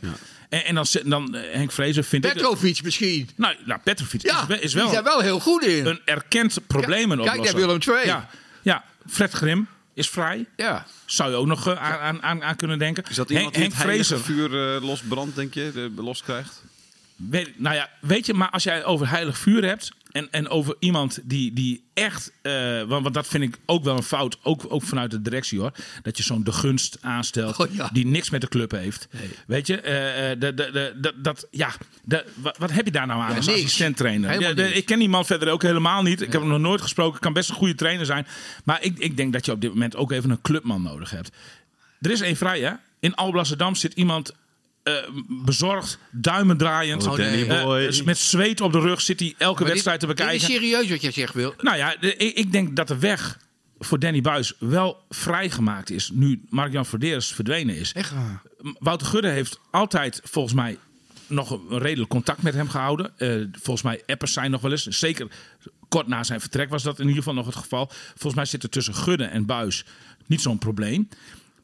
En, 0.50 0.66
en 0.66 0.76
dan, 0.76 0.86
dan 1.06 1.36
eh, 1.36 1.54
Henk 1.54 1.72
Vrezer 1.72 2.04
vind 2.04 2.26
ik... 2.26 2.34
Petrovic 2.34 2.84
misschien. 2.84 3.30
Nou, 3.36 3.56
nou 3.66 3.80
Petrovic 3.84 4.22
Ja, 4.22 4.42
is, 4.42 4.48
wel- 4.48 4.58
is 4.60 4.72
die 4.72 4.80
wel 4.82 4.90
is 4.90 4.94
daar 4.96 5.04
wel 5.04 5.20
heel 5.20 5.40
goed 5.40 5.64
in. 5.66 5.86
een 5.86 6.00
erkend 6.06 6.58
probleem 6.68 7.12
een 7.12 7.18
Kijk 7.18 7.30
oplosser. 7.30 7.56
Willem 7.60 7.80
II. 7.88 8.06
Ja, 8.06 8.30
ja, 8.62 8.84
Fred 9.10 9.32
Grim 9.32 9.68
is 9.94 10.10
vrij. 10.10 10.46
ja. 10.56 10.86
Zou 11.06 11.30
je 11.30 11.36
ook 11.36 11.46
nog 11.46 11.68
eh, 11.68 12.02
aan, 12.02 12.22
aan- 12.24 12.44
aan, 12.44 12.56
kunnen 12.56 12.80
denken. 12.80 13.04
Is 13.10 13.16
dat 13.16 13.30
Henk, 13.30 13.40
iemand 13.40 13.56
Henk 13.56 14.06
het 14.08 14.22
vuur 14.22 14.76
eh, 14.76 14.82
losbrandt, 14.84 15.36
denk 15.36 15.54
je? 15.54 15.72
De, 15.74 15.92
los 15.96 16.24
krijgt? 16.24 16.64
Weet, 17.16 17.60
nou 17.60 17.76
ja, 17.76 17.90
weet 18.00 18.26
je, 18.26 18.34
maar 18.34 18.50
als 18.50 18.64
jij 18.64 18.86
over 18.86 19.10
heilig 19.10 19.38
vuur 19.38 19.64
hebt 19.66 19.92
en, 20.12 20.28
en 20.32 20.50
over 20.50 20.76
iemand 20.80 21.20
die, 21.24 21.54
die 21.54 21.84
echt, 21.94 22.32
eh, 22.42 22.82
want, 22.84 23.04
want 23.04 23.14
dat 23.14 23.28
vind 23.28 23.44
ik 23.44 23.58
ook 23.66 23.84
wel 23.84 23.96
een 23.98 24.04
fout, 24.04 24.38
ook, 24.44 24.66
ook 24.70 24.84
vanuit 24.84 25.12
de 25.12 25.22
directie 25.22 25.60
hoor, 25.60 25.72
dat 26.02 26.18
je 26.18 26.24
zo'n 26.24 26.44
de 26.44 26.52
gunst 26.52 26.98
aanstelt 27.02 27.58
Oh, 27.60 27.74
ja. 27.74 27.90
die 27.94 28.06
niks 28.06 28.30
met 28.30 28.42
de 28.42 28.48
club 28.48 28.72
heeft. 28.72 29.08
Weet 29.48 29.68
je, 29.68 29.82
eh, 29.82 30.32
eh, 30.32 30.40
de, 30.40 30.54
de- 30.54 31.14
dat, 31.22 31.48
ja, 31.52 31.72
de, 32.04 32.26
wat, 32.36 32.58
wat 32.58 32.72
heb 32.72 32.86
je 32.86 32.92
daar 32.92 33.08
nou 33.08 33.22
aan 33.22 33.30
Ja, 33.30 33.36
als 33.36 33.46
Ja, 33.46 33.52
de- 33.52 34.62
niks. 34.62 34.76
ik 34.78 34.86
ken 34.86 35.00
die 35.00 35.10
man 35.10 35.26
verder 35.26 35.50
ook 35.50 35.62
helemaal 35.62 36.02
niet. 36.04 36.22
Ik 36.22 36.32
heb 36.32 36.42
hem 36.42 36.50
nog 36.50 36.60
nooit 36.60 36.82
gesproken. 36.82 37.20
Kan 37.20 37.34
best 37.34 37.50
een 37.50 37.56
goede 37.56 37.76
trainer 37.76 38.06
zijn. 38.06 38.28
Maar 38.64 38.84
ik, 38.84 38.98
ik 39.00 39.18
denk 39.18 39.34
dat 39.34 39.46
je 39.46 39.52
op 39.52 39.62
dit 39.62 39.70
moment 39.70 39.96
ook 39.96 40.12
even 40.12 40.30
een 40.30 40.42
clubman 40.42 40.82
nodig 40.82 41.10
hebt. 41.10 41.32
Er 42.02 42.12
is 42.12 42.22
één 42.22 42.36
vrij, 42.36 42.60
hè? 42.62 42.72
In 43.00 43.16
Alblasserdam 43.16 43.76
zit 43.76 43.94
iemand 43.94 44.34
eh, 44.88 45.10
bezorgd, 45.46 45.98
duimen 46.12 46.58
draaiend. 46.58 47.08
Oh, 47.08 47.16
Danny 47.18 47.48
eh, 47.48 47.64
boy. 47.64 47.80
dus 47.86 48.04
met 48.04 48.18
zweet 48.18 48.62
op 48.62 48.72
de 48.72 48.80
rug 48.80 49.02
zit 49.02 49.20
hij 49.20 49.34
elke 49.38 49.62
Maar 49.64 49.72
wedstrijd 49.72 50.00
dit- 50.00 50.10
te 50.10 50.16
bekijken. 50.16 50.40
Dit 50.40 50.50
is 50.50 50.56
serieus 50.56 50.90
wat 50.90 51.02
jij 51.02 51.12
zegt, 51.12 51.34
Wil. 51.34 51.54
Nou 51.62 51.78
ja, 51.78 51.96
de- 52.00 52.16
ik, 52.16 52.36
ik 52.36 52.52
denk 52.52 52.76
dat 52.76 52.88
de 52.88 53.00
weg 53.00 53.40
voor 53.80 54.00
Danny 54.00 54.22
Buis 54.22 54.54
wel 54.60 55.04
vrijgemaakt 55.10 55.90
is. 55.90 56.10
Nu 56.14 56.42
Mark-Jan 56.50 56.86
Verdeers 56.86 57.28
verdwenen 57.28 57.76
is. 57.76 57.94
Echt 57.94 58.12
waar. 58.14 58.42
Wouter 58.80 59.08
Gudde 59.08 59.30
heeft 59.30 59.60
altijd 59.72 60.22
volgens 60.24 60.54
mij 60.54 60.78
nog 61.28 61.52
een 61.70 61.78
redelijk 61.80 62.10
contact 62.10 62.42
met 62.42 62.54
hem 62.54 62.70
gehouden. 62.70 63.12
Eh, 63.18 63.30
volgens 63.52 63.82
mij 63.82 64.02
appers 64.06 64.34
zijn 64.34 64.52
nog 64.52 64.62
wel 64.62 64.72
eens. 64.72 64.84
Zeker 64.88 65.28
kort 65.90 66.08
na 66.08 66.24
zijn 66.24 66.40
vertrek 66.42 66.70
was 66.70 66.84
dat 66.84 66.96
in 67.00 67.04
ieder 67.08 67.18
geval 67.18 67.34
nog 67.34 67.46
het 67.46 67.56
geval. 67.56 67.90
Volgens 68.10 68.36
mij 68.36 68.46
zit 68.46 68.64
er 68.64 68.70
tussen 68.70 68.96
Gudde 68.96 69.24
en 69.24 69.46
Buis 69.46 69.86
niet 70.26 70.42
zo'n 70.42 70.58
probleem. 70.58 71.08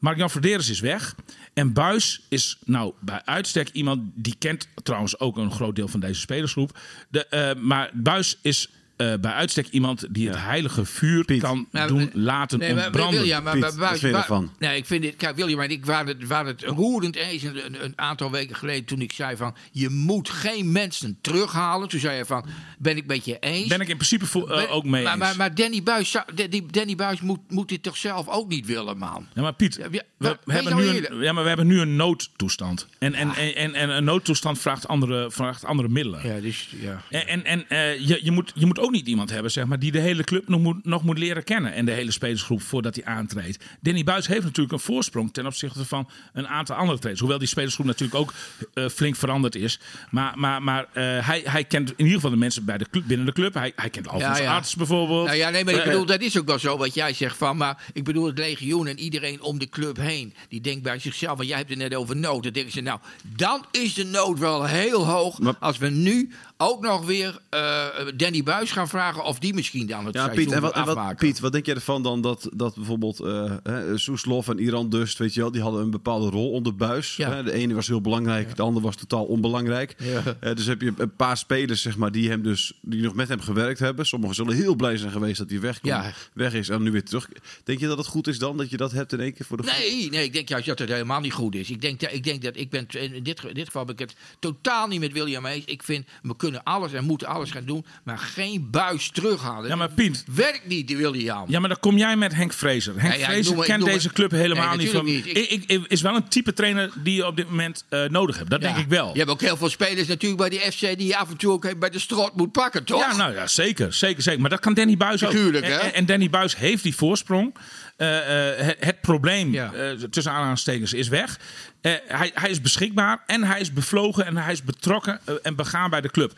Mark-Jan 0.04 0.30
Verderes 0.30 0.68
is 0.68 0.80
weg. 0.80 1.14
En 1.54 1.72
Buis 1.72 2.20
is 2.28 2.58
nou 2.64 2.92
bij 3.00 3.22
uitstek 3.24 3.68
iemand 3.68 4.00
die 4.14 4.34
kent 4.38 4.68
trouwens 4.82 5.18
ook 5.18 5.36
een 5.36 5.50
groot 5.50 5.76
deel 5.76 5.88
van 5.88 6.00
deze 6.00 6.20
spelersgroep. 6.20 6.78
De, 7.08 7.26
eh, 7.26 7.54
maar 7.54 7.90
Buis 7.94 8.38
is 8.42 8.70
eh, 8.96 9.14
bij 9.20 9.32
uitstek 9.32 9.66
iemand 9.68 10.06
die 10.10 10.28
het 10.28 10.38
heilige 10.38 10.84
vuur 10.84 11.24
Piet. 11.24 11.42
kan 11.42 11.66
Maar- 11.70 11.88
doen 11.88 12.10
laten 12.12 12.58
Nee, 12.58 12.74
maar, 12.74 12.84
ontbranden. 12.84 13.18
William, 13.20 13.42
maar, 13.42 13.52
Piet, 13.52 13.60
maar- 13.76 13.98
maar- 14.12 14.26
maar-? 14.28 14.48
Nee, 14.58 14.76
ik 14.76 14.86
vind 14.86 15.02
dit. 15.02 15.16
Kijk, 15.16 15.36
William 15.36 15.60
en 15.60 15.70
ik 15.70 15.84
waren 15.86 16.06
het, 16.06 16.26
waren 16.26 16.46
het 16.46 16.62
roerend 16.62 17.16
eens 17.16 17.42
een, 17.42 17.64
een, 17.66 17.84
een 17.84 17.92
aantal 17.96 18.30
weken 18.30 18.56
geleden 18.56 18.84
toen 18.84 19.00
ik 19.00 19.12
zei 19.12 19.36
van 19.36 19.54
je 19.72 19.88
moet 19.88 20.30
geen 20.30 20.72
mensen 20.72 21.18
terughalen. 21.20 21.88
Toen 21.88 22.00
zei 22.00 22.16
je 22.16 22.24
van 22.24 22.46
ben 22.78 22.96
ik 22.96 23.06
met 23.06 23.24
je 23.24 23.38
eens. 23.38 23.68
Ben 23.68 23.80
ik 23.80 23.88
in 23.88 23.96
principe 23.96 24.24
eh, 24.40 24.46
Ben- 24.56 24.68
ook 24.70 24.84
mee 24.84 25.02
maar, 25.02 25.12
eens. 25.12 25.20
maar, 25.22 25.36
maar 25.36 25.54
Danny 25.54 25.82
Buis, 25.82 26.16
Danny, 26.34 26.62
Danny 26.70 26.94
Buis 26.94 27.20
moet, 27.20 27.40
moet 27.48 27.68
dit 27.68 27.82
toch 27.82 27.96
zelf 27.96 28.28
ook 28.28 28.48
niet 28.48 28.66
willen, 28.66 28.98
man. 28.98 29.26
Ja, 29.34 29.42
maar 29.42 29.52
Piet, 29.54 29.74
Ja, 29.74 29.88
we, 30.16 30.36
hebben 30.46 30.72
nou 30.76 30.92
nu 30.92 31.06
een, 31.06 31.20
ja, 31.20 31.32
maar 31.32 31.42
we 31.42 31.48
hebben 31.48 31.66
nu 31.66 31.80
een 31.80 31.96
noodtoestand. 31.96 32.86
En, 32.98 33.14
en, 33.14 33.34
en, 33.34 33.54
en, 33.54 33.74
en 33.74 33.88
een 33.90 34.04
noodtoestand 34.04 34.58
vraagt 34.58 34.88
andere, 34.88 35.30
vraagt 35.30 35.64
andere 35.64 35.88
middelen. 35.88 36.34
Ja, 36.34 36.40
dus 36.40 36.68
ja. 36.80 37.02
En, 37.10 37.26
en, 37.26 37.44
en 37.44 37.68
eh, 37.68 37.98
je, 38.08 38.20
je, 38.22 38.30
moet, 38.30 38.52
je 38.54 38.66
moet 38.66 38.78
ook 38.84 38.90
niet 38.90 39.06
iemand 39.06 39.30
hebben 39.30 39.50
zeg 39.50 39.64
maar, 39.66 39.78
die 39.78 39.92
de 39.92 39.98
hele 40.00 40.24
club 40.24 40.48
nog 40.48 40.60
moet, 40.60 40.84
nog 40.84 41.02
moet 41.02 41.18
leren 41.18 41.44
kennen. 41.44 41.72
En 41.72 41.84
de 41.84 41.92
hele 41.92 42.10
spelersgroep 42.10 42.62
voordat 42.62 42.94
hij 42.94 43.04
aantreedt. 43.04 43.64
Danny 43.80 44.04
Buis 44.04 44.26
heeft 44.26 44.44
natuurlijk 44.44 44.72
een 44.72 44.80
voorsprong 44.80 45.32
ten 45.32 45.46
opzichte 45.46 45.84
van 45.84 46.08
een 46.32 46.48
aantal 46.48 46.76
andere 46.76 46.96
trainers. 46.98 47.20
Hoewel 47.20 47.38
die 47.38 47.48
spelersgroep 47.48 47.86
natuurlijk 47.86 48.20
ook 48.20 48.34
eh, 48.74 48.88
flink 48.88 49.16
veranderd 49.16 49.54
is. 49.54 49.80
Maar, 50.10 50.38
maar, 50.38 50.62
maar 50.62 50.86
eh, 50.92 51.02
hij, 51.26 51.42
hij 51.44 51.64
kent 51.64 51.88
in 51.90 51.94
ieder 51.96 52.14
geval 52.14 52.30
de 52.30 52.36
mensen 52.36 52.64
bij 52.64 52.78
de 52.78 52.86
club, 52.90 53.04
binnen 53.06 53.26
de 53.26 53.32
club. 53.32 53.54
Hij, 53.54 53.72
hij 53.76 53.90
kent 53.90 54.08
Alfons 54.08 54.38
Ja, 54.38 54.44
ja. 54.44 54.54
Arts 54.54 54.74
bijvoorbeeld. 54.74 55.26
Nou 55.26 55.36
ja, 55.38 55.50
nee, 55.50 55.64
maar 55.64 55.74
ik 55.74 55.80
Eh, 55.80 55.86
bedoel, 55.86 56.06
dat 56.06 56.20
is 56.20 56.38
ook 56.38 56.46
wel 56.46 56.58
zo 56.58 56.76
wat 56.76 56.94
jij 56.94 57.12
zegt 57.12 57.36
van. 57.36 57.56
Maar 57.56 57.84
ik 57.92 58.04
bedoel, 58.04 58.26
het 58.26 58.38
legioen 58.38 58.86
en 58.86 58.98
iedereen 58.98 59.42
om 59.42 59.58
de 59.58 59.68
club 59.68 59.96
heen. 59.96 60.34
Die 60.48 60.60
denkt 60.60 60.82
bij 60.82 60.98
zichzelf, 60.98 61.36
want 61.36 61.48
jij 61.48 61.56
hebt 61.58 61.70
het 61.70 61.78
net 61.78 61.94
over 61.94 62.16
nood. 62.16 62.42
Dan 62.42 62.52
denken 62.52 62.72
ze, 62.72 62.80
nou, 62.80 62.98
dan 63.36 63.64
is 63.70 63.94
de 63.94 64.04
nood 64.04 64.38
wel 64.38 64.64
heel 64.64 65.06
hoog. 65.06 65.38
Als 65.60 65.78
we 65.78 65.88
nu 65.88 66.30
ook 66.56 66.82
nog 66.82 67.04
weer 67.06 67.38
eh, 67.50 67.86
Danny 68.16 68.42
Buis 68.42 68.70
gaan 68.70 68.88
vragen 68.88 69.24
of 69.24 69.38
die 69.38 69.54
misschien 69.54 69.86
dan 69.86 70.06
het 70.06 70.14
Ja, 70.14 70.28
Piet, 70.28 70.52
en 70.52 70.60
wat, 70.60 70.74
wat. 70.84 71.16
Piet, 71.16 71.40
wat 71.40 71.52
denk 71.52 71.66
jij 71.66 71.74
ervan 71.74 72.02
dan 72.02 72.20
dat, 72.20 72.48
dat 72.52 72.74
bijvoorbeeld 72.74 73.20
eh 73.20 73.52
hè, 73.62 73.98
Soeslof 73.98 74.48
en 74.48 74.58
Iran 74.58 74.88
Dust, 74.90 75.18
weet 75.18 75.34
je 75.34 75.40
wel, 75.40 75.50
die 75.50 75.62
hadden 75.62 75.82
een 75.82 75.90
bepaalde 75.90 76.30
rol 76.30 76.50
onder 76.50 76.76
buis. 76.76 77.16
Ja. 77.16 77.30
Hè? 77.32 77.42
De 77.42 77.52
ene 77.52 77.74
was 77.74 77.86
heel 77.86 78.00
belangrijk, 78.00 78.56
de 78.56 78.62
andere 78.62 78.84
was 78.86 78.96
totaal 78.96 79.24
onbelangrijk. 79.24 79.92
Eh, 80.40 80.54
dus 80.54 80.66
heb 80.66 80.80
je 80.80 80.92
een 80.96 81.16
paar 81.16 81.36
spelers, 81.36 81.82
zeg 81.82 81.96
maar, 81.96 82.12
die 82.12 82.28
hem 82.28 82.42
dus 82.42 82.72
die 82.82 83.02
nog 83.02 83.14
met 83.14 83.28
hem 83.28 83.40
gewerkt 83.40 83.78
hebben. 83.78 84.06
Sommigen 84.06 84.34
zullen 84.36 84.54
heel 84.54 84.74
blij 84.74 84.96
zijn 84.96 85.12
geweest 85.12 85.38
dat 85.38 85.50
hij 85.50 85.60
weg, 85.60 85.80
kon- 85.80 85.90
Ja. 85.90 86.12
weg 86.32 86.52
is 86.54 86.68
en 86.68 86.82
nu 86.82 86.90
weer 86.90 87.04
terug. 87.04 87.28
Denk 87.64 87.80
je 87.80 87.86
dat 87.86 87.98
het 87.98 88.06
goed 88.06 88.26
is 88.26 88.38
dan 88.38 88.56
dat 88.56 88.70
je 88.70 88.76
dat 88.76 88.92
hebt 88.92 89.12
in 89.12 89.20
één 89.20 89.32
keer 89.34 89.46
voor 89.46 89.56
de 89.56 89.62
Nee, 89.78 90.10
nee, 90.10 90.24
ik 90.24 90.32
denk 90.32 90.48
juist 90.48 90.66
dat 90.66 90.78
het 90.78 90.88
helemaal 90.88 91.20
niet 91.20 91.32
goed 91.32 91.54
is. 91.54 91.70
Ik 91.70 91.80
denk, 91.80 92.00
dat- 92.00 92.12
ik 92.12 92.24
denk 92.24 92.42
dat 92.42 92.56
ik 92.56 92.70
ben, 92.70 92.86
in 92.90 93.22
dit, 93.22 93.42
in 93.44 93.54
dit 93.54 93.66
geval 93.66 93.84
ben 93.84 93.94
ik 93.94 94.00
het 94.00 94.14
totaal 94.38 94.86
niet 94.86 95.00
met 95.00 95.12
William 95.12 95.46
eens. 95.46 95.64
Ik 95.64 95.82
vind, 95.82 96.06
kunnen 96.44 96.62
alles 96.62 96.92
en 96.92 97.04
moeten 97.04 97.26
alles 97.26 97.50
gaan 97.50 97.64
doen, 97.64 97.84
maar 98.04 98.18
geen 98.18 98.68
buis 98.70 99.10
terughalen. 99.10 99.68
Ja, 99.68 99.76
maar 99.76 99.90
Piet, 99.90 100.24
Werkt 100.34 100.66
niet, 100.66 100.96
William. 100.96 101.44
Ja, 101.50 101.58
maar 101.60 101.68
dan 101.68 101.80
kom 101.80 101.96
jij 101.96 102.16
met 102.16 102.34
Henk 102.34 102.52
Vrezer. 102.52 102.94
Henk 103.00 103.14
Vrezer 103.14 103.56
ik 103.58 103.62
kent 103.64 103.84
deze 103.84 104.12
club 104.12 104.30
helemaal 104.30 104.68
Nee, 104.68 104.76
niet 104.78 104.90
van. 104.90 105.04
natuurlijk 105.04 105.36
niet. 105.36 105.50
Ik, 105.52 105.64
ik- 105.70 105.84
is 105.88 106.00
wel 106.00 106.14
een 106.16 106.28
type 106.28 106.52
trainer 106.52 106.90
die 107.02 107.14
je 107.14 107.26
op 107.26 107.36
dit 107.36 107.48
moment 107.48 107.84
eh, 107.88 108.04
nodig 108.04 108.36
hebt. 108.38 108.50
Dat 108.50 108.62
Ja. 108.62 108.66
denk 108.72 108.78
ik 108.84 108.88
wel. 108.88 109.12
Je 109.12 109.18
hebt 109.18 109.30
ook 109.30 109.40
heel 109.40 109.56
veel 109.56 109.68
spelers 109.68 110.06
natuurlijk 110.08 110.40
bij 110.40 110.48
die 110.48 110.60
FC 110.72 110.80
die 110.80 111.06
je 111.06 111.16
af 111.16 111.30
en 111.30 111.36
toe 111.36 111.52
ook 111.52 111.78
bij 111.78 111.90
de 111.90 111.98
strot 111.98 112.36
moet 112.36 112.52
pakken, 112.52 112.84
toch? 112.84 113.00
Ja, 113.00 113.16
nou 113.16 113.34
ja, 113.34 113.46
zeker, 113.46 113.92
zeker, 113.92 114.22
zeker. 114.22 114.40
Maar 114.40 114.50
dat 114.50 114.60
kan 114.60 114.74
Danny 114.74 114.96
Buis 114.96 115.24
ook. 115.24 115.30
Tuurlijk, 115.30 115.64
En- 115.64 115.72
hè? 115.72 115.78
En, 115.78 115.94
en 115.94 116.06
Danny 116.06 116.30
Buis 116.30 116.56
heeft 116.56 116.82
die 116.82 116.94
voorsprong. 116.96 117.54
Eh, 117.96 118.50
eh, 118.50 118.66
het, 118.66 118.76
het 118.80 119.00
probleem, 119.00 119.52
Ja. 119.52 119.72
tussen 120.10 120.32
aanhalingstekens, 120.32 120.92
is 120.92 121.08
weg. 121.08 121.38
Eh, 121.84 121.92
hij, 122.06 122.30
hij 122.34 122.50
is 122.50 122.60
beschikbaar 122.60 123.22
en 123.26 123.44
hij 123.44 123.60
is 123.60 123.72
bevlogen 123.72 124.26
en 124.26 124.36
hij 124.36 124.52
is 124.52 124.62
betrokken 124.62 125.20
eh, 125.24 125.34
en 125.42 125.56
begaan 125.56 125.90
bij 125.90 126.00
de 126.00 126.10
club. 126.10 126.32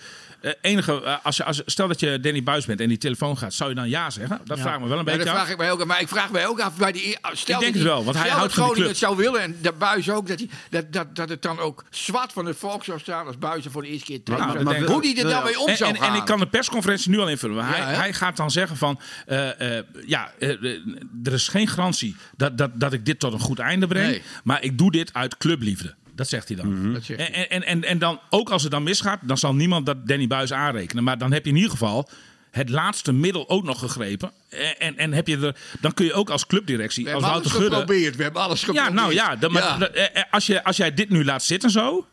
Eh, 0.46 0.52
enige, 0.60 1.02
eh, 1.02 1.16
als 1.22 1.36
je, 1.36 1.44
als, 1.44 1.62
stel 1.66 1.88
dat 1.88 2.00
je 2.00 2.20
Danny 2.20 2.42
Buis 2.42 2.66
bent 2.66 2.80
en 2.80 2.88
die 2.88 2.98
telefoon 2.98 3.38
gaat, 3.38 3.54
zou 3.54 3.68
je 3.70 3.76
dan 3.76 3.88
ja 3.88 4.10
zeggen? 4.10 4.40
Dat 4.44 4.60
vraag 4.60 4.74
ik 4.74 4.80
me 4.80 4.88
wel 4.88 4.98
een 4.98 5.04
Ja, 5.04 5.10
beetje 5.10 5.24
dat 5.24 5.34
af. 5.34 5.40
vraag 5.40 5.50
ik 5.50 5.58
mij 5.58 5.70
ook. 5.70 5.84
Maar 5.84 6.00
ik 6.00 6.08
vraag 6.08 6.30
mij 6.30 6.46
ook 6.46 6.60
af 6.60 6.76
bij 6.76 6.92
die. 6.92 7.02
Stel 7.02 7.20
Ik 7.22 7.46
dat 7.46 7.60
denk 7.60 7.60
die- 7.60 7.72
het 7.72 7.82
wel, 7.82 8.04
want 8.04 8.16
hij 8.16 8.28
houdt 8.28 8.54
van 8.54 8.80
het 8.82 8.96
zou 8.96 9.16
willen 9.16 9.40
en 9.42 9.56
de 9.62 9.72
buis 9.72 10.10
ook. 10.10 10.28
Dat, 10.28 10.38
die, 10.38 10.50
dat, 10.70 10.92
dat, 10.92 11.16
dat 11.16 11.28
het 11.28 11.42
dan 11.42 11.58
ook 11.58 11.84
zwart 11.90 12.32
van 12.32 12.46
het 12.46 12.56
volk 12.56 12.84
zou 12.84 12.98
staan 12.98 13.26
als 13.26 13.38
buizen 13.38 13.70
voor 13.70 13.82
de 13.82 13.88
eerste 13.88 14.04
keer 14.06 14.22
terug. 14.22 14.38
Maar- 14.40 14.52
zou- 14.52 14.64
maar- 14.64 14.80
maar- 14.80 14.90
Hoe 14.90 15.02
die 15.02 15.16
er 15.22 15.28
dan 15.30 15.44
mee 15.44 15.60
om 15.60 15.68
En, 15.68 15.76
zou 15.76 15.90
en, 15.90 15.96
gaan. 15.96 16.08
en 16.12 16.14
ik 16.16 16.24
kan 16.24 16.38
de 16.38 16.46
persconferentie 16.46 17.10
nu 17.10 17.18
al 17.18 17.28
invullen. 17.28 17.56
Maar 17.56 17.76
hij, 17.76 17.94
hij 17.94 18.12
gaat 18.12 18.36
dan 18.36 18.50
zeggen 18.50 18.76
van... 18.76 19.00
eh, 19.26 19.78
eh, 19.78 19.84
ja, 20.06 20.32
er 21.24 21.32
is 21.32 21.48
geen 21.48 21.68
garantie 21.68 22.16
dat, 22.36 22.58
dat, 22.58 22.70
dat 22.74 22.92
ik 22.92 23.06
dit 23.06 23.18
tot 23.20 23.32
een 23.32 23.40
goed 23.40 23.58
einde 23.58 23.86
breng. 23.86 24.06
Nee. 24.08 24.22
Maar 24.44 24.62
ik 24.62 24.78
doe 24.78 24.90
dit 24.90 25.12
uit 25.14 25.36
clubliefde. 25.36 25.94
Dat 26.16 26.28
zegt 26.28 26.48
hij 26.48 26.56
dan. 26.56 26.92
Dat 26.92 27.04
zegt 27.04 27.20
hij. 27.20 27.32
En, 27.32 27.50
en, 27.50 27.62
en, 27.62 27.84
en 27.84 27.98
dan, 27.98 28.20
ook 28.30 28.50
als 28.50 28.62
het 28.62 28.70
dan 28.70 28.82
misgaat, 28.82 29.18
dan 29.22 29.38
zal 29.38 29.54
niemand 29.54 29.86
dat 29.86 30.08
Danny 30.08 30.26
Buis 30.26 30.52
aanrekenen. 30.52 31.04
Maar 31.04 31.18
dan 31.18 31.32
heb 31.32 31.44
je 31.44 31.50
in 31.50 31.56
ieder 31.56 31.70
geval 31.70 32.08
het 32.50 32.68
laatste 32.68 33.12
middel 33.12 33.48
ook 33.48 33.64
nog 33.64 33.78
gegrepen. 33.78 34.30
En, 34.48 34.78
en, 34.78 34.96
en 34.96 35.12
heb 35.12 35.26
je 35.26 35.38
er, 35.38 35.56
dan 35.80 35.94
kun 35.94 36.04
je 36.04 36.12
ook 36.12 36.30
als 36.30 36.46
clubdirectie, 36.46 37.04
We 37.04 37.12
als 37.12 37.22
hebben 37.22 37.40
alles 37.40 37.52
Wouter 37.52 37.70
Gudde... 37.70 37.80
geprobeerd. 37.80 38.16
We 38.16 38.22
hebben 38.22 38.42
alles 38.42 38.60
Ja, 38.60 38.66
geprobeerd. 38.66 38.94
nou 38.94 39.12
ja, 39.14 39.36
dan, 39.36 39.52
Ja. 39.52 39.80
eh, 39.90 40.04
eh, 40.04 40.22
als, 40.30 40.46
je, 40.46 40.64
als 40.64 40.76
jij 40.76 40.94
dit 40.94 41.10
nu 41.10 41.24
laat 41.24 41.42
zitten 41.42 41.70
zo... 41.70 42.06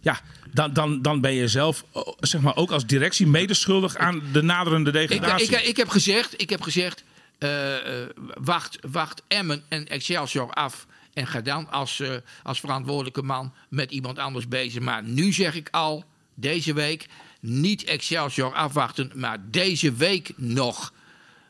Ja, 0.00 0.20
dan, 0.52 0.72
dan, 0.72 1.02
dan 1.02 1.20
ben 1.20 1.34
je 1.34 1.48
zelf 1.48 1.84
oh, 1.92 2.16
zeg 2.20 2.40
maar, 2.40 2.56
ook 2.56 2.70
als 2.70 2.86
directie 2.86 3.26
medeschuldig 3.26 3.96
aan 3.96 4.22
de 4.32 4.42
naderende 4.42 4.90
Ik, 5.00 5.08
degradatie. 5.08 5.50
ik, 5.56 5.60
ik 5.66 5.76
heb 5.76 5.88
gezegd, 5.88 6.40
ik 6.40 6.50
heb 6.50 6.62
gezegd 6.62 7.02
eh, 7.38 7.74
eh, 8.02 8.08
wacht, 8.34 8.78
wacht 8.90 9.22
Emmen 9.28 9.62
en 9.68 9.88
Excelsior 9.88 10.50
af. 10.50 10.86
En 11.12 11.26
ga 11.26 11.40
dan 11.40 11.70
als, 11.70 12.00
eh, 12.00 12.10
als 12.42 12.60
verantwoordelijke 12.60 13.22
man 13.22 13.52
met 13.68 13.90
iemand 13.90 14.18
anders 14.18 14.48
bezig. 14.48 14.82
Maar 14.82 15.02
nu 15.04 15.32
zeg 15.32 15.54
ik 15.54 15.68
al, 15.70 16.04
deze 16.34 16.74
week, 16.74 17.06
niet 17.40 17.84
Excelsior 17.84 18.54
afwachten. 18.54 19.10
Maar 19.14 19.38
deze 19.50 19.92
week 19.92 20.32
nog 20.36 20.92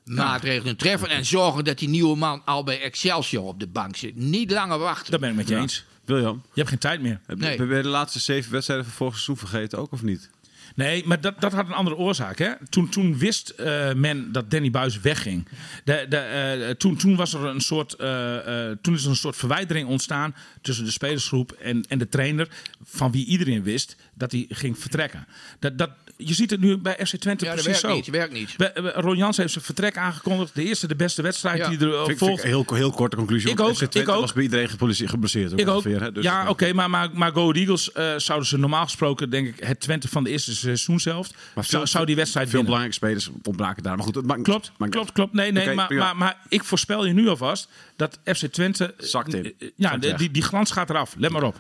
maatregelen 0.04 0.76
treffen. 0.76 1.08
En 1.08 1.24
zorgen 1.24 1.64
dat 1.64 1.78
die 1.78 1.88
nieuwe 1.88 2.16
man 2.16 2.42
al 2.44 2.64
bij 2.64 2.80
Excelsior 2.80 3.44
op 3.44 3.60
de 3.60 3.66
bank 3.66 3.96
zit. 3.96 4.16
Niet 4.16 4.50
langer 4.50 4.78
wachten. 4.78 5.10
Daar 5.10 5.20
ben 5.20 5.30
ik 5.30 5.36
met 5.36 5.48
je 5.48 5.56
eens. 5.56 5.84
William, 6.04 6.42
Je 6.44 6.50
hebt 6.54 6.68
geen 6.68 6.78
tijd 6.78 7.00
meer. 7.00 7.20
heb, 7.26 7.38
Nee. 7.38 7.58
heb 7.58 7.68
je 7.68 7.82
de 7.82 7.88
laatste 7.88 8.18
zeven 8.18 8.52
wedstrijden 8.52 8.86
van 8.86 8.94
vorig 8.94 9.12
seizoen 9.14 9.36
vergeten 9.36 9.78
ook 9.78 9.92
of 9.92 10.02
niet? 10.02 10.30
Nee, 10.74 11.06
maar 11.06 11.20
dat, 11.20 11.40
dat 11.40 11.52
had 11.52 11.66
een 11.66 11.72
andere 11.72 11.96
oorzaak. 11.96 12.38
Hè? 12.38 12.50
Toen, 12.68 12.88
toen 12.88 13.18
wist 13.18 13.48
eh, 13.48 13.92
men 13.92 14.32
dat 14.32 14.50
Danny 14.50 14.70
Buis 14.70 15.00
wegging. 15.00 15.48
Eh, 15.84 16.70
toen, 16.70 16.96
toen, 16.96 17.16
was 17.16 17.34
er 17.34 17.44
een 17.44 17.60
soort, 17.60 17.94
eh, 17.94 18.70
toen 18.80 18.94
is 18.94 19.04
er 19.04 19.10
een 19.10 19.16
soort 19.16 19.36
verwijdering 19.36 19.88
ontstaan 19.88 20.34
tussen 20.60 20.84
de 20.84 20.90
spelersgroep 20.90 21.52
en, 21.52 21.84
en 21.88 21.98
de 21.98 22.08
trainer. 22.08 22.48
Van 22.84 23.12
wie 23.12 23.26
iedereen 23.26 23.62
wist 23.62 23.96
dat 24.14 24.32
hij 24.32 24.46
ging 24.48 24.78
vertrekken. 24.78 25.26
Dat, 25.58 25.78
dat, 25.78 25.90
je 26.16 26.34
ziet 26.34 26.50
het 26.50 26.60
nu 26.60 26.76
bij 26.78 26.98
FC 27.06 27.16
Twente 27.16 27.44
ja, 27.44 27.50
precies 27.50 27.66
werkt 27.70 27.80
zo. 27.80 27.94
niet. 27.94 28.06
werkt 28.06 28.32
niet. 28.32 28.56
Ron 28.94 29.16
Jans 29.16 29.36
heeft 29.36 29.52
zijn 29.52 29.64
vertrek 29.64 29.96
aangekondigd. 29.96 30.54
De 30.54 30.62
eerste, 30.64 30.86
de 30.86 30.96
beste 30.96 31.22
wedstrijd 31.22 31.58
Ja. 31.58 31.68
die 31.68 31.78
er 31.88 32.04
vind 32.06 32.18
volgt. 32.18 32.42
heel, 32.42 32.64
heel 32.74 32.90
korte 32.90 33.16
conclusie. 33.16 33.50
Ik 33.50 33.60
ook, 33.60 33.70
FC 33.70 33.76
Twente 33.76 33.98
ik 34.00 34.08
ook. 34.08 34.20
was 34.20 34.32
bij 34.32 34.42
iedereen 34.42 34.68
geblesseerd. 34.68 35.10
geblesseerd 35.10 35.60
Ik 35.60 35.68
ook. 35.68 35.74
ongeveer? 35.84 36.12
Dus 36.12 36.24
ja, 36.24 36.48
oké, 36.48 36.72
maar, 36.72 36.90
maar, 36.90 37.08
maar 37.12 37.32
Go 37.32 37.40
Ahead 37.40 37.56
Eagles 37.56 37.92
eh, 37.92 38.12
zouden 38.16 38.48
ze 38.48 38.58
normaal 38.58 38.84
gesproken, 38.84 39.30
denk 39.30 39.46
ik, 39.48 39.64
het 39.66 39.80
Twente 39.80 40.08
van 40.08 40.24
de 40.24 40.30
eerste 40.30 40.54
seizoenshelft, 40.54 41.34
Maar 41.54 41.64
zou, 41.64 41.86
zou 41.86 42.06
die 42.06 42.16
wedstrijd 42.16 42.48
Veel 42.48 42.58
winnen. 42.62 42.78
belangrijke 42.78 43.20
spelers 43.22 43.46
ontbraken 43.48 43.82
daar. 43.82 43.96
Maar 43.96 44.04
goed, 44.04 44.14
het 44.14 44.26
maakt 44.26 44.42
Klopt, 44.42 44.72
maakt- 44.78 44.92
klopt, 44.92 45.12
klopt. 45.12 45.32
Nee, 45.32 45.52
nee, 45.52 45.74
maar, 45.74 45.94
maar, 45.94 46.16
maar 46.16 46.36
ik 46.48 46.64
voorspel 46.64 47.06
je 47.06 47.12
nu 47.12 47.28
alvast 47.28 47.68
dat 47.96 48.18
FC 48.24 48.46
Twente... 48.46 48.94
Zakt 48.98 49.34
in. 49.34 49.44
eh, 49.58 49.68
Ja, 49.76 49.88
Zakt 50.00 50.18
die, 50.18 50.30
die 50.30 50.42
glans 50.42 50.70
gaat 50.70 50.90
eraf. 50.90 51.14
Let 51.18 51.30
maar 51.30 51.42
op. 51.42 51.56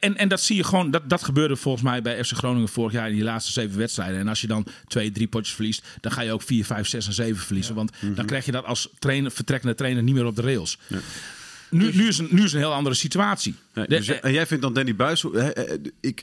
En, 0.00 0.16
en 0.16 0.28
dat 0.28 0.40
zie 0.40 0.56
je 0.56 0.64
gewoon, 0.64 0.90
dat, 0.90 1.08
dat 1.10 1.24
gebeurde 1.24 1.56
volgens 1.56 1.84
mij 1.84 2.02
bij 2.02 2.24
FC 2.24 2.32
Groningen 2.32 2.68
vorig 2.68 2.92
jaar 2.92 3.08
in 3.08 3.14
die 3.14 3.24
laatste 3.24 3.52
zeven 3.52 3.78
wedstrijden. 3.78 4.18
En 4.18 4.28
als 4.28 4.40
je 4.40 4.46
dan 4.46 4.66
twee, 4.88 5.12
drie 5.12 5.28
potjes 5.28 5.54
verliest, 5.54 5.86
dan 6.00 6.12
ga 6.12 6.20
je 6.20 6.32
ook 6.32 6.42
vier, 6.42 6.64
vijf, 6.64 6.86
zes 6.88 7.06
en 7.06 7.12
zeven 7.12 7.42
verliezen. 7.42 7.74
Want 7.74 7.90
Mhm. 8.00 8.14
dan 8.14 8.26
krijg 8.26 8.44
je 8.44 8.52
dat 8.52 8.64
als 8.64 8.88
trainer, 8.98 9.30
vertrekkende 9.30 9.74
trainer 9.74 10.02
niet 10.02 10.14
meer 10.14 10.26
op 10.26 10.36
de 10.36 10.42
rails. 10.42 10.78
Nu, 11.70 11.90
nu, 11.94 12.08
is 12.08 12.18
een, 12.18 12.28
nu 12.30 12.44
is 12.44 12.52
een 12.52 12.58
heel 12.58 12.72
andere 12.74 12.94
situatie. 12.94 13.54
Nee, 13.74 13.86
dus, 13.86 14.08
eh, 14.08 14.24
en 14.24 14.32
jij 14.32 14.46
vindt 14.46 14.62
dan 14.62 14.72
Danny 14.72 14.94
Buis... 14.96 15.22
hè, 15.22 15.50
Ik, 16.00 16.22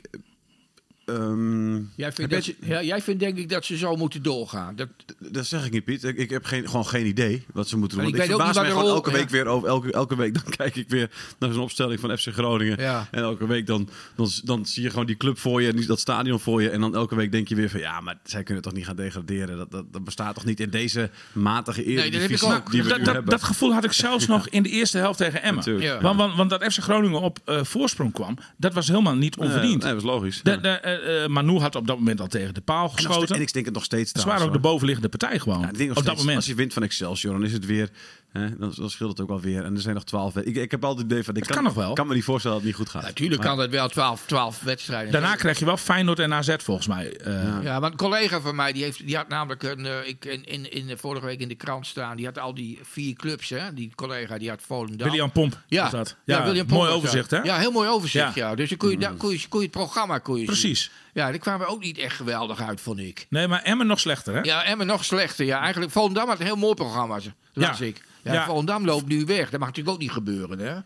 ehm, 1.08 1.74
Jij 1.74 2.12
vindt, 2.12 2.18
heb 2.18 2.30
dat 2.30 2.46
je- 2.46 2.56
ze- 2.60 2.66
ja, 2.68 2.82
jij 2.82 3.00
vindt 3.02 3.20
denk 3.20 3.38
ik 3.38 3.48
dat 3.48 3.64
ze 3.64 3.76
zo 3.76 3.96
moeten 3.96 4.22
doorgaan. 4.22 4.76
Dat, 4.76 4.88
Dat 5.18 5.46
zeg 5.46 5.66
ik 5.66 5.72
niet, 5.72 5.84
Piet. 5.84 6.04
Ik, 6.04 6.16
ik 6.16 6.30
heb 6.30 6.44
geen, 6.44 6.66
gewoon 6.68 6.86
geen 6.86 7.06
idee 7.06 7.44
wat 7.52 7.68
ze 7.68 7.76
moeten 7.78 7.98
doen. 7.98 8.06
Ik 8.06 8.12
ik 8.12 8.20
weet 8.20 8.30
ook 8.30 8.36
verbaas 8.36 8.54
niet 8.56 8.64
mij 8.64 8.72
gewoon 8.72 8.94
elke 8.94 9.10
rol- 9.10 9.18
week 9.18 9.28
weer 9.30 9.46
over. 9.46 9.68
Elke, 9.68 9.92
elke 9.92 10.16
week 10.16 10.34
dan 10.42 10.52
kijk 10.56 10.76
ik 10.76 10.88
weer 10.88 11.10
naar 11.38 11.52
zo'n 11.52 11.62
opstelling 11.62 12.00
van 12.00 12.18
FC 12.18 12.28
Groningen. 12.32 12.80
Ja. 12.80 13.08
En 13.10 13.22
elke 13.22 13.46
week 13.46 13.66
dan, 13.66 13.88
dan, 14.16 14.30
dan 14.44 14.66
zie 14.66 14.82
je 14.82 14.90
gewoon 14.90 15.06
die 15.06 15.16
club 15.16 15.38
voor 15.38 15.62
je 15.62 15.72
en 15.72 15.86
dat 15.86 16.00
stadion 16.00 16.40
voor 16.40 16.62
je. 16.62 16.70
En 16.70 16.80
dan 16.80 16.94
elke 16.94 17.14
week 17.14 17.32
denk 17.32 17.48
je 17.48 17.54
weer 17.54 17.70
van 17.70 17.80
ja, 17.80 18.00
maar 18.00 18.18
zij 18.24 18.42
kunnen 18.42 18.62
toch 18.62 18.72
niet 18.72 18.84
gaan 18.86 18.96
degraderen. 18.96 19.56
Dat, 19.56 19.70
dat, 19.70 19.92
dat 19.92 20.04
bestaat 20.04 20.34
toch 20.34 20.44
niet 20.44 20.60
in 20.60 20.70
deze 20.70 21.10
matige 21.32 21.78
dat 21.84 21.94
heb 21.94 22.04
ik 22.06 22.12
eredivisie 22.14 22.54
ook. 22.54 22.70
die 22.70 22.82
we 22.82 22.88
dat, 22.88 22.98
dat, 22.98 23.06
hebben. 23.14 23.30
dat 23.30 23.42
gevoel 23.42 23.72
had 23.72 23.84
ik 23.84 23.92
zelfs 23.92 24.26
nog 24.36 24.48
in 24.48 24.62
de 24.62 24.68
eerste 24.68 24.98
helft 24.98 25.18
tegen 25.18 25.42
Emmen. 25.42 25.80
Ja. 25.80 26.00
Want, 26.00 26.16
want, 26.18 26.36
want 26.36 26.50
dat 26.50 26.64
FC 26.64 26.78
Groningen 26.78 27.20
op 27.20 27.38
eh, 27.44 27.64
voorsprong 27.64 28.12
kwam, 28.12 28.38
dat 28.56 28.74
was 28.74 28.88
helemaal 28.88 29.14
niet 29.16 29.36
onverdiend. 29.36 29.82
Nee, 29.82 29.92
dat 29.92 30.02
was 30.02 30.12
logisch. 30.12 30.40
De, 30.42 30.50
Ja. 30.50 30.56
de, 30.56 30.68
eh, 30.68 30.97
eh, 31.00 31.28
Manu 31.28 31.58
had 31.58 31.74
op 31.74 31.86
dat 31.86 31.98
moment 31.98 32.20
al 32.20 32.26
tegen 32.26 32.54
de 32.54 32.60
paal 32.60 32.88
geschoten. 32.88 33.36
en 33.36 33.40
ik 33.42 33.52
denk 33.52 33.64
het 33.64 33.74
nog 33.74 33.84
steeds 33.84 34.12
Ze 34.12 34.26
waren 34.26 34.46
ook 34.46 34.52
de 34.52 34.58
bovenliggende 34.58 35.08
partij 35.08 35.38
gewoon. 35.38 35.60
Ja, 35.60 35.90
op 35.94 36.04
dat 36.04 36.16
moment. 36.16 36.36
Als 36.36 36.46
je 36.46 36.54
wint 36.54 36.72
van 36.72 36.82
Excelsior, 36.82 37.32
dan 37.32 37.44
is 37.44 37.52
het 37.52 37.66
weer. 37.66 37.90
Hè, 38.32 38.58
dan, 38.58 38.72
dan 38.76 38.90
scheelt 38.90 39.10
het 39.10 39.20
ook 39.20 39.28
wel 39.28 39.40
weer. 39.40 39.64
En 39.64 39.74
er 39.74 39.80
zijn 39.80 39.94
nog 39.94 40.04
twaalf. 40.04 40.36
Ik, 40.36 40.56
ik 40.56 40.70
heb 40.70 40.84
altijd 40.84 41.02
het 41.02 41.10
idee 41.12 41.24
van. 41.24 41.34
Ik 41.36 41.42
Het 41.44 41.52
kan 41.54 41.64
nog 41.64 41.74
wel. 41.74 41.92
kan 41.92 42.06
me 42.06 42.14
niet 42.14 42.24
voorstellen 42.24 42.56
dat 42.56 42.66
het 42.66 42.76
niet 42.78 42.86
goed 42.88 42.94
gaat. 42.96 43.08
natuurlijk 43.08 43.40
Maar- 43.40 43.50
kan 43.50 43.58
dat 43.58 43.70
wel 43.70 43.88
12, 43.88 44.26
12 44.26 44.60
wedstrijden. 44.60 45.12
Daarna 45.12 45.34
krijg 45.34 45.58
je 45.58 45.64
wel 45.64 45.76
Feyenoord 45.76 46.18
en 46.18 46.34
AZ 46.34 46.54
volgens 46.58 46.86
mij. 46.86 47.16
Eh, 47.16 47.42
Ja, 47.62 47.80
want 47.80 47.92
een 47.92 47.98
collega 47.98 48.40
van 48.40 48.54
mij 48.56 48.72
die, 48.72 48.82
heeft, 48.82 49.06
die 49.06 49.16
had 49.16 49.28
namelijk 49.28 49.62
een, 49.62 49.86
eh, 49.86 50.08
ik, 50.08 50.24
in, 50.24 50.44
in, 50.44 50.72
in, 50.72 50.86
de 50.86 50.96
vorige 50.96 51.26
week 51.26 51.40
in 51.40 51.48
de 51.48 51.54
krant 51.54 51.86
staan. 51.86 52.16
Die 52.16 52.26
had 52.26 52.38
al 52.38 52.54
die 52.54 52.78
vier 52.82 53.14
clubs, 53.14 53.48
hè? 53.48 53.74
Die 53.74 53.92
collega 53.94 54.38
die 54.38 54.48
had 54.48 54.62
Volendam. 54.66 55.08
William 55.08 55.32
Pomp 55.32 55.62
ja, 55.66 55.82
was 55.82 55.90
dat. 55.90 56.16
ja, 56.24 56.36
Ja, 56.38 56.44
William 56.44 56.66
mooi 56.66 56.78
Pomp 56.78 56.84
was 56.90 56.96
overzicht, 56.96 57.30
hè? 57.30 57.38
Ja, 57.42 57.58
heel 57.58 57.70
mooi 57.72 57.88
overzicht, 57.88 58.34
ja. 58.34 58.48
Ja. 58.48 58.54
Dus 58.54 58.68
dan 58.68 58.78
kon 58.78 58.90
je, 58.90 58.98
daar 58.98 59.14
kon, 59.14 59.30
je, 59.30 59.48
kon 59.48 59.60
je 59.60 59.66
het 59.66 59.74
programma 59.76 60.18
kon 60.18 60.38
je 60.40 60.54
zien. 60.54 60.76
Ja, 61.18 61.30
die 61.30 61.40
kwamen 61.40 61.66
ook 61.68 61.82
niet 61.82 61.98
echt 61.98 62.16
geweldig 62.16 62.60
uit, 62.62 62.80
vond 62.80 62.98
ik. 62.98 63.26
Nee, 63.30 63.48
maar 63.48 63.62
Emmen 63.62 63.86
nog 63.86 64.00
slechter, 64.00 64.34
hè? 64.34 64.40
Ja, 64.40 64.64
Emmen 64.64 64.86
nog 64.86 65.04
slechter. 65.04 65.44
Ja, 65.44 65.60
eigenlijk 65.60 65.92
Volendam 65.92 66.28
had 66.28 66.38
een 66.40 66.44
heel 66.46 66.56
mooi 66.56 66.74
programma, 66.74 67.14
las 67.52 67.78
Ja. 67.78 67.84
ik. 67.84 68.02
Ja, 68.22 68.32
Ja. 68.32 68.44
Volendam 68.44 68.84
loopt 68.84 69.06
nu 69.06 69.24
weg. 69.24 69.50
Dat 69.50 69.60
mag 69.60 69.68
natuurlijk 69.68 69.94
ook 69.96 70.02
niet 70.02 70.10
gebeuren, 70.12 70.58
hè? 70.58 70.70
Ja. 70.70 70.84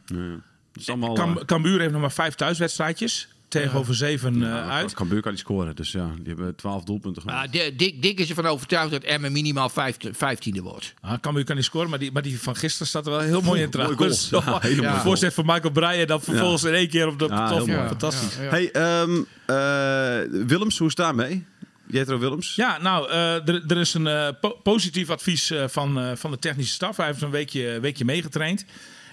Het 0.72 0.80
is 0.82 0.88
allemaal. 0.88 1.12
Kam, 1.14 1.38
eh, 1.38 1.44
Cambuur 1.44 1.80
heeft 1.80 1.92
nog 1.92 2.00
maar 2.00 2.12
vijf 2.12 2.34
thuiswedstrijdjes. 2.34 3.28
Tegenover 3.60 3.94
zeven 3.94 4.34
eh, 4.42 4.48
ja, 4.48 4.68
uit. 4.68 4.94
Cambuur 4.94 5.20
kan 5.20 5.30
niet 5.30 5.40
scoren. 5.40 5.76
Dus 5.76 5.92
ja, 5.92 6.06
die 6.18 6.26
hebben 6.34 6.54
twaalf 6.56 6.84
doelpunten 6.84 7.22
gemaakt. 7.22 7.52
Di- 7.52 7.76
Dick, 7.76 8.02
Dick 8.02 8.18
is 8.18 8.28
ervan 8.28 8.46
overtuigd 8.46 8.90
dat 8.90 9.02
Emmen 9.02 9.32
minimaal 9.32 9.68
vijfde- 9.68 10.14
vijftiende 10.14 10.62
wordt. 10.62 10.94
Ah, 11.00 11.18
Cambuur 11.20 11.44
kan 11.44 11.56
niet 11.56 11.64
scoren, 11.64 11.90
maar 11.90 11.98
die, 11.98 12.12
maar 12.12 12.22
die 12.22 12.40
van 12.40 12.56
gisteren 12.56 12.86
staat 12.86 13.06
er 13.06 13.12
wel 13.12 13.20
heel 13.20 13.40
mooi 13.40 13.62
in 13.62 13.70
trouwens. 13.70 14.28
Ja, 14.30 14.40
goal. 14.40 14.94
Voorzet 15.00 15.34
van 15.34 15.46
Michael 15.46 15.70
Breyer 15.72 16.06
dan 16.06 16.20
vervolgens 16.22 16.64
in 16.64 16.74
één 16.74 16.88
keer 16.88 17.06
op 17.06 17.18
de 17.18 17.26
Ja, 17.28 17.48
top. 17.48 17.56
heel 17.66 17.76
mooi. 17.76 17.88
Fantastisch. 17.88 18.36
Ja, 18.36 18.42
ja. 18.42 18.50
Hey, 18.50 18.70
ehm, 18.70 19.22
eh, 19.46 20.44
Willems, 20.46 20.78
hoe 20.78 20.86
is 20.88 20.96
het 20.96 21.06
daarmee? 21.06 21.44
Jetro 21.86 22.18
Willems? 22.18 22.54
Ja, 22.54 22.78
nou, 22.82 23.10
eh, 23.10 23.48
er, 23.70 23.76
is 23.76 23.94
een 23.94 24.06
eh, 24.06 24.28
po- 24.40 24.58
positief 24.62 25.10
advies 25.10 25.50
eh, 25.50 25.64
van, 25.68 26.00
eh, 26.00 26.10
van 26.14 26.30
de 26.30 26.38
technische 26.38 26.74
staf. 26.74 26.96
Hij 26.96 27.06
heeft 27.06 27.22
een 27.22 27.30
weekje, 27.30 27.80
weekje 27.80 28.04
meegetraind. 28.04 28.64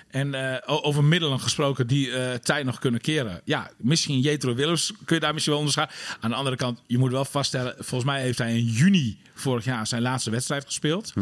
En 0.09 0.33
eh, 0.33 0.85
over 0.85 1.03
middelen 1.03 1.39
gesproken 1.39 1.87
die 1.87 2.11
eh, 2.11 2.33
tijd 2.33 2.65
nog 2.65 2.79
kunnen 2.79 3.01
keren. 3.01 3.41
Ja, 3.43 3.71
misschien 3.77 4.19
Jetro 4.19 4.55
Willems 4.55 4.93
kun 5.05 5.15
je 5.15 5.21
daar 5.21 5.33
misschien 5.33 5.53
wel 5.53 5.61
onderscheiden. 5.61 5.95
Aan 6.19 6.29
de 6.29 6.35
andere 6.35 6.55
kant, 6.55 6.81
je 6.87 6.97
moet 6.97 7.11
wel 7.11 7.25
vaststellen... 7.25 7.73
volgens 7.77 8.11
mij 8.11 8.21
heeft 8.21 8.37
hij 8.37 8.57
in 8.57 8.65
juni 8.65 9.17
vorig 9.33 9.65
jaar 9.65 9.87
zijn 9.87 10.01
laatste 10.01 10.29
wedstrijd 10.29 10.65
gespeeld. 10.65 11.13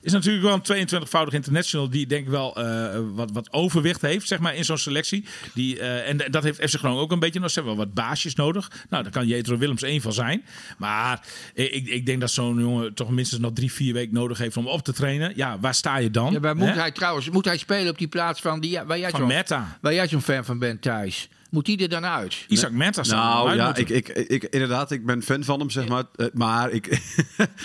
Is 0.00 0.12
natuurlijk 0.12 0.44
wel 0.44 0.76
een 0.76 0.88
22-voudig 0.88 1.34
international... 1.34 1.90
die 1.90 2.06
denk 2.06 2.24
ik 2.24 2.30
wel 2.30 2.56
eh, 2.56 3.00
wat, 3.14 3.30
wat 3.30 3.52
overwicht 3.52 4.00
heeft 4.00 4.28
zeg 4.28 4.38
maar, 4.38 4.54
in 4.54 4.64
zo'n 4.64 4.78
selectie. 4.78 5.24
Die, 5.54 5.80
en 5.80 6.16
dat 6.30 6.42
heeft 6.42 6.70
FC 6.70 6.74
Groningen 6.74 7.02
ook 7.02 7.12
een 7.12 7.18
beetje 7.18 7.40
nog. 7.40 7.50
Ze 7.50 7.58
hebben 7.58 7.76
wel 7.76 7.84
wat 7.84 7.94
baasjes 7.94 8.34
nodig. 8.34 8.70
Nou, 8.90 9.02
daar 9.02 9.12
kan 9.12 9.26
Jetro 9.26 9.58
Willems 9.58 9.82
één 9.82 10.00
van 10.00 10.12
zijn. 10.12 10.44
Maar 10.78 11.26
ik, 11.54 11.86
ik 11.86 12.06
denk 12.06 12.20
dat 12.20 12.30
zo'n 12.30 12.60
jongen 12.60 12.94
toch 12.94 13.10
minstens 13.10 13.40
nog 13.40 13.52
drie, 13.52 13.72
vier 13.72 13.92
weken 13.92 14.14
nodig 14.14 14.38
heeft... 14.38 14.56
om 14.56 14.66
op 14.66 14.84
te 14.84 14.92
trainen. 14.92 15.32
Ja, 15.36 15.58
waar 15.60 15.74
sta 15.74 15.96
je 15.96 16.10
dan? 16.10 16.32
Ja, 16.32 16.38
maar 16.38 16.56
moet 16.56 16.74
hij 16.74 16.90
trouwens 16.90 17.30
moet 17.30 17.44
hij 17.44 17.58
spelen 17.58 17.90
op 17.90 17.98
die 17.98 18.08
plaats 18.08 18.35
van 18.40 18.60
die, 18.60 18.80
waar 18.86 18.98
jij 18.98 19.10
Van 19.10 19.18
zo'n 19.20 19.28
Meta. 19.28 19.78
waar 19.80 19.94
jij 19.94 20.08
zo'n 20.08 20.22
fan 20.22 20.44
van 20.44 20.58
bent 20.58 20.82
thuis? 20.82 21.28
Moet 21.50 21.64
die 21.66 21.78
er 21.82 21.88
dan 21.88 22.04
uit? 22.04 22.44
Isaac 22.48 22.70
Menta 22.70 23.02
zou 23.04 23.20
Nou 23.46 23.56
ja, 23.56 23.76
ik, 23.76 23.88
ik, 23.88 24.08
ik, 24.08 24.42
inderdaad, 24.44 24.90
ik 24.90 25.06
ben 25.06 25.22
fan 25.22 25.44
van 25.44 25.58
hem, 25.58 25.70
zeg 25.70 25.88
maar. 25.88 26.04
Eh, 26.16 26.26
maar 26.32 26.70
ik, 26.70 26.86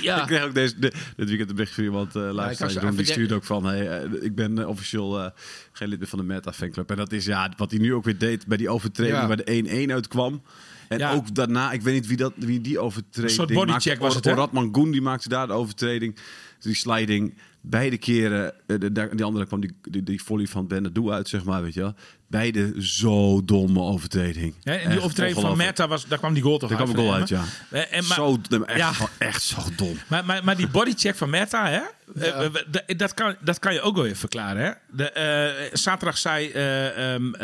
Ja. 0.02 0.22
ik 0.22 0.28
kreeg 0.28 0.44
ook 0.44 0.54
deze, 0.54 0.80
de- 0.80 0.94
dit 1.16 1.28
weekend 1.28 1.50
een 1.50 1.56
bericht 1.56 1.74
van 1.74 1.84
iemand, 1.84 2.16
uh, 2.16 2.32
luisteraar, 2.32 2.96
die 2.96 3.06
stuurde 3.06 3.36
ook 3.36 3.44
van... 3.44 3.66
Hey, 3.66 3.90
eh, 4.04 4.24
ik 4.24 4.36
ben 4.36 4.68
officieel 4.68 5.20
eh, 5.20 5.30
geen 5.72 5.88
lid 5.88 6.00
meer 6.00 6.08
van 6.08 6.20
de 6.20 6.26
Meta 6.26 6.54
fanclub. 6.54 6.90
En 6.92 6.98
dat 6.98 7.12
is 7.12 7.26
ja, 7.26 7.52
wat 7.58 7.72
hij 7.72 7.80
nu 7.80 7.94
ook 7.94 8.04
weer 8.04 8.18
deed 8.18 8.46
bij 8.48 8.58
die 8.58 8.70
overtreding 8.70 9.18
Ja. 9.18 9.28
waar 9.28 9.38
de 9.46 9.88
1-1 9.88 9.92
uitkwam. 9.92 10.42
En 10.88 10.98
Ja. 10.98 11.12
ook 11.14 11.36
daarna, 11.36 11.72
ik 11.72 11.82
weet 11.82 11.94
niet 11.94 12.08
wie, 12.08 12.18
dat, 12.18 12.34
wie 12.36 12.62
die 12.62 12.80
overtreding... 12.80 13.24
Een 13.40 13.48
soort 13.48 13.54
bodycheck 13.54 14.00
was 14.00 14.16
het, 14.16 14.26
hè? 14.26 14.32
Orad 14.32 14.52
Mangoen, 14.52 14.92
die 14.92 15.02
maakte 15.02 15.30
daar 15.30 15.48
de 15.48 15.54
overtreding. 15.54 16.16
Die 16.60 16.76
sliding. 16.76 17.34
Beide 17.64 17.98
keren, 17.98 18.54
eh, 18.68 18.80
de, 18.80 18.92
de- 18.92 19.10
die 19.16 19.24
andere 19.26 19.46
kwam 19.46 19.62
die, 19.62 19.76
die, 19.82 20.04
die 20.04 20.24
volley 20.24 20.46
van 20.48 20.68
Benadou 20.68 21.12
uit, 21.12 21.30
zeg 21.30 21.44
maar, 21.44 21.62
weet 21.62 21.74
je 21.74 21.80
wel. 21.80 21.94
Beide 22.28 22.74
zo 22.86 23.46
domme 23.46 23.80
overtreding. 23.80 24.54
Hè, 24.64 24.74
en 24.74 24.80
die 24.80 24.88
Echt 24.96 25.04
overtreding 25.04 25.40
van. 25.40 25.58
Meta, 25.58 25.88
was, 25.88 26.08
daar 26.08 26.18
kwam 26.18 26.34
die 26.34 26.44
goal 26.44 26.58
toch 26.58 26.70
Daar 26.70 26.78
kwam 26.78 26.90
uit. 26.90 26.98
een 26.98 27.04
goal 27.04 27.16
uit, 27.20 27.30
ja. 27.30 27.44
Eh, 27.70 27.98
en 27.98 28.06
maar- 28.08 28.16
zo, 28.18 28.40
echt, 28.66 28.78
ja. 28.78 28.92
echt 29.18 29.42
zo 29.44 29.62
dom. 29.76 29.98
Maar, 30.08 30.26
maar, 30.26 30.44
maar 30.44 30.56
die 30.58 30.68
bodycheck 30.68 31.16
van 31.16 31.30
Meta, 31.30 31.68
hè? 31.70 31.82
eh, 32.22 32.46
d- 32.72 33.00
dat, 33.00 33.14
kan, 33.14 33.36
dat 33.42 33.60
kan 33.60 33.74
je 33.74 33.82
ook 33.82 33.96
wel 33.96 34.06
even 34.06 34.18
verklaren. 34.18 34.64
Hè? 34.66 34.72
De, 34.92 35.12
eh, 35.12 35.70
zaterdag 35.74 36.18
zei, 36.18 36.50
eh, 36.50 37.14
ehm, 37.14 37.34
eh, 37.34 37.40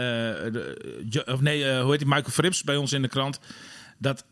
de, 0.53 1.01
Jo- 1.09 1.23
of 1.33 1.41
nee, 1.41 1.79
hoe 1.79 1.89
heet 1.89 1.99
die, 1.99 2.07
Michael 2.07 2.31
Frips 2.31 2.63
bij 2.63 2.75
ons 2.75 2.93
in 2.93 3.01
de 3.01 3.07
krant, 3.07 3.39
dat 3.97 4.23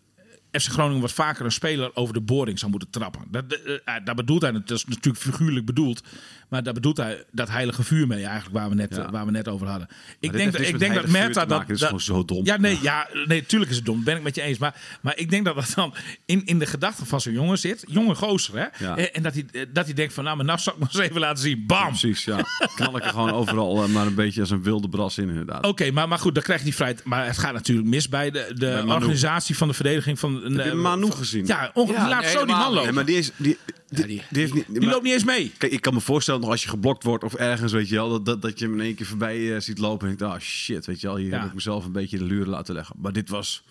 FC 0.60 0.72
Groningen 0.72 1.02
wat 1.02 1.12
vaker 1.12 1.46
een 1.46 1.52
speler 1.52 1.92
over 1.96 2.14
de 2.14 2.22
boarding 2.22 2.60
zou 2.60 2.72
moeten 2.72 2.90
trappen. 2.90 3.22
Dat, 3.32 3.44
eh, 3.86 3.94
daar 4.04 4.16
bedoelt 4.16 4.42
hij, 4.42 4.52
dat 4.52 4.72
is 4.72 4.86
natuurlijk 4.86 5.24
figuurlijk 5.24 5.66
bedoeld, 5.66 6.04
maar 6.50 6.64
daar 6.64 6.74
bedoelt 6.74 6.98
hij 6.98 7.24
dat 7.32 7.50
heilige 7.50 7.84
vuur 7.84 8.08
mee 8.08 8.24
eigenlijk 8.26 8.56
waar 8.56 8.70
we 8.70 8.76
net, 8.76 8.96
Ja. 8.96 9.04
eh, 9.06 9.12
waar 9.12 9.26
we 9.26 9.32
net 9.32 9.48
over 9.48 9.68
hadden. 9.68 9.88
Ik 10.20 10.32
denk, 10.32 10.52
dat, 10.52 10.62
ik 10.62 10.80
denk 10.80 10.94
dat 10.94 11.04
te 11.34 11.46
dat, 11.48 11.70
is 11.70 11.82
gewoon 11.82 12.00
zo 12.02 12.26
dom. 12.26 12.46
Ja, 12.46 12.58
nee, 12.58 12.80
ja, 12.82 13.08
nee, 13.26 13.46
tuurlijk 13.46 13.72
is 13.72 13.78
het 13.78 13.86
dom. 13.86 14.04
Ben 14.04 14.16
ik 14.18 14.24
met 14.24 14.36
je 14.36 14.42
eens. 14.42 14.58
Maar, 14.58 14.76
maar 15.02 15.18
ik 15.18 15.30
denk 15.30 15.46
dat 15.46 15.56
dat 15.56 15.72
dan 15.76 15.94
in, 16.26 16.46
in 16.46 16.60
de 16.60 16.66
gedachten 16.66 17.06
van 17.06 17.22
zo'n 17.22 17.34
jongen 17.34 17.58
zit. 17.58 17.84
Jonge 17.88 18.16
gozer, 18.16 18.58
hè? 18.58 18.86
Ja. 18.86 18.98
Eh, 18.98 19.06
En 19.14 19.24
dat 19.24 19.34
hij, 19.34 19.68
dat 19.74 19.86
hij 19.86 19.94
denkt 19.94 20.14
van, 20.14 20.24
nou, 20.24 20.36
maar 20.36 20.46
nou 20.46 20.60
zal 20.60 20.74
ik 20.74 20.80
maar 20.80 20.90
eens 20.94 21.00
even 21.04 21.20
laten 21.20 21.44
zien. 21.44 21.64
Bam! 21.68 21.88
Precies, 21.88 22.24
ja. 22.26 22.40
Knal 22.76 22.98
ik 22.98 23.04
er 23.04 23.10
gewoon 23.10 23.32
overal 23.32 23.88
maar 23.88 24.06
een 24.08 24.16
beetje 24.16 24.42
als 24.42 24.50
een 24.50 24.64
wilde 24.64 24.90
bras 24.90 25.18
in, 25.18 25.30
inderdaad. 25.30 25.66
Oké, 25.66 25.92
maar, 25.92 26.08
maar 26.08 26.20
goed, 26.20 26.34
dan 26.34 26.44
krijg 26.44 26.60
je 26.60 26.66
die 26.66 26.76
vrijheid. 26.76 27.04
Maar 27.04 27.26
het 27.26 27.38
gaat 27.38 27.54
natuurlijk 27.54 27.88
mis 27.88 28.10
bij 28.10 28.32
de, 28.32 28.52
de 28.54 28.84
organisatie 28.88 29.58
van 29.58 29.68
de 29.68 29.74
verdediging 29.74 30.20
van... 30.20 30.45
Heb 30.54 30.66
je 30.66 30.72
eh, 30.72 30.78
Manu 30.78 31.02
van- 31.08 31.18
gezien? 31.18 31.46
Ja, 31.46 31.72
onge- 31.74 31.92
Ja, 31.94 32.00
die 32.00 32.10
laat 32.10 32.22
nee, 32.22 32.32
zo 32.32 32.46
die 32.46 32.56
man 32.56 32.68
lopen. 32.70 32.84
Nee, 32.84 32.92
maar 32.94 33.06
die 33.06 33.18
is... 33.18 33.32
Die, 33.38 33.58
die, 33.90 34.06
die- 34.06 34.22
die 34.30 34.42
heeft 34.42 34.54
niet, 34.54 34.66
Die 34.68 34.80
maar- 34.82 34.90
loopt 34.90 35.04
niet 35.04 35.14
eens 35.14 35.24
mee. 35.24 35.52
Kijk, 35.58 35.72
ik 35.72 35.82
kan 35.82 35.94
me 35.94 36.02
voorstellen 36.02 36.42
nog 36.42 36.50
als 36.50 36.64
je 36.64 36.70
geblokt 36.70 37.04
wordt 37.04 37.24
of 37.24 37.34
ergens, 37.34 37.72
weet 37.72 37.90
je 37.90 37.96
wel, 37.96 38.10
dat, 38.10 38.26
dat, 38.26 38.42
dat 38.42 38.60
je 38.60 38.66
hem 38.66 38.74
in 38.74 38.86
één 38.86 38.96
keer 38.96 39.06
voorbij 39.06 39.54
eh, 39.56 39.62
ziet 39.62 39.78
lopen 39.78 40.10
en 40.10 40.16
denkt, 40.16 40.34
ah 40.34 40.40
shit, 40.42 40.86
weet 40.86 41.02
je 41.02 41.08
wel, 41.08 41.16
hier 41.16 41.30
Ja. 41.30 41.38
heb 41.40 41.48
ik 41.48 41.54
mezelf 41.54 41.86
een 41.86 41.92
beetje 41.92 42.18
de 42.18 42.24
luren 42.24 42.50
laten 42.50 42.74
leggen. 42.76 42.96
Maar 43.02 43.14
dit 43.14 43.30
was 43.30 43.64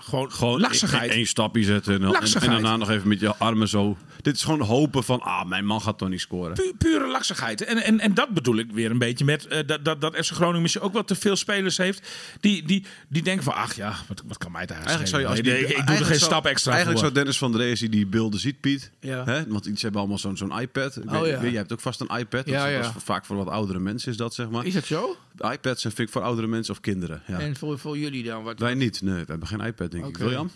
Gewoon, 0.00 0.32
gewoon 0.32 0.60
laksigheid. 0.60 1.10
één 1.10 1.26
stapje 1.26 1.62
zetten 1.62 1.94
en, 1.94 2.00
dan- 2.00 2.14
en, 2.14 2.40
daarna 2.40 2.76
nog 2.76 2.90
even 2.90 3.08
met 3.08 3.20
je 3.20 3.36
armen 3.36 3.68
zo. 3.68 3.96
Dit 4.22 4.36
is 4.36 4.42
gewoon 4.44 4.60
hopen 4.60 5.04
van, 5.04 5.20
ah, 5.20 5.44
mijn 5.48 5.64
man 5.66 5.80
gaat 5.80 5.98
toch 5.98 6.08
niet 6.08 6.20
scoren. 6.20 6.54
Pu- 6.54 6.72
pure 6.78 7.06
laksigheid. 7.06 7.64
En, 7.64 7.76
en, 7.78 8.00
en 8.00 8.14
dat 8.14 8.28
bedoel 8.28 8.56
ik 8.56 8.72
weer 8.72 8.90
een 8.90 8.98
beetje 8.98 9.24
met 9.24 9.46
eh, 9.46 9.66
dat, 9.66 9.84
dat, 9.84 10.00
dat 10.00 10.16
FC 10.16 10.30
Groningen 10.32 10.62
misschien 10.62 10.84
ook 10.84 10.92
wel 10.92 11.04
te 11.04 11.14
veel 11.14 11.36
spelers 11.36 11.76
heeft. 11.76 12.08
Die, 12.40 12.62
die, 12.66 12.84
die 13.08 13.22
denken 13.22 13.44
van, 13.44 13.54
ach 13.54 13.74
ja, 13.74 13.94
wat, 14.08 14.22
wat 14.26 14.38
kan 14.38 14.52
mij 14.52 14.66
daar 14.66 14.76
Eigenlijk 14.76 15.08
zou 15.08 15.22
je 15.22 15.28
als 15.28 15.40
die, 15.40 15.52
Nee, 15.52 15.60
ik, 15.60 15.68
ik 15.68 15.68
doe 15.68 15.76
er 15.82 15.86
eigenlijk 15.88 16.10
geen 16.10 16.18
zou- 16.18 16.30
stap 16.30 16.46
extra 16.46 16.70
Eigenlijk 16.72 17.00
voor. 17.00 17.08
zou 17.12 17.24
Dennis 17.24 17.38
van 17.38 17.52
der 17.52 17.70
als 17.70 17.80
hij 17.80 17.88
die 17.88 18.06
beelden 18.06 18.40
ziet, 18.40 18.60
Piet. 18.60 18.90
Ja. 19.00 19.24
Hè? 19.24 19.46
Want 19.48 19.66
iets 19.66 19.82
hebben 19.82 20.00
allemaal 20.00 20.18
zo'n 20.18 20.36
zo'n 20.36 20.60
iPad. 20.60 20.96
Ik 20.96 21.10
Oh, 21.12 21.20
weet, 21.20 21.30
ja. 21.30 21.42
jij 21.42 21.52
hebt 21.52 21.72
ook 21.72 21.80
vast 21.80 22.00
een 22.00 22.18
iPad. 22.18 22.44
Dat 22.44 22.54
Ja, 22.54 22.66
is, 22.66 22.74
ja. 22.76 22.80
dat 22.82 22.94
is 22.96 23.02
vaak 23.02 23.24
voor 23.24 23.36
wat 23.36 23.48
oudere 23.48 23.78
mensen 23.78 24.10
is 24.10 24.16
dat, 24.16 24.34
zeg 24.34 24.48
maar. 24.50 24.64
Is 24.66 24.74
dat 24.74 24.84
zo? 24.84 25.16
iPads 25.52 25.80
zijn 25.80 25.92
vind 25.94 26.08
ik 26.08 26.14
voor 26.14 26.22
oudere 26.22 26.46
mensen 26.46 26.74
of 26.74 26.80
kinderen. 26.80 27.22
Ja. 27.26 27.38
En 27.38 27.56
voor, 27.56 27.78
voor 27.78 27.98
jullie 27.98 28.22
dan? 28.24 28.42
Wat? 28.42 28.58
Wij 28.58 28.74
niet. 28.74 29.02
Nee, 29.02 29.14
we 29.14 29.24
hebben 29.26 29.48
geen 29.48 29.60
iPad, 29.60 29.75
denk 29.76 30.06
ik. 30.06 30.16
Wil? 30.16 30.48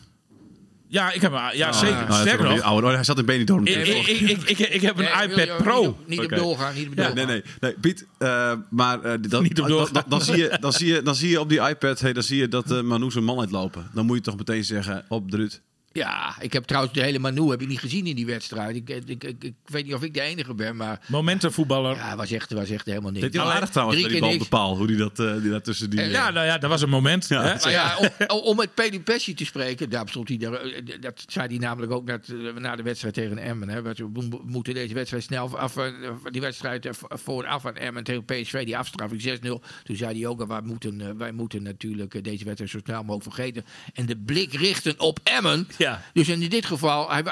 Ja, 0.88 1.12
ik 1.12 1.20
heb 1.20 1.32
hem. 1.32 1.56
Ja, 1.56 1.72
zeker. 1.72 2.08
Nou, 2.08 2.20
Sterker 2.26 2.48
nog, 2.48 2.60
ouder. 2.60 2.88
Oh, 2.88 2.94
hij 2.94 3.04
zat 3.04 3.18
in 3.18 3.24
Benidorm. 3.24 3.66
ik, 3.66 3.86
ik, 3.86 4.06
ik, 4.06 4.20
ik, 4.30 4.42
ik, 4.48 4.58
ik 4.58 4.80
heb 4.80 4.98
een 4.98 5.04
Nee, 5.04 5.28
wil 5.28 5.38
iPad 5.38 5.56
Pro. 5.62 5.80
Niet 5.80 5.88
op, 5.90 6.06
niet 6.06 6.18
op 6.18 6.24
Oké. 6.24 6.34
doorgaan, 6.36 6.74
niet 6.74 6.86
op 6.88 6.92
Ja, 6.94 7.06
doorgaan. 7.06 7.14
nee, 7.26 7.26
nee, 7.26 7.42
nee. 7.60 7.72
Piet, 7.80 8.06
eh, 8.18 8.52
maar 8.70 9.02
eh, 9.02 9.12
dat, 9.28 9.42
Niet 9.42 9.50
op 9.50 9.56
dan, 9.56 9.68
doorgaan. 9.68 9.92
dan, 9.92 10.04
dan 10.08 10.20
zie 10.22 10.36
je, 10.36 10.56
dan, 10.60 10.72
zie 10.72 10.86
je, 10.94 11.02
dan 11.02 11.14
zie 11.14 11.28
je 11.30 11.40
op 11.40 11.48
die 11.48 11.60
iPad, 11.68 12.00
hey, 12.00 12.12
dan 12.12 12.22
zie 12.22 12.36
je 12.38 12.48
dat 12.48 12.70
eh 12.70 12.80
Manu 12.80 13.10
zijn 13.10 13.24
man 13.24 13.38
uitlopen. 13.40 13.90
Dan 13.94 14.06
moet 14.06 14.16
je 14.16 14.22
toch 14.22 14.36
meteen 14.36 14.64
zeggen, 14.64 15.04
op 15.08 15.30
Drut, 15.30 15.60
Ja, 15.92 16.34
ik 16.40 16.52
heb 16.52 16.64
trouwens 16.64 16.94
de 16.94 17.02
hele 17.02 17.18
Manu 17.18 17.50
heb 17.50 17.62
ik 17.62 17.68
niet 17.68 17.78
gezien 17.78 18.06
in 18.06 18.14
die 18.16 18.26
wedstrijd. 18.26 18.76
Ik, 18.76 18.88
ik, 18.90 19.08
ik, 19.24 19.44
ik 19.44 19.54
weet 19.64 19.84
niet 19.84 19.94
of 19.94 20.02
ik 20.02 20.14
de 20.14 20.20
enige 20.20 20.54
ben, 20.54 20.76
maar 20.76 21.00
Momentenvoetballer. 21.06 21.96
ja, 21.96 22.16
was 22.16 22.30
echt, 22.30 22.52
was 22.52 22.70
echt 22.70 22.86
helemaal 22.86 23.10
niks. 23.10 23.36
Al 23.36 23.42
Alleen 23.42 23.54
aardig 23.54 23.70
trouwens 23.70 24.02
die 24.02 24.20
bal 24.20 24.36
bepaal. 24.38 24.76
Hoe 24.76 24.86
die 24.86 24.96
dat, 24.96 25.18
eh, 25.18 25.40
die 25.40 25.50
dat 25.50 25.64
tussen 25.64 25.90
die... 25.90 26.00
Ja, 26.00 26.30
nou 26.30 26.46
ja, 26.46 26.58
dat 26.58 26.70
was 26.70 26.82
een 26.82 26.88
moment. 26.88 27.28
Ja. 27.28 27.42
hè? 27.42 27.54
Maar 27.54 27.70
ja, 27.70 27.96
om, 28.26 28.38
om 28.38 28.56
met 28.56 29.04
Pessi 29.04 29.34
te 29.34 29.44
spreken, 29.44 29.90
daar 29.90 30.08
stond 30.08 30.28
hij, 30.28 30.36
daar, 30.36 30.52
eh, 30.52 30.82
dat 31.00 31.24
zei 31.26 31.46
hij 31.46 31.56
namelijk 31.58 31.92
ook 31.92 32.04
net, 32.04 32.28
eh, 32.28 32.54
na 32.60 32.76
de 32.76 32.82
wedstrijd 32.82 33.14
tegen 33.14 33.38
Emmen. 33.38 33.68
Hè, 33.68 33.82
we 33.82 33.94
mo- 34.12 34.42
moeten 34.46 34.74
deze 34.74 34.94
wedstrijd 34.94 35.22
snel 35.24 35.58
af, 35.58 35.76
eh, 35.76 35.84
die 36.30 36.40
wedstrijd 36.40 36.86
eh, 36.86 36.92
vooraf 37.08 37.66
aan 37.66 37.76
Emmen 37.76 38.04
tegen 38.04 38.24
PSV, 38.24 38.64
die 38.64 38.76
afstraffing 38.78 39.20
6-0. 39.22 39.62
Toen 39.84 39.96
zei 39.96 40.20
hij 40.20 40.26
ook, 40.28 40.46
wij 40.46 40.60
moeten, 40.60 41.00
eh, 41.00 41.08
wij 41.16 41.32
moeten 41.32 41.62
natuurlijk 41.62 42.14
eh, 42.14 42.22
deze 42.22 42.44
wedstrijd 42.44 42.70
zo 42.72 42.78
snel 42.84 43.02
mogelijk 43.04 43.34
vergeten. 43.34 43.64
En 43.94 44.06
de 44.06 44.16
blik 44.16 44.52
richten 44.54 45.00
op 45.00 45.18
Emmen. 45.22 45.68
Ja. 45.80 46.02
Dus 46.12 46.28
in 46.28 46.48
dit 46.48 46.66
geval, 46.66 47.10
hij, 47.10 47.22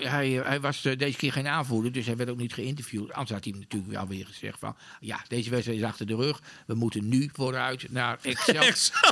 hij, 0.00 0.28
hij, 0.28 0.60
was 0.60 0.84
eh, 0.84 0.98
deze 0.98 1.18
keer 1.18 1.32
geen 1.32 1.48
aanvoerder, 1.48 1.92
dus 1.92 2.06
hij 2.06 2.16
werd 2.16 2.30
ook 2.30 2.38
niet 2.38 2.54
geïnterviewd. 2.54 3.12
Anders 3.12 3.30
had 3.30 3.44
hij 3.44 3.54
natuurlijk 3.58 3.92
wel 3.92 4.06
weer 4.06 4.26
gezegd 4.26 4.58
van, 4.58 4.76
ja, 5.00 5.20
deze 5.28 5.50
wedstrijd 5.50 5.78
is 5.78 5.84
achter 5.84 6.06
de 6.06 6.14
rug. 6.14 6.40
We 6.66 6.74
moeten 6.74 7.08
nu 7.08 7.30
vooruit 7.32 7.86
naar 7.90 8.18
Excel, 8.22 8.62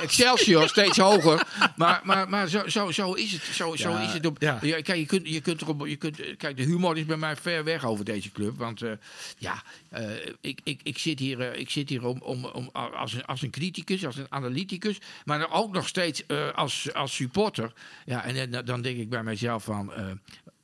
Excelsior, 0.01 0.69
steeds 0.69 0.99
hoger. 0.99 1.47
Maar, 1.77 2.01
maar, 2.05 2.29
maar 2.29 2.49
zo, 2.49 2.69
zo, 2.69 2.91
zo 2.91 3.13
is 3.13 3.33
het. 3.33 3.43
Zo, 3.43 3.77
zo 3.77 3.97
is 3.97 4.13
het 4.13 4.27
op, 4.27 4.41
ja. 4.41 4.59
ja, 4.61 4.81
kijk, 4.81 4.99
je 4.99 5.07
kunt, 5.07 5.29
je 5.29 5.41
kunt 5.41 5.61
erop, 5.61 5.87
je 5.87 5.97
kunt, 5.97 6.21
eh, 6.21 6.37
kijk, 6.37 6.57
de 6.57 6.63
humor 6.63 6.99
is 6.99 7.05
bij 7.05 7.17
mij 7.17 7.37
ver 7.37 7.65
weg 7.65 7.85
over 7.85 8.05
deze 8.05 8.33
club. 8.33 8.59
Want 8.59 8.83
eh, 8.83 8.91
ja, 9.39 9.63
ik, 10.41 10.61
ik, 10.65 10.81
ik 10.83 10.99
zit 10.99 11.19
hier, 11.19 11.55
ik 11.55 11.71
zit 11.71 11.89
hier 11.89 12.07
om, 12.07 12.21
om, 12.23 12.45
om, 12.45 12.71
als, 12.73 13.13
een, 13.13 13.25
als 13.25 13.43
een 13.43 13.51
criticus, 13.51 14.07
als 14.07 14.17
een 14.17 14.27
analyticus, 14.29 14.99
maar 15.25 15.51
ook 15.53 15.73
nog 15.73 15.89
steeds 15.89 16.23
als, 16.55 16.95
als 16.95 17.15
supporter. 17.15 17.73
Ja, 18.07 18.25
en 18.25 18.53
eh, 18.53 18.65
dan 18.71 18.83
denk 18.83 18.99
ik 18.99 19.09
bij 19.09 19.23
mijzelf 19.23 19.65
van. 19.65 19.93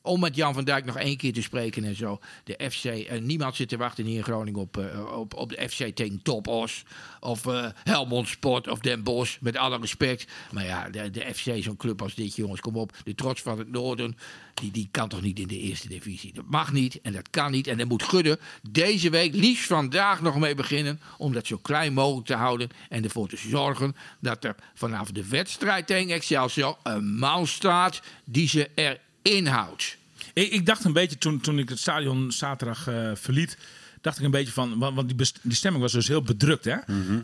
Om 0.06 0.20
met 0.20 0.36
Jan 0.36 0.54
van 0.54 0.64
Dijk 0.64 0.84
nog 0.84 0.98
één 0.98 1.16
keer 1.16 1.32
te 1.32 1.42
spreken 1.42 1.84
en 1.84 1.96
zo. 1.96 2.20
De 2.44 2.70
FC, 2.70 2.84
eh, 2.84 3.20
niemand 3.20 3.56
zit 3.56 3.68
te 3.68 3.76
wachten 3.76 4.04
hier 4.04 4.16
in 4.16 4.24
Groningen 4.24 4.60
op, 4.60 4.76
eh, 4.76 5.18
op, 5.18 5.34
op 5.34 5.48
de 5.48 5.68
FC 5.68 5.94
tegen 5.94 6.22
Top 6.22 6.46
Os. 6.46 6.82
Of 7.20 7.46
eh, 7.46 7.66
Helmond 7.84 8.28
Sport 8.28 8.68
of 8.68 8.78
Den 8.78 9.02
Bosch, 9.02 9.36
met 9.40 9.56
alle 9.56 9.78
respect. 9.78 10.26
Maar 10.52 10.64
ja, 10.64 10.88
de, 10.90 11.10
de 11.10 11.34
FC, 11.34 11.62
zo'n 11.62 11.76
club 11.76 12.02
als 12.02 12.14
dit, 12.14 12.36
jongens, 12.36 12.60
kom 12.60 12.76
op. 12.76 12.96
De 13.04 13.14
trots 13.14 13.42
van 13.42 13.58
het 13.58 13.70
Noorden, 13.70 14.16
die, 14.54 14.70
die 14.70 14.88
kan 14.90 15.08
toch 15.08 15.22
niet 15.22 15.38
in 15.38 15.46
de 15.46 15.58
eerste 15.58 15.88
divisie. 15.88 16.32
Dat 16.32 16.44
mag 16.48 16.72
niet 16.72 17.00
en 17.00 17.12
dat 17.12 17.30
kan 17.30 17.50
niet. 17.50 17.66
En 17.66 17.76
daar 17.76 17.86
moet 17.86 18.02
Gudde 18.02 18.38
deze 18.70 19.10
week, 19.10 19.34
liefst 19.34 19.66
vandaag 19.66 20.22
nog 20.22 20.38
mee 20.38 20.54
beginnen. 20.54 21.00
Om 21.18 21.32
dat 21.32 21.46
zo 21.46 21.56
klein 21.56 21.92
mogelijk 21.92 22.26
te 22.26 22.34
houden. 22.34 22.68
En 22.88 23.04
ervoor 23.04 23.28
te 23.28 23.36
zorgen 23.36 23.96
dat 24.20 24.44
er 24.44 24.54
vanaf 24.74 25.10
de 25.10 25.28
wedstrijd 25.28 25.86
tegen 25.86 26.14
Excelsior 26.14 26.76
een 26.82 27.16
man 27.18 27.46
staat 27.46 28.02
die 28.24 28.48
ze 28.48 28.70
erin 28.74 29.04
houdt. 29.46 29.96
Ik, 30.32 30.50
ik 30.50 30.66
dacht 30.66 30.84
een 30.84 30.92
beetje 30.92 31.18
toen, 31.18 31.40
toen 31.40 31.58
ik 31.58 31.68
het 31.68 31.78
stadion 31.78 32.32
zaterdag 32.32 32.86
eh, 32.88 33.10
verliet. 33.14 33.58
Dacht 34.00 34.18
ik 34.18 34.24
een 34.24 34.30
beetje 34.30 34.52
van. 34.52 34.78
Want, 34.78 34.94
want 34.94 35.06
die, 35.08 35.16
best- 35.16 35.38
die 35.42 35.54
stemming 35.54 35.82
was 35.82 35.92
dus 35.92 36.08
heel 36.08 36.22
bedrukt. 36.22 36.64
Hè? 36.64 36.76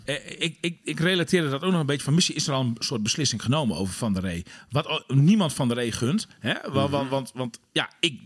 Eh, 0.05 0.15
ik, 0.41 0.57
ik, 0.61 0.79
ik 0.85 1.01
relateerde 1.01 1.51
dat 1.51 1.63
ook 1.63 1.71
nog 1.71 1.81
een 1.81 1.87
beetje 1.87 2.05
van. 2.05 2.15
Misschien 2.15 2.37
is 2.37 2.47
er 2.47 2.55
al 2.55 2.61
een 2.61 2.77
soort 2.79 3.03
beslissing 3.03 3.43
genomen 3.43 3.77
over 3.77 3.95
Van 3.95 4.13
der 4.13 4.23
Rey. 4.23 4.45
Wat 4.71 5.05
niemand 5.09 5.53
Van 5.53 5.69
der 5.69 5.77
Rey 5.77 5.93
gunt. 5.93 6.27
Hè? 6.39 6.55
Want, 6.71 6.91
want, 6.91 7.11
want, 7.11 7.31
want 7.35 7.59
ja, 7.73 7.91
ik, 8.01 8.21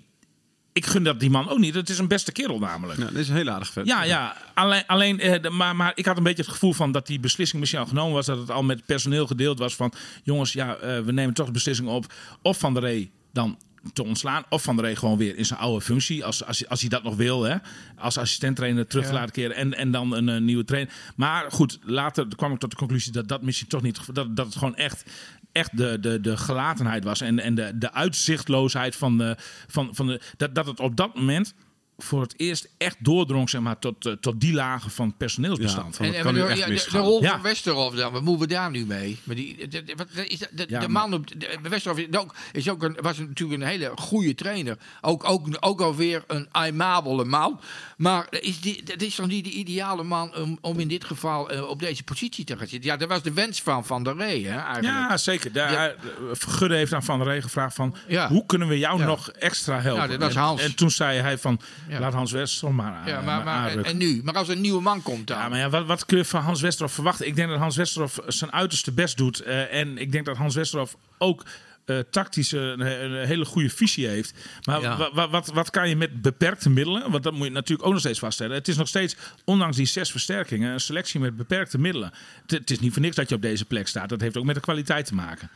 ik 0.72 0.86
gun 0.86 1.02
dat 1.04 1.20
die 1.20 1.30
man 1.30 1.48
ook 1.48 1.58
niet. 1.58 1.74
Het 1.74 1.88
is 1.88 1.98
een 1.98 2.08
beste 2.08 2.32
kerel 2.32 2.58
namelijk. 2.58 2.98
Ja, 2.98 3.04
dat 3.04 3.14
is 3.14 3.28
een 3.28 3.36
heel 3.36 3.48
aardig 3.48 3.70
vet. 3.72 3.86
Ja, 3.86 4.02
ja. 4.02 4.36
Alleen, 4.54 4.86
alleen 4.86 5.20
eh, 5.20 5.42
de- 5.42 5.50
maar, 5.50 5.76
maar 5.76 5.92
ik 5.94 6.06
had 6.06 6.16
een 6.16 6.22
beetje 6.22 6.42
het 6.42 6.52
gevoel 6.52 6.72
van 6.72 6.92
dat 6.92 7.06
die 7.06 7.20
beslissing 7.20 7.60
misschien 7.60 7.82
al 7.82 7.88
genomen 7.88 8.12
was. 8.14 8.26
Dat 8.26 8.38
het 8.38 8.50
al 8.50 8.62
met 8.62 8.86
personeel 8.86 9.26
gedeeld 9.26 9.58
was 9.58 9.74
van... 9.74 9.92
jongens, 10.22 10.52
ja, 10.52 10.78
we 11.04 11.12
nemen 11.12 11.34
toch 11.34 11.46
de 11.46 11.52
beslissing 11.52 11.88
op. 11.88 12.12
Of 12.42 12.58
Van 12.58 12.74
der 12.74 12.82
Rey 12.82 13.10
dan 13.36 13.58
te 13.92 14.04
ontslaan. 14.04 14.44
Of 14.48 14.62
Van 14.62 14.76
der 14.76 14.84
Rey 14.84 14.96
gewoon 14.96 15.18
weer 15.18 15.36
in 15.36 15.46
zijn 15.46 15.60
oude 15.60 15.84
functie. 15.84 16.24
Als, 16.24 16.44
als, 16.44 16.68
als 16.68 16.80
hij 16.80 16.88
dat 16.88 17.02
nog 17.02 17.16
wil. 17.16 17.42
Hè, 17.42 17.56
als 17.96 18.18
assistent-trainer 18.18 18.86
terug 18.86 19.06
te 19.06 19.12
laten 19.12 19.32
keren. 19.32 19.56
En, 19.56 19.74
en 19.74 19.90
dan 19.90 20.14
een, 20.14 20.28
eh, 20.28 20.40
nieuwe 20.40 20.64
trainer. 20.64 20.92
Maar 21.16 21.50
goed, 21.50 21.78
later 21.82 22.26
kwam 22.36 22.52
ik 22.52 22.58
tot 22.58 22.70
de 22.70 22.76
conclusie 22.76 23.12
dat 23.12 23.28
dat 23.28 23.42
misschien 23.42 23.68
toch 23.68 23.82
niet... 23.82 24.14
Dat, 24.14 24.36
dat 24.36 24.46
het 24.46 24.56
gewoon 24.56 24.76
echt... 24.76 25.04
Echt 25.52 25.76
de, 25.76 26.00
de, 26.00 26.20
de 26.20 26.36
gelatenheid 26.36 27.04
was 27.04 27.20
en, 27.20 27.38
en 27.38 27.54
de, 27.54 27.78
de 27.78 27.92
uitzichtloosheid 27.92 28.96
van 28.96 29.18
de, 29.18 29.36
van, 29.66 29.94
van 29.94 30.06
de. 30.06 30.20
Dat, 30.36 30.54
dat 30.54 30.66
het 30.66 30.80
op 30.80 30.96
dat 30.96 31.14
moment 31.14 31.54
voor 31.98 32.20
het 32.20 32.34
eerst 32.36 32.68
echt 32.78 32.96
doordrong 32.98 33.50
zeg 33.50 33.60
maar, 33.60 33.78
tot, 33.78 34.06
eh, 34.06 34.12
tot 34.12 34.40
die 34.40 34.52
lagen 34.52 34.90
van 34.90 35.16
personeelsbestand. 35.16 35.96
Ja, 35.96 36.04
van- 36.04 36.14
En, 36.14 36.22
kan 36.22 36.34
nu 36.34 36.40
de, 36.40 36.46
echt 36.46 36.58
ja, 36.58 36.66
de, 36.66 36.86
de 36.90 36.98
rol 36.98 37.22
Ja. 37.22 37.30
van 37.30 37.42
Westerhof 37.42 37.94
dan, 37.94 38.12
wat 38.12 38.22
moeten 38.22 38.48
we 38.48 38.54
daar 38.54 38.70
nu 38.70 38.86
mee? 38.86 39.18
Maar 39.24 39.36
die, 39.36 39.68
de, 39.68 39.84
de- 39.84 39.94
wat 39.96 40.06
is 40.26 40.38
dat- 40.38 40.48
de, 40.52 40.64
Ja, 40.68 40.80
de 40.80 40.88
maar- 40.88 41.08
man 41.08 41.18
op 41.20 41.40
de, 41.40 41.58
Westerhof 41.62 41.98
is 42.00 42.16
ook, 42.16 42.34
is 42.52 42.68
ook 42.68 42.82
een, 42.82 42.96
was 43.00 43.18
natuurlijk 43.18 43.60
een 43.62 43.68
hele 43.68 43.92
goede 43.94 44.34
trainer. 44.34 44.78
Ook, 45.00 45.24
ook, 45.28 45.46
ook 45.60 45.80
alweer 45.80 46.24
een 46.26 46.48
aimabele 46.50 47.24
man. 47.24 47.60
Maar 47.96 48.26
is 48.30 48.60
die, 48.60 48.82
dat 48.82 49.00
is 49.02 49.14
toch 49.14 49.26
niet 49.26 49.44
de 49.44 49.50
ideale 49.50 50.02
man 50.02 50.36
om, 50.36 50.58
om 50.60 50.80
in 50.80 50.88
dit 50.88 51.04
geval 51.04 51.50
eh, 51.50 51.68
op 51.68 51.80
deze 51.80 52.02
positie 52.02 52.44
te 52.44 52.56
gaan 52.56 52.66
zitten? 52.66 52.90
Ja, 52.90 52.96
dat 52.96 53.08
was 53.08 53.22
de 53.22 53.32
wens 53.32 53.62
van 53.62 53.84
Van 53.86 54.02
der 54.04 54.16
Rey, 54.16 54.40
hè, 54.40 54.56
eigenlijk. 54.58 54.86
Ja, 55.08 55.16
zeker. 55.16 55.52
Daar, 55.52 55.94
Gudde 56.32 56.76
heeft 56.76 56.92
aan 56.92 57.04
Van 57.04 57.18
der 57.18 57.26
Rey 57.28 57.42
gevraagd 57.42 57.74
van... 57.74 57.96
Ja. 58.08 58.28
hoe 58.28 58.46
kunnen 58.46 58.68
we 58.68 58.78
jou 58.78 58.98
Ja. 58.98 59.06
nog 59.06 59.28
extra 59.30 59.80
helpen? 59.80 60.02
Ja, 60.02 60.08
dat 60.08 60.18
was 60.20 60.34
En- 60.34 60.40
Hans. 60.40 60.62
En, 60.62 60.74
toen 60.74 60.90
zei 60.90 61.18
hij 61.20 61.38
van, 61.38 61.60
Ja. 61.88 62.00
laat 62.00 62.12
Hans 62.12 62.32
Westerhof 62.32 62.74
maar, 62.74 63.08
Ja, 63.08 63.16
aan- 63.16 63.24
maar, 63.24 63.44
maar, 63.44 63.76
en, 63.76 63.96
nu? 63.96 64.20
Maar 64.24 64.34
als 64.34 64.48
er 64.48 64.54
een 64.54 64.60
nieuwe 64.60 64.80
man 64.82 65.02
komt 65.02 65.26
dan? 65.26 65.38
Ja, 65.38 65.48
maar 65.48 65.58
ja, 65.58 65.70
wat, 65.70 65.86
wat 65.86 66.06
kun 66.06 66.18
je 66.18 66.24
van 66.24 66.42
Hans 66.42 66.60
Westerhof 66.60 66.92
verwachten? 66.92 67.26
Ik 67.26 67.36
denk 67.36 67.48
dat 67.48 67.58
Hans 67.58 67.76
Westerhof 67.76 68.18
zijn 68.26 68.52
uiterste 68.52 68.92
best 68.92 69.16
doet. 69.16 69.40
eh, 69.40 69.74
en 69.80 69.98
ik 69.98 70.12
denk 70.12 70.26
dat 70.26 70.36
Hans 70.36 70.54
Westerhof 70.54 70.96
ook 71.18 71.42
eh, 71.84 71.98
tactisch 72.10 72.52
een, 72.52 72.80
een 72.80 73.26
hele 73.26 73.44
goede 73.44 73.70
visie 73.70 74.06
heeft. 74.06 74.34
Maar 74.64 74.80
Ja. 74.80 74.96
wa- 74.96 75.10
wa- 75.12 75.28
wat, 75.28 75.46
wat 75.46 75.70
kan 75.70 75.88
je 75.88 75.96
met 75.96 76.22
beperkte 76.22 76.70
middelen? 76.70 77.10
Want 77.10 77.22
dat 77.22 77.32
moet 77.32 77.46
je 77.46 77.52
natuurlijk 77.52 77.86
ook 77.86 77.92
nog 77.92 78.00
steeds 78.02 78.18
vaststellen. 78.18 78.54
Het 78.56 78.68
is 78.68 78.76
nog 78.76 78.88
steeds, 78.88 79.16
ondanks 79.44 79.76
die 79.76 79.86
zes 79.86 80.10
versterkingen, 80.10 80.72
een 80.72 80.80
selectie 80.80 81.20
met 81.20 81.36
beperkte 81.36 81.78
middelen. 81.78 82.12
Het, 82.42 82.50
het 82.50 82.70
is 82.70 82.78
niet 82.80 82.92
voor 82.92 83.02
niks 83.02 83.16
dat 83.16 83.28
je 83.28 83.34
op 83.34 83.42
deze 83.42 83.64
plek 83.64 83.88
staat. 83.88 84.08
Dat 84.08 84.20
heeft 84.20 84.36
ook 84.36 84.44
met 84.44 84.54
de 84.54 84.60
kwaliteit 84.60 85.06
te 85.06 85.14
maken. 85.14 85.50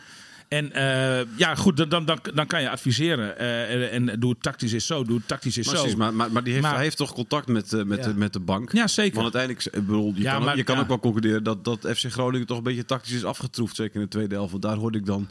En 0.50 0.72
eh, 0.72 1.26
ja, 1.36 1.54
goed, 1.54 1.76
dan, 1.76 1.88
dan, 1.88 2.18
dan, 2.34 2.46
kan 2.46 2.62
je 2.62 2.70
adviseren. 2.70 3.38
eh, 3.38 3.94
en 3.94 4.20
doe 4.20 4.30
het 4.30 4.42
tactisch 4.42 4.72
is 4.72 4.86
zo, 4.86 5.04
doe 5.04 5.16
het 5.16 5.28
tactisch 5.28 5.58
is 5.58 5.66
zo. 5.66 5.72
Precies, 5.72 5.94
maar, 5.94 6.14
maar, 6.14 6.32
maar 6.32 6.42
die 6.44 6.52
heeft, 6.52 6.64
Maar- 6.64 6.74
hij 6.74 6.82
heeft 6.82 6.96
toch 6.96 7.12
contact 7.12 7.46
met, 7.48 7.72
eh, 7.72 7.82
met, 7.82 7.98
Ja. 7.98 8.04
de, 8.04 8.14
met 8.14 8.32
de 8.32 8.40
bank? 8.40 8.72
Ja, 8.72 8.86
zeker. 8.86 9.20
Want 9.20 9.34
uiteindelijk, 9.34 9.76
ik 9.76 9.86
bedoel, 9.86 10.12
je 10.14 10.22
Ja, 10.22 10.30
kan, 10.30 10.40
ook, 10.40 10.46
maar- 10.46 10.56
je 10.56 10.62
kan 10.64 10.74
ja. 10.76 10.80
ook 10.82 10.88
wel 10.88 10.98
concluderen 10.98 11.42
dat, 11.42 11.64
dat 11.64 11.78
FC 11.94 12.04
Groningen 12.10 12.46
toch 12.46 12.56
een 12.56 12.62
beetje 12.62 12.84
tactisch 12.84 13.12
is 13.12 13.24
afgetroefd. 13.24 13.76
Zeker 13.76 13.94
in 13.94 14.00
de 14.00 14.08
tweede 14.08 14.34
helft. 14.34 14.50
Want 14.50 14.62
daar 14.62 14.76
hoorde 14.76 14.98
ik 14.98 15.06
dan, 15.06 15.28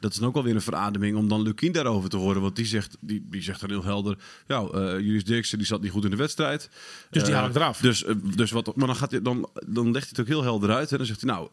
dat 0.00 0.12
is 0.12 0.18
dan 0.18 0.28
ook 0.28 0.34
wel 0.34 0.42
weer 0.42 0.54
een 0.54 0.62
verademing 0.62 1.16
om 1.16 1.28
dan 1.28 1.42
Lukien 1.42 1.72
daarover 1.72 2.10
te 2.10 2.16
horen. 2.16 2.42
Want 2.42 2.56
die 2.56 2.66
zegt, 2.66 2.96
die, 3.00 3.26
die 3.30 3.42
zegt 3.42 3.60
dan 3.60 3.70
heel 3.70 3.84
helder, 3.84 4.16
ja, 4.46 4.60
eh 4.62 4.80
Julius 4.80 5.24
Dirksen 5.24 5.58
die 5.58 5.66
zat 5.66 5.80
niet 5.82 5.90
goed 5.90 6.04
in 6.04 6.10
de 6.10 6.16
wedstrijd. 6.16 6.70
Dus 7.10 7.22
die 7.22 7.32
Eh, 7.32 7.38
haal 7.38 7.48
ik 7.48 7.54
eraf. 7.54 7.80
Dus, 7.80 8.04
eh, 8.04 8.14
dus 8.36 8.50
wat, 8.50 8.76
maar 8.76 8.86
dan, 8.86 8.96
gaat 8.96 9.10
hij, 9.10 9.22
dan, 9.22 9.48
dan 9.66 9.84
legt 9.92 10.04
hij 10.04 10.08
het 10.10 10.20
ook 10.20 10.26
heel 10.26 10.42
helder 10.42 10.70
uit. 10.70 10.90
En 10.92 10.96
dan 10.96 11.06
zegt 11.06 11.20
hij, 11.20 11.30
nou, 11.30 11.48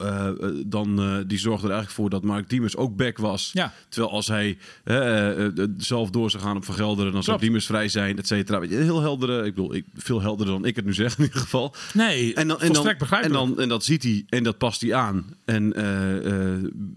dan, 0.67 0.95
die 1.28 1.38
zorgde 1.38 1.67
er 1.67 1.73
eigenlijk 1.73 2.02
voor 2.02 2.10
dat 2.10 2.23
Mark 2.23 2.49
Diemers 2.49 2.75
ook 2.75 2.95
back 2.95 3.17
was. 3.17 3.49
Ja. 3.54 3.73
Terwijl 3.89 4.13
als 4.13 4.28
hij 4.28 4.58
zelf 5.78 6.10
door 6.10 6.30
zou 6.32 6.43
gaan 6.43 6.56
op 6.56 6.65
Van 6.65 6.75
Gelderen, 6.75 7.12
dan 7.12 7.23
zou. 7.23 7.39
Diemers 7.39 7.65
vrij 7.65 7.88
zijn, 7.88 8.17
et 8.17 8.28
cetera. 8.28 8.62
Heel 8.62 9.02
heldere, 9.02 9.45
ik 9.45 9.56
bedoel, 9.56 9.75
ik, 9.75 9.86
veel 9.95 10.21
helderder 10.21 10.56
dan 10.56 10.65
ik 10.65 10.75
het 10.75 10.86
nu 10.86 10.93
zeg 10.93 11.17
in 11.17 11.23
ieder 11.23 11.39
geval. 11.39 11.75
Nee, 11.93 12.34
En, 12.34 12.47
dan, 12.47 12.62
en, 12.62 12.73
dan, 12.73 12.88
en, 13.10 13.32
dan, 13.32 13.60
en 13.60 13.69
dat 13.69 13.84
ziet 13.84 14.04
hij 14.04 14.25
en 14.30 14.43
dat 14.43 14.58
past 14.58 14.82
hij 14.82 14.93
aan. 14.93 15.36
En 15.45 15.67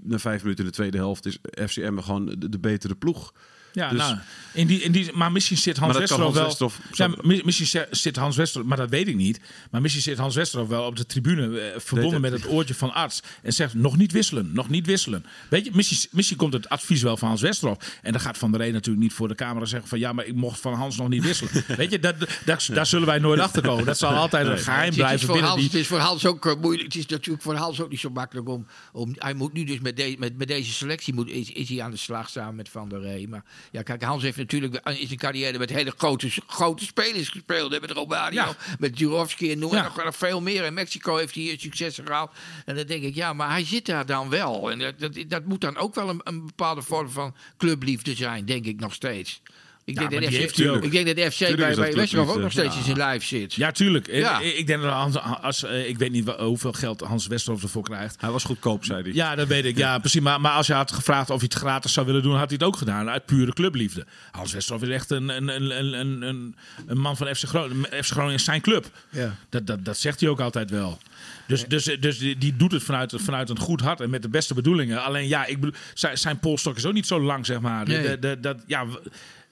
na 0.02 0.18
vijf 0.18 0.42
minuten 0.42 0.64
in 0.64 0.70
de 0.70 0.76
tweede 0.76 0.96
helft 0.96 1.31
is 1.40 1.70
FCM 1.70 1.98
gewoon 1.98 2.26
de, 2.26 2.48
de 2.48 2.58
betere 2.58 2.94
ploeg. 2.94 3.32
Ja, 3.72 3.88
Dus- 3.88 3.98
nou, 3.98 4.16
in 4.52 4.66
die, 4.66 4.80
in 4.82 4.92
die, 4.92 5.12
maar 5.12 5.32
misschien 5.32 5.56
zit 5.56 5.76
Hans 5.76 5.98
Westerhof 5.98 6.35
wel... 6.35 6.44
Westerhof- 6.44 6.80
Ja, 6.92 7.11
misschien 7.22 7.66
zi- 7.66 7.85
zit 7.90 8.16
Hans 8.16 8.37
Westerhof, 8.37 8.68
maar 8.68 8.76
dat 8.76 8.90
weet 8.90 9.08
ik 9.08 9.16
niet. 9.16 9.40
Maar 9.70 9.80
misschien 9.80 10.02
zit 10.02 10.18
Hans 10.18 10.35
Westerhof 10.35 10.68
wel 10.68 10.85
op 10.85 10.96
de 10.96 11.06
tribune 11.06 11.61
eh, 11.61 11.80
verbonden 11.80 12.20
met 12.20 12.32
het. 12.32 12.42
het 12.42 12.50
oortje 12.50 12.74
van 12.74 12.92
arts. 12.94 13.22
En 13.42 13.52
zegt, 13.52 13.74
nog 13.74 13.96
niet 13.96 14.12
wisselen, 14.12 14.50
nog 14.52 14.68
niet 14.68 14.87
wisselen. 14.87 15.24
Weet 15.50 15.64
je, 15.64 15.70
misschien, 15.74 16.08
misschien 16.11 16.37
komt 16.37 16.52
het 16.52 16.68
advies 16.68 17.02
wel 17.02 17.16
van 17.16 17.28
Hans 17.28 17.40
Westerhof. 17.40 17.78
En 18.02 18.12
dan 18.12 18.20
gaat 18.20 18.38
Van 18.38 18.50
der 18.50 18.61
Rey 18.61 18.70
natuurlijk 18.70 19.02
niet 19.02 19.12
voor 19.12 19.28
de 19.28 19.35
camera 19.35 19.64
zeggen 19.64 19.88
van... 19.88 19.98
ja, 19.98 20.12
maar 20.12 20.24
ik 20.24 20.35
mocht 20.35 20.61
van 20.61 20.74
Hans 20.74 20.96
nog 20.96 21.08
niet 21.08 21.22
wisselen. 21.22 21.50
weet 21.76 21.90
je, 21.90 21.98
dat, 21.98 22.14
dat, 22.44 22.68
daar 22.72 22.87
zullen 22.87 23.06
wij 23.06 23.18
nooit 23.18 23.40
achter 23.40 23.62
komen. 23.62 23.85
Dat 23.85 23.98
zal 23.98 24.14
altijd 24.14 24.46
een 24.46 24.58
geheim 24.58 24.80
Het 24.80 24.90
is, 24.90 24.96
blijven 24.96 25.26
voor 25.26 25.38
Hans, 25.40 25.54
die... 25.54 25.64
het 25.64 25.74
is 25.74 25.87
voor 25.87 25.98
Hans 25.98 26.26
ook 26.26 26.46
eh, 26.46 26.52
moeilijk. 26.61 26.85
Het 26.92 26.94
is 26.96 27.06
natuurlijk 27.06 27.42
voor 27.42 27.54
Hans 27.54 27.80
ook 27.80 27.90
niet 27.90 28.00
zo 28.00 28.11
makkelijk 28.11 28.48
om. 28.48 28.66
om 28.92 29.14
hij 29.18 29.35
moet 29.35 29.52
nu 29.52 29.64
dus 29.64 29.80
met, 29.80 29.96
de, 29.96 30.16
met, 30.18 30.38
met 30.38 30.48
deze 30.48 30.72
selectie 30.72 31.14
moet, 31.14 31.28
is, 31.28 31.50
is 31.50 31.68
hij 31.68 31.82
aan 31.82 31.90
de 31.90 31.96
slag 31.96 32.28
samen 32.28 32.54
met 32.54 32.68
Van 32.68 32.88
der 32.88 33.00
Rey. 33.00 33.26
Maar 33.28 33.44
ja, 33.70 33.83
kijk, 33.83 34.03
Hans 34.03 34.22
heeft 34.22 34.37
natuurlijk 34.37 34.75
in 34.88 35.07
zijn 35.07 35.18
carrière 35.18 35.59
met 35.59 35.70
hele 35.70 35.92
grote, 35.96 36.31
grote 36.46 36.85
spelers 36.85 37.29
gespeeld. 37.29 37.72
hè, 37.72 37.81
Met 37.81 37.90
Romario, 37.90 38.40
Ja. 38.42 38.57
met 38.79 38.98
Jurovski 38.98 39.53
en 39.53 39.59
noem 39.59 39.72
Ja. 39.72 39.92
nog, 40.05 40.16
veel 40.16 40.40
meer. 40.40 40.64
In 40.64 40.75
Mexico 40.75 41.16
heeft 41.16 41.35
hij 41.35 41.42
hier 41.42 41.61
successen 41.61 42.07
gehaald. 42.07 42.31
En 42.64 42.77
dan 42.77 42.87
denk 42.87 43.03
ik, 43.03 43.14
ja, 43.14 43.33
maar 43.33 43.51
hij 43.51 43.64
zit 43.64 43.87
daar 43.87 44.07
dan 44.07 44.29
wel. 44.29 44.70
En 44.70 44.79
dat, 44.79 44.98
dat, 44.98 45.18
dat 45.29 45.44
moet 45.44 45.61
dan 45.61 45.77
ook 45.77 45.94
wel 45.94 46.09
een, 46.09 46.20
een 46.25 46.46
bepaalde 46.46 46.83
vorm 46.83 47.11
van 47.11 47.35
clubliefde 47.57 48.14
zijn, 48.14 48.44
denk 48.44 48.64
ik 48.64 48.81
nog 48.81 48.94
steeds. 48.94 49.40
Ik 49.84 50.00
Ja, 50.00 50.08
denk, 50.08 50.22
dat 50.22 50.32
FC, 50.32 50.38
ik 50.82 50.92
denk 50.92 51.16
dat 51.16 51.32
FC 51.32 51.38
Tuurlijk 51.38 51.76
bij, 51.76 51.94
Westerhof 51.94 52.28
ook 52.28 52.40
nog 52.40 52.52
steeds 52.52 52.76
in 52.76 52.82
zijn 52.82 52.96
lijf 52.96 53.24
zit. 53.24 53.54
Ja, 53.54 53.70
tuurlijk. 53.72 54.08
En 54.08 54.18
Ja. 54.18 54.40
Ik, 54.40 54.54
ik 54.56 54.66
denk 54.66 54.82
dat 54.82 54.92
Hans, 54.92 55.18
als, 55.18 55.64
eh, 55.64 55.88
ik 55.88 55.98
weet 55.98 56.10
niet 56.12 56.28
hoeveel 56.30 56.72
geld 56.72 57.00
Hans 57.00 57.26
Westerhof 57.26 57.62
ervoor 57.62 57.82
krijgt. 57.82 58.20
Hij 58.20 58.30
was 58.30 58.44
goedkoop, 58.44 58.84
zei 58.84 59.02
hij. 59.02 59.12
Ja, 59.12 59.34
dat 59.34 59.48
weet 59.48 59.64
ik. 59.64 59.76
Ja, 59.76 59.98
precies. 59.98 60.20
Maar, 60.20 60.40
maar 60.40 60.52
als 60.52 60.66
je 60.66 60.72
had 60.72 60.92
gevraagd 60.92 61.30
of 61.30 61.40
hij 61.40 61.48
het 61.52 61.58
gratis 61.60 61.92
zou 61.92 62.06
willen 62.06 62.22
doen, 62.22 62.36
had 62.36 62.48
hij 62.48 62.58
het 62.58 62.62
ook 62.62 62.76
gedaan. 62.76 63.08
Uit 63.08 63.26
pure 63.26 63.52
clubliefde. 63.52 64.06
Hans 64.30 64.52
Westerhof 64.52 64.82
is 64.82 64.88
echt 64.88 65.10
een, 65.10 65.28
een, 65.28 65.48
een, 65.48 65.78
een, 65.78 66.22
een, 66.22 66.54
een, 66.86 66.98
man 66.98 67.16
van 67.16 67.34
FC 67.34 67.44
Groningen. 67.44 68.04
FC 68.04 68.10
Groningen 68.10 68.34
is 68.36 68.44
zijn 68.44 68.60
club. 68.60 68.90
Ja. 69.10 69.34
Dat, 69.48 69.66
dat, 69.66 69.84
dat 69.84 69.98
zegt 69.98 70.20
hij 70.20 70.28
ook 70.28 70.40
altijd 70.40 70.70
wel. 70.70 70.98
Dus, 71.46 71.64
dus, 71.64 71.84
dus 72.00 72.18
die, 72.18 72.38
die 72.38 72.56
doet 72.56 72.72
het 72.72 72.82
vanuit, 72.82 73.14
vanuit 73.16 73.48
een 73.50 73.58
goed 73.58 73.80
hart 73.80 74.00
en 74.00 74.10
met 74.10 74.22
de 74.22 74.28
beste 74.28 74.54
bedoelingen. 74.54 75.02
Alleen 75.02 75.28
ja, 75.28 75.46
ik 75.46 75.60
bedoel, 75.60 75.74
zijn, 75.94 76.18
zijn 76.18 76.38
polstok 76.38 76.76
is 76.76 76.86
ook 76.86 76.92
niet 76.92 77.06
zo 77.06 77.20
lang, 77.20 77.46
zeg 77.46 77.60
maar. 77.60 77.84
De- 77.84 77.92
Nee. 77.92 78.02
de- 78.02 78.18
de- 78.18 78.40
dat, 78.40 78.56
ja, 78.66 78.86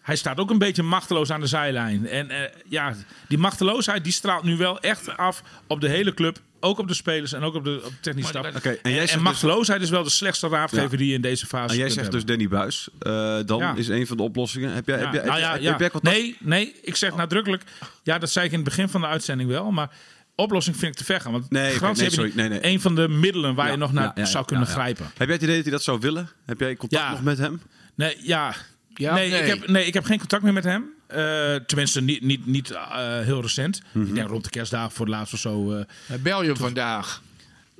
hij 0.02 0.16
staat 0.16 0.38
ook 0.38 0.50
een 0.50 0.58
beetje 0.58 0.82
machteloos 0.82 1.30
aan 1.30 1.40
de 1.40 1.46
zijlijn. 1.46 2.06
En 2.08 2.30
eh, 2.30 2.52
ja, 2.68 2.94
die 3.28 3.38
machteloosheid 3.38 4.04
die 4.04 4.12
straalt 4.12 4.42
nu 4.44 4.56
wel 4.56 4.80
echt 4.80 5.16
af 5.16 5.42
op 5.66 5.80
de 5.80 5.88
hele 5.88 6.14
club. 6.14 6.38
Ook 6.62 6.78
op 6.78 6.88
de 6.88 6.94
spelers 6.94 7.32
en 7.32 7.42
ook 7.42 7.54
op 7.54 7.64
de, 7.64 7.80
op 7.84 7.90
de 7.90 8.00
technische 8.00 8.38
Oké, 8.38 8.68
en 8.68 8.78
jij 8.82 8.92
En, 8.92 8.94
zegt 8.94 9.12
dus- 9.12 9.22
machteloosheid 9.22 9.82
is 9.82 9.90
wel 9.90 10.02
de 10.02 10.10
slechtste 10.10 10.48
raadgever 10.48 10.90
Ja. 10.90 10.96
die 10.96 11.06
je 11.08 11.14
in 11.14 11.20
deze 11.20 11.46
fase 11.46 11.68
En 11.72 11.74
jij 11.76 11.86
kunt 11.86 11.98
zegt 11.98 12.12
dus. 12.12 12.24
Danny 12.24 12.48
Buis. 12.48 12.88
Eh, 12.98 13.38
dan 13.46 13.58
Ja. 13.58 13.74
is 13.76 13.88
een 13.88 14.06
van 14.06 14.16
de 14.16 14.22
oplossingen. 14.22 14.72
Heb 14.72 14.86
jij, 14.86 14.98
heb 14.98 15.12
jij, 15.12 15.24
nou 15.24 15.40
heb, 15.40 15.60
ja. 15.60 15.70
heb 15.70 15.80
jij 15.80 15.90
contact? 15.90 16.16
Nee, 16.16 16.36
nee, 16.40 16.74
ik 16.82 16.96
zeg 16.96 17.16
nadrukkelijk. 17.16 17.62
Ja, 18.02 18.18
dat 18.18 18.30
zei 18.30 18.46
ik 18.46 18.52
in 18.52 18.58
het 18.58 18.68
begin 18.68 18.88
van 18.88 19.00
de 19.00 19.06
uitzending 19.06 19.50
wel. 19.50 19.70
Maar 19.70 19.90
oplossing 20.34 20.76
vind 20.76 20.92
ik 20.92 20.98
te 20.98 21.04
ver 21.04 21.20
gaan. 21.20 21.32
Want 21.32 21.50
Nee, 21.50 21.78
nee, 21.80 22.10
sorry, 22.10 22.32
nee, 22.34 22.48
nee. 22.48 22.58
Een 22.66 22.80
van 22.80 22.94
de 22.94 23.08
middelen 23.08 23.54
waar 23.54 23.66
Ja, 23.66 23.72
je 23.72 23.78
nog 23.78 23.92
naar 23.92 24.04
ja, 24.04 24.12
ja, 24.14 24.24
zou 24.24 24.38
ja, 24.38 24.44
kunnen 24.44 24.66
ja. 24.66 24.72
grijpen. 24.72 25.04
Heb 25.04 25.26
jij 25.26 25.34
het 25.34 25.42
idee 25.42 25.54
dat 25.54 25.64
hij 25.64 25.72
dat 25.72 25.82
zou 25.82 26.00
willen? 26.00 26.28
Heb 26.46 26.60
jij 26.60 26.76
contact 26.76 27.02
Ja. 27.02 27.10
nog 27.10 27.22
met 27.22 27.38
hem? 27.38 27.60
Nee, 27.94 28.16
ja. 28.22 28.54
Ja, 28.94 29.14
nee, 29.14 29.30
nee. 29.30 29.40
Ik 29.40 29.46
heb, 29.46 29.68
nee, 29.68 29.86
ik 29.86 29.94
heb 29.94 30.04
geen 30.04 30.18
contact 30.18 30.42
meer 30.42 30.52
met 30.52 30.64
hem. 30.64 30.84
Eh, 31.06 31.54
tenminste, 31.54 32.00
niet, 32.02 32.22
niet, 32.22 32.46
niet 32.46 32.70
eh, 32.70 33.18
heel 33.20 33.40
recent. 33.42 33.82
Mhm. 33.92 34.06
Ik 34.06 34.14
denk 34.14 34.28
rond 34.28 34.44
de 34.44 34.50
kerstdagen 34.50 34.90
voor 34.90 35.06
het 35.06 35.14
laatst 35.14 35.34
of 35.34 35.40
zo. 35.40 35.72
eh, 35.72 35.84
Bel 36.22 36.40
je 36.42 36.46
hem 36.48 36.56
vandaag? 36.56 37.22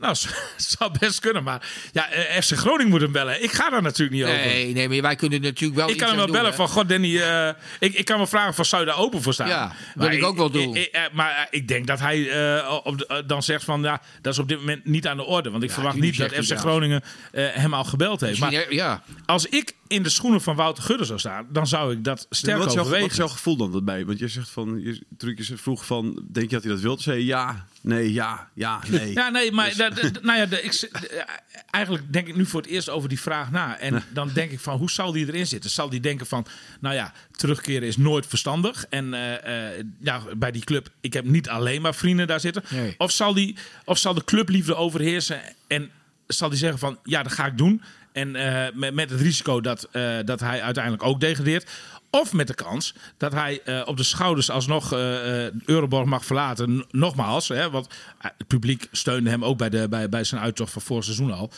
Nou, 0.00 0.16
zou 0.78 0.90
best 1.00 1.20
kunnen. 1.20 1.42
Maar 1.42 1.68
ja, 1.92 2.10
eh, 2.10 2.40
FC 2.42 2.52
Groningen 2.56 2.88
moet 2.90 3.00
hem 3.00 3.12
bellen. 3.12 3.42
Ik 3.42 3.52
ga 3.52 3.70
daar 3.70 3.82
natuurlijk 3.82 4.12
niet 4.12 4.24
over. 4.24 4.36
Nee, 4.36 4.72
nee, 4.72 4.88
maar 4.88 5.00
wij 5.02 5.16
kunnen 5.16 5.40
natuurlijk 5.40 5.74
wel 5.78 5.88
Ik 5.88 5.94
iets 5.94 6.02
kan 6.04 6.08
hem 6.08 6.18
wel 6.18 6.34
bellen 6.34 6.54
van, 6.54 6.68
god 6.68 6.88
Danny, 6.88 7.20
eh, 7.20 7.48
ik, 7.78 7.94
ik 7.94 8.04
kan 8.04 8.18
me 8.18 8.26
vragen 8.26 8.54
van, 8.54 8.64
zou 8.64 8.82
je 8.82 8.88
daar 8.88 8.98
open 8.98 9.22
voor 9.22 9.32
staan? 9.34 9.48
Ja, 9.48 9.72
wil 9.94 10.10
ik 10.10 10.24
ook 10.24 10.36
wel 10.36 10.50
doen. 10.50 10.76
ik- 10.76 10.86
eh, 10.86 11.02
maar 11.12 11.46
ik 11.50 11.68
denk 11.68 11.86
dat 11.86 11.98
hij 12.00 12.18
op 12.84 12.98
de- 12.98 13.22
dan 13.26 13.42
zegt 13.42 13.64
van, 13.64 13.82
ja, 13.82 14.00
dat 14.22 14.32
is 14.32 14.38
op 14.38 14.48
dit 14.48 14.58
moment 14.58 14.84
niet 14.84 15.06
aan 15.06 15.16
de 15.16 15.24
orde. 15.24 15.50
Want 15.50 15.62
ik 15.62 15.70
verwacht 15.70 15.96
niet 15.96 16.18
dat 16.18 16.34
FC. 16.34 16.58
Groningen 16.58 17.02
eh, 17.32 17.46
hem 17.50 17.74
al 17.74 17.84
gebeld 17.84 18.20
heeft. 18.20 18.38
Maar 18.40 18.72
ja. 18.74 19.02
als 19.26 19.46
ik 19.46 19.74
in 19.86 20.02
de 20.02 20.08
schoenen 20.08 20.40
van 20.40 20.56
Wouter 20.56 20.82
Gudde 20.84 21.04
zou 21.04 21.18
staan, 21.18 21.46
dan 21.50 21.66
zou 21.66 21.92
ik 21.92 22.04
dat 22.04 22.26
sterk 22.30 22.56
wat, 22.58 22.66
is 22.66 22.72
jouw, 22.72 22.82
wat 22.82 22.92
overwegen. 22.92 23.10
is 23.10 23.16
jouw 23.16 23.28
gevoel 23.28 23.56
dan 23.56 23.72
daarbij? 23.72 24.04
Want 24.06 24.18
je 24.18 24.28
zegt 24.28 24.50
van, 24.50 24.80
je, 24.82 25.02
toen 25.16 25.30
ik 25.30 25.38
je 25.38 25.56
vroeg 25.56 25.84
van, 25.86 26.22
denk 26.32 26.46
je 26.50 26.54
dat 26.54 26.62
hij 26.64 26.72
dat 26.72 26.80
wil? 26.80 26.94
Toen 26.94 27.02
zei 27.02 27.18
je 27.18 27.24
ja, 27.24 27.66
nee, 27.81 28.12
ja, 28.12 28.49
ja, 28.55 28.81
nee. 28.88 29.12
Ja, 29.21 29.29
nee, 29.29 29.53
maar 29.53 29.69
Dus- 29.95 30.11
nou 30.23 30.38
ja, 30.38 30.43
ik, 30.43 30.71
de- 30.71 31.25
eigenlijk 31.71 32.12
denk 32.12 32.27
ik 32.29 32.37
nu 32.37 32.47
voor 32.47 32.61
het 32.61 32.71
eerst 32.71 32.88
over 32.88 33.09
die 33.09 33.21
vraag 33.21 33.51
na. 33.51 33.79
En 33.79 34.05
dan 34.12 34.31
denk 34.35 34.51
ik 34.51 34.61
van, 34.61 34.79
hoe 34.79 34.90
zal 34.90 35.12
die 35.12 35.27
erin 35.27 35.47
zitten? 35.47 35.71
Zal 35.71 35.88
die 35.90 36.01
denken 36.01 36.27
van, 36.27 36.47
nou 36.81 36.95
ja, 36.95 37.12
terugkeren 37.37 37.88
is 37.88 37.97
nooit 37.97 38.27
verstandig. 38.27 38.87
En 38.88 39.14
eh, 39.14 39.77
eh, 39.79 39.85
ja, 40.01 40.21
bij 40.37 40.51
die 40.51 40.64
club, 40.64 40.88
ik 41.01 41.12
heb 41.12 41.25
niet 41.25 41.49
alleen 41.49 41.83
maar 41.83 41.95
vrienden 41.95 42.27
daar 42.27 42.40
zitten. 42.40 42.62
Nee. 42.69 42.95
Of, 42.99 43.11
zal 43.11 43.35
die, 43.35 43.57
of 43.85 43.99
zal 43.99 44.14
de 44.14 44.25
clubliefde 44.25 44.75
overheersen 44.75 45.40
en 45.66 45.90
zal 46.27 46.49
die 46.49 46.59
zeggen 46.59 46.79
van, 46.79 46.99
ja, 47.05 47.23
dat 47.23 47.33
ga 47.33 47.47
ik 47.47 47.59
doen. 47.59 47.83
En 48.12 48.37
eh, 48.37 48.66
met, 48.75 48.95
met 48.95 49.11
het 49.11 49.21
risico 49.21 49.61
dat, 49.61 49.88
eh, 49.93 50.19
dat 50.25 50.40
hij 50.40 50.62
uiteindelijk 50.62 51.03
ook 51.05 51.21
degradeert. 51.21 51.71
Of 52.11 52.33
met 52.33 52.46
de 52.46 52.55
kans 52.55 52.94
dat 53.16 53.33
hij 53.33 53.61
eh, 53.64 53.83
op 53.85 53.96
de 53.96 54.03
schouders 54.03 54.51
alsnog 54.51 54.92
eh 54.92 55.46
eh, 55.46 55.53
Euroborg 55.64 56.05
mag 56.05 56.25
verlaten. 56.25 56.85
Nogmaals, 56.90 57.49
hè, 57.49 57.70
want 57.70 57.88
het 58.18 58.46
publiek 58.46 58.88
steunde 58.92 59.31
hem 59.31 59.44
ook 59.44 59.59
bij, 59.59 59.70
de, 59.70 59.88
bij, 59.88 60.09
bij 60.09 60.25
zijn 60.25 60.40
uittocht 60.40 60.73
van 60.73 60.83
vorig 60.83 61.05
seizoen 61.05 61.33
al. 61.33 61.51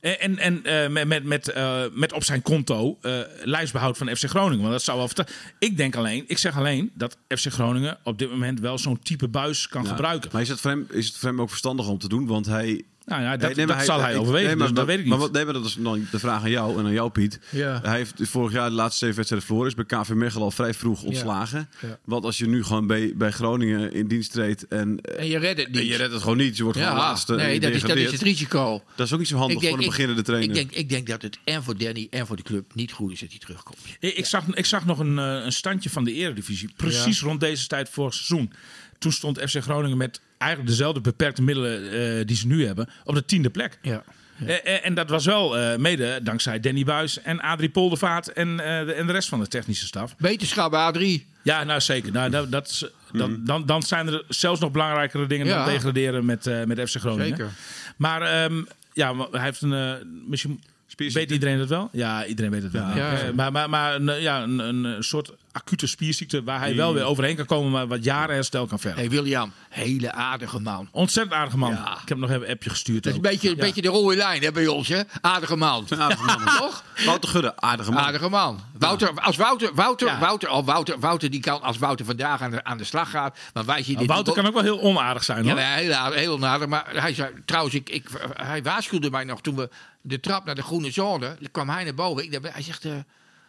En, 0.00 0.18
en, 0.18 0.38
en 0.38 0.64
eh, 0.64 0.88
met, 0.90 1.06
met, 1.06 1.24
met, 1.24 1.54
met 1.92 2.12
op 2.12 2.24
zijn 2.24 2.42
konto 2.42 2.98
eh, 3.02 3.18
lijstbehoud 3.42 3.98
van 3.98 4.16
FC 4.16 4.24
Groningen. 4.24 4.60
Want 4.60 4.72
dat 4.72 4.82
zou 4.82 4.98
wel. 4.98 5.26
Ik 5.58 5.76
denk 5.76 5.96
alleen, 5.96 6.24
ik 6.26 6.38
zeg 6.38 6.56
alleen 6.56 6.90
dat 6.94 7.16
FC 7.28 7.46
Groningen 7.46 7.98
op 8.04 8.18
dit 8.18 8.30
moment 8.30 8.60
wel 8.60 8.78
zo'n 8.78 8.98
type 9.02 9.28
buis 9.28 9.68
kan 9.68 9.82
Ja. 9.82 9.88
gebruiken. 9.88 10.30
Maar 10.32 10.42
is 10.42 10.48
het, 10.48 10.60
voor 10.60 10.70
hem, 10.70 10.86
is 10.90 11.06
het 11.06 11.16
voor 11.16 11.28
hem 11.28 11.40
ook 11.40 11.48
verstandig 11.48 11.88
om 11.88 11.98
te 11.98 12.08
doen? 12.08 12.26
Want 12.26 12.46
hij... 12.46 12.84
Nou 13.08 13.22
ja, 13.22 13.36
dat, 13.36 13.54
Nee, 13.56 13.66
zal 13.84 14.00
hij 14.00 14.12
ik- 14.12 14.18
overwegen. 14.20 14.46
nee, 14.46 14.56
maar 14.56 14.66
dus 14.66 14.76
dat 14.76 14.86
weet 14.86 14.94
ik 14.96 15.00
niet. 15.00 15.10
Maar 15.10 15.18
wat, 15.18 15.32
nee, 15.32 15.44
maar 15.44 15.52
dat 15.54 15.64
is 15.64 15.76
dan 15.78 16.06
de 16.10 16.18
vraag 16.18 16.42
aan 16.42 16.50
jou 16.50 16.78
en 16.78 16.84
aan 16.84 16.92
jou, 16.92 17.10
Piet. 17.10 17.40
Ja. 17.50 17.80
Hij 17.82 17.96
heeft 17.96 18.14
vorig 18.16 18.52
jaar 18.52 18.68
de 18.68 18.74
laatste 18.74 18.98
zeven 18.98 19.16
wedstrijden 19.16 19.48
verloren. 19.48 19.70
Is 19.76 19.86
bij 19.86 20.00
KV 20.00 20.08
Mechelen 20.10 20.44
al 20.44 20.50
vrij 20.50 20.74
vroeg 20.74 21.02
ontslagen. 21.02 21.68
Ja. 21.80 21.98
Want 22.04 22.24
als 22.24 22.38
je 22.38 22.46
nu 22.46 22.64
gewoon 22.64 22.86
bij, 22.86 23.12
bij 23.16 23.30
Groningen 23.30 23.92
in 23.92 24.06
dienst 24.08 24.32
treedt 24.32 24.66
en, 24.66 25.00
En 25.00 25.26
je 25.26 25.38
redt 25.38 25.58
het 25.58 25.66
en 25.66 25.72
niet. 25.72 25.86
je 25.88 25.96
redt 25.96 26.12
het 26.12 26.22
gewoon 26.22 26.36
niet. 26.36 26.56
Je 26.56 26.62
wordt 26.62 26.78
gewoon 26.78 26.96
laatste. 26.96 27.34
nee, 27.34 27.60
dat 27.60 27.72
is, 27.72 27.82
dat 27.82 27.96
is 27.96 28.12
het 28.12 28.22
risico. 28.22 28.82
Dat 28.94 29.06
is 29.06 29.12
ook 29.12 29.18
niet 29.18 29.28
zo 29.28 29.36
handig 29.36 29.62
voor 29.68 29.78
een 29.78 29.84
beginnende 29.84 30.22
trainer. 30.22 30.48
Ik 30.48 30.54
denk, 30.54 30.72
ik 30.72 30.88
denk 30.88 31.06
dat 31.06 31.22
het 31.22 31.38
en 31.44 31.62
voor 31.62 31.76
Danny 31.76 32.06
en 32.10 32.26
voor 32.26 32.36
de 32.36 32.42
club 32.42 32.74
niet 32.74 32.92
goed 32.92 33.12
is 33.12 33.20
dat 33.20 33.28
hij 33.30 33.38
terugkomt. 33.38 33.78
Ik, 34.00 34.14
ik 34.14 34.26
zag, 34.26 34.44
ik 34.54 34.66
zag 34.66 34.84
nog 34.84 34.98
een, 34.98 35.18
eh, 35.18 35.44
een 35.44 35.52
standje 35.52 35.90
van 35.90 36.04
de 36.04 36.12
Eredivisie. 36.12 36.70
Precies 36.76 37.20
rond 37.20 37.40
deze 37.40 37.66
tijd 37.66 37.88
vorig 37.88 38.14
seizoen. 38.14 38.52
Toen 38.98 39.12
stond 39.12 39.38
FC 39.50 39.56
Groningen 39.62 39.96
met 39.96 40.20
eigenlijk 40.38 40.70
dezelfde 40.70 41.00
beperkte 41.00 41.42
middelen 41.42 41.90
eh, 42.20 42.26
die 42.26 42.36
ze 42.36 42.46
nu 42.46 42.66
hebben. 42.66 42.88
op 43.04 43.14
de 43.14 43.24
tiende 43.24 43.50
plek. 43.50 43.78
Ja. 43.82 44.02
Eh, 44.46 44.54
eh, 44.74 44.86
en 44.86 44.94
dat 44.94 45.08
was 45.10 45.24
wel 45.24 45.58
eh, 45.58 45.76
mede 45.78 46.20
dankzij 46.22 46.60
Danny 46.60 46.84
Buis 46.84 47.20
en 47.22 47.40
Adrie 47.40 47.68
Poldervaart 47.70 48.32
en, 48.32 48.60
eh, 48.60 48.86
de, 48.86 48.92
en 48.92 49.06
de 49.06 49.12
rest 49.12 49.28
van 49.28 49.40
de 49.40 49.46
technische 49.46 49.86
staf. 49.86 50.14
Wetenschap 50.18 50.72
A3. 50.94 51.02
Ja, 51.42 51.64
nou 51.64 51.80
zeker. 51.80 52.12
Nou, 52.12 52.30
dat, 52.30 52.52
dat 52.52 52.68
is, 52.68 52.84
dan, 53.12 53.44
dan, 53.44 53.66
dan 53.66 53.82
zijn 53.82 54.06
er 54.08 54.24
zelfs 54.28 54.60
nog 54.60 54.70
belangrijkere 54.70 55.26
dingen 55.26 55.46
Ja. 55.46 55.64
dan 55.64 55.72
degraderen 55.72 56.24
met, 56.24 56.46
eh, 56.46 56.64
met 56.64 56.90
FC 56.90 56.96
Groningen. 56.96 57.28
Zeker. 57.36 57.50
Maar 57.96 58.22
ehm, 58.22 58.62
ja, 58.92 59.14
hij 59.30 59.40
heeft 59.42 59.62
een. 59.62 59.98
misschien. 60.28 60.62
Weet 60.98 61.30
iedereen 61.30 61.58
het 61.58 61.68
wel? 61.68 61.88
Ja, 61.92 62.24
iedereen 62.24 62.50
weet 62.50 62.62
het 62.62 62.72
wel. 62.72 62.88
Ja. 62.94 63.12
Eh, 63.12 63.30
maar 63.34 63.52
maar, 63.52 63.70
maar 63.70 63.94
een, 63.94 64.20
ja, 64.20 64.42
een, 64.42 64.58
een, 64.58 65.04
soort 65.04 65.30
acute 65.52 65.86
spierziekte 65.86 66.42
waar 66.42 66.58
hij 66.60 66.76
wel 66.76 66.94
weer 66.94 67.04
overheen 67.04 67.36
kan 67.36 67.46
komen, 67.46 67.70
maar 67.70 67.86
wat 67.86 68.04
jaren 68.04 68.34
herstel 68.34 68.66
kan 68.66 68.78
vergen. 68.78 69.00
hey 69.00 69.10
William, 69.10 69.52
hele 69.68 70.12
aardige 70.12 70.60
man. 70.60 70.88
Ontzettend 70.90 71.36
aardige 71.36 71.58
man. 71.58 71.70
Ja. 71.70 71.98
Ik 72.02 72.08
heb 72.08 72.18
nog 72.18 72.30
even 72.30 72.42
een 72.42 72.52
appje 72.52 72.70
gestuurd. 72.70 73.02
Dat 73.02 73.12
is 73.12 73.18
een 73.18 73.22
beetje, 73.30 73.48
een 73.50 73.56
Ja. 73.56 73.60
beetje 73.62 73.82
de 73.82 73.88
rode 73.88 74.16
lijn 74.16 74.42
hè, 74.42 74.52
bij 74.52 74.66
ons, 74.66 74.88
hè? 74.88 75.00
Aardige 75.20 75.56
man. 75.56 75.86
Aardige 75.98 76.24
man. 76.24 76.38
Toch? 76.58 76.84
Wouter 77.04 77.28
Gudde, 77.28 77.56
aardige 77.56 77.90
man. 77.92 78.02
Aardige 78.02 78.28
man. 78.28 78.60
Wouter, 78.78 79.10
als 79.20 79.36
Wouter, 79.36 79.74
Wouter, 79.74 80.08
Ja. 80.08 80.18
Wouter, 80.18 80.50
oh, 80.50 80.66
Wouter, 80.66 80.98
Wouter, 80.98 81.30
die 81.30 81.40
kan, 81.40 81.62
als 81.62 81.78
Wouter 81.78 82.06
vandaag 82.06 82.40
aan 82.40 82.50
de, 82.50 82.64
aan 82.64 82.78
de 82.78 82.84
slag 82.84 83.10
gaat, 83.10 83.38
dan 83.52 83.64
wijs 83.64 83.86
je 83.86 83.92
Nou, 83.92 83.98
dit. 84.06 84.14
Wouter 84.14 84.34
kan 84.34 84.46
ook 84.46 84.54
wel 84.54 84.62
heel 84.62 84.80
onaardig 84.80 85.24
zijn 85.24 85.38
Ja, 85.44 85.44
hoor. 85.44 85.54
maar 85.60 85.76
heel, 85.76 85.92
aardig- 85.92 86.18
heel 86.18 86.38
nader. 86.38 86.68
Maar 86.68 86.84
hij 86.92 87.14
zei, 87.14 87.30
trouwens, 87.44 87.74
ik, 87.74 87.88
ik, 87.90 88.08
hij 88.32 88.62
waarschuwde 88.62 89.10
mij 89.10 89.24
nog 89.24 89.40
toen 89.40 89.56
we 89.56 89.68
de 90.08 90.20
trap 90.20 90.44
naar 90.44 90.54
de 90.54 90.62
groene 90.62 90.90
zone. 90.90 91.36
Dan 91.40 91.50
kwam 91.50 91.68
hij 91.68 91.84
naar 91.84 91.94
boven. 91.94 92.24
Ik, 92.24 92.32
dacht, 92.42 92.52
hij 92.54 92.62
zegt, 92.62 92.84
eh, 92.84 92.92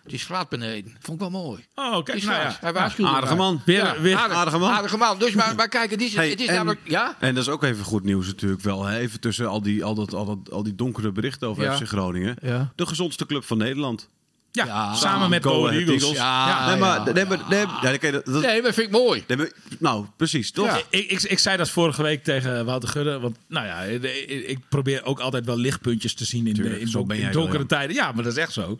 het 0.03 0.13
is 0.13 0.23
glad 0.25 0.49
beneden. 0.49 0.91
Vond 0.99 1.21
ik 1.21 1.29
wel 1.31 1.41
mooi. 1.41 1.65
Oh, 1.75 2.03
kijk, 2.03 2.23
nou 2.23 2.39
ja. 2.41 2.57
Hij 2.61 2.73
waarschuwde 2.73 3.11
Aardige 3.11 3.35
man. 3.35 3.61
Weer, 3.65 3.77
Ja, 3.83 4.01
weer, 4.01 4.15
aardig- 4.17 4.37
aardige 4.37 4.57
man. 4.57 4.71
Aardige 4.71 4.97
man. 4.97 5.19
Dus 5.19 5.33
maar, 5.33 5.55
maar 5.55 5.67
kijk, 5.67 5.89
het 5.91 6.01
is, 6.01 6.15
Hey, 6.15 6.29
het 6.29 6.39
is 6.41 6.47
en, 6.47 6.53
namelijk... 6.55 6.79
Ja? 6.83 7.15
en 7.19 7.33
dat 7.35 7.43
is 7.43 7.49
ook 7.49 7.63
even 7.63 7.83
goed 7.85 8.03
nieuws 8.03 8.27
natuurlijk 8.27 8.61
wel. 8.61 8.85
Hè? 8.85 8.97
Even 8.97 9.19
tussen 9.19 9.47
al 9.47 9.61
die, 9.61 9.83
al, 9.83 9.93
dat, 9.95 10.13
al, 10.13 10.25
dat, 10.25 10.51
al 10.51 10.63
die 10.63 10.75
donkere 10.75 11.11
berichten 11.11 11.47
over 11.47 11.63
Ja. 11.63 11.75
FC 11.77 11.87
Groningen. 11.87 12.35
Ja. 12.41 12.71
De 12.75 12.85
gezondste 12.85 13.25
club 13.25 13.43
van 13.43 13.57
Nederland. 13.57 14.09
Ja, 14.51 14.65
Ja. 14.65 14.93
samen 14.93 15.29
met 15.29 15.43
Go 15.43 15.67
Eagles. 15.67 15.89
Eagles. 16.01 16.17
Ja, 16.17 16.67
nee, 16.69 16.77
maar, 16.77 17.13
nee, 17.13 17.25
maar, 17.25 17.39
nee, 17.49 17.65
dat, 18.11 18.25
dat- 18.25 18.41
Nee, 18.41 18.61
maar 18.61 18.73
vind 18.73 18.87
ik 18.87 18.91
mooi. 18.91 19.23
nee, 19.27 19.37
maar- 19.37 19.51
nou, 19.79 20.05
precies, 20.17 20.51
toch? 20.51 20.65
Ja. 20.65 20.77
Ik, 20.89 21.09
ik, 21.11 21.21
ik 21.21 21.39
zei 21.39 21.57
dat 21.57 21.69
vorige 21.69 22.01
week 22.01 22.23
tegen 22.23 22.65
Wouter 22.65 22.89
Gudde. 22.89 23.19
Want 23.19 23.37
nou 23.47 23.65
ja, 23.65 23.81
ik, 23.81 24.03
ik 24.47 24.59
probeer 24.69 25.03
ook 25.05 25.19
altijd 25.19 25.45
wel 25.45 25.57
lichtpuntjes 25.57 26.13
te 26.13 26.25
zien 26.25 26.47
in, 26.47 26.53
de, 26.53 26.79
in, 26.79 26.87
zo 26.87 26.97
don- 26.97 27.07
ben 27.07 27.17
in 27.17 27.23
jij 27.23 27.31
donkere 27.31 27.53
wel, 27.57 27.61
ja. 27.61 27.67
tijden. 27.67 27.95
Ja, 27.95 28.11
maar 28.11 28.23
dat 28.23 28.33
is 28.33 28.39
echt 28.39 28.53
zo. 28.53 28.77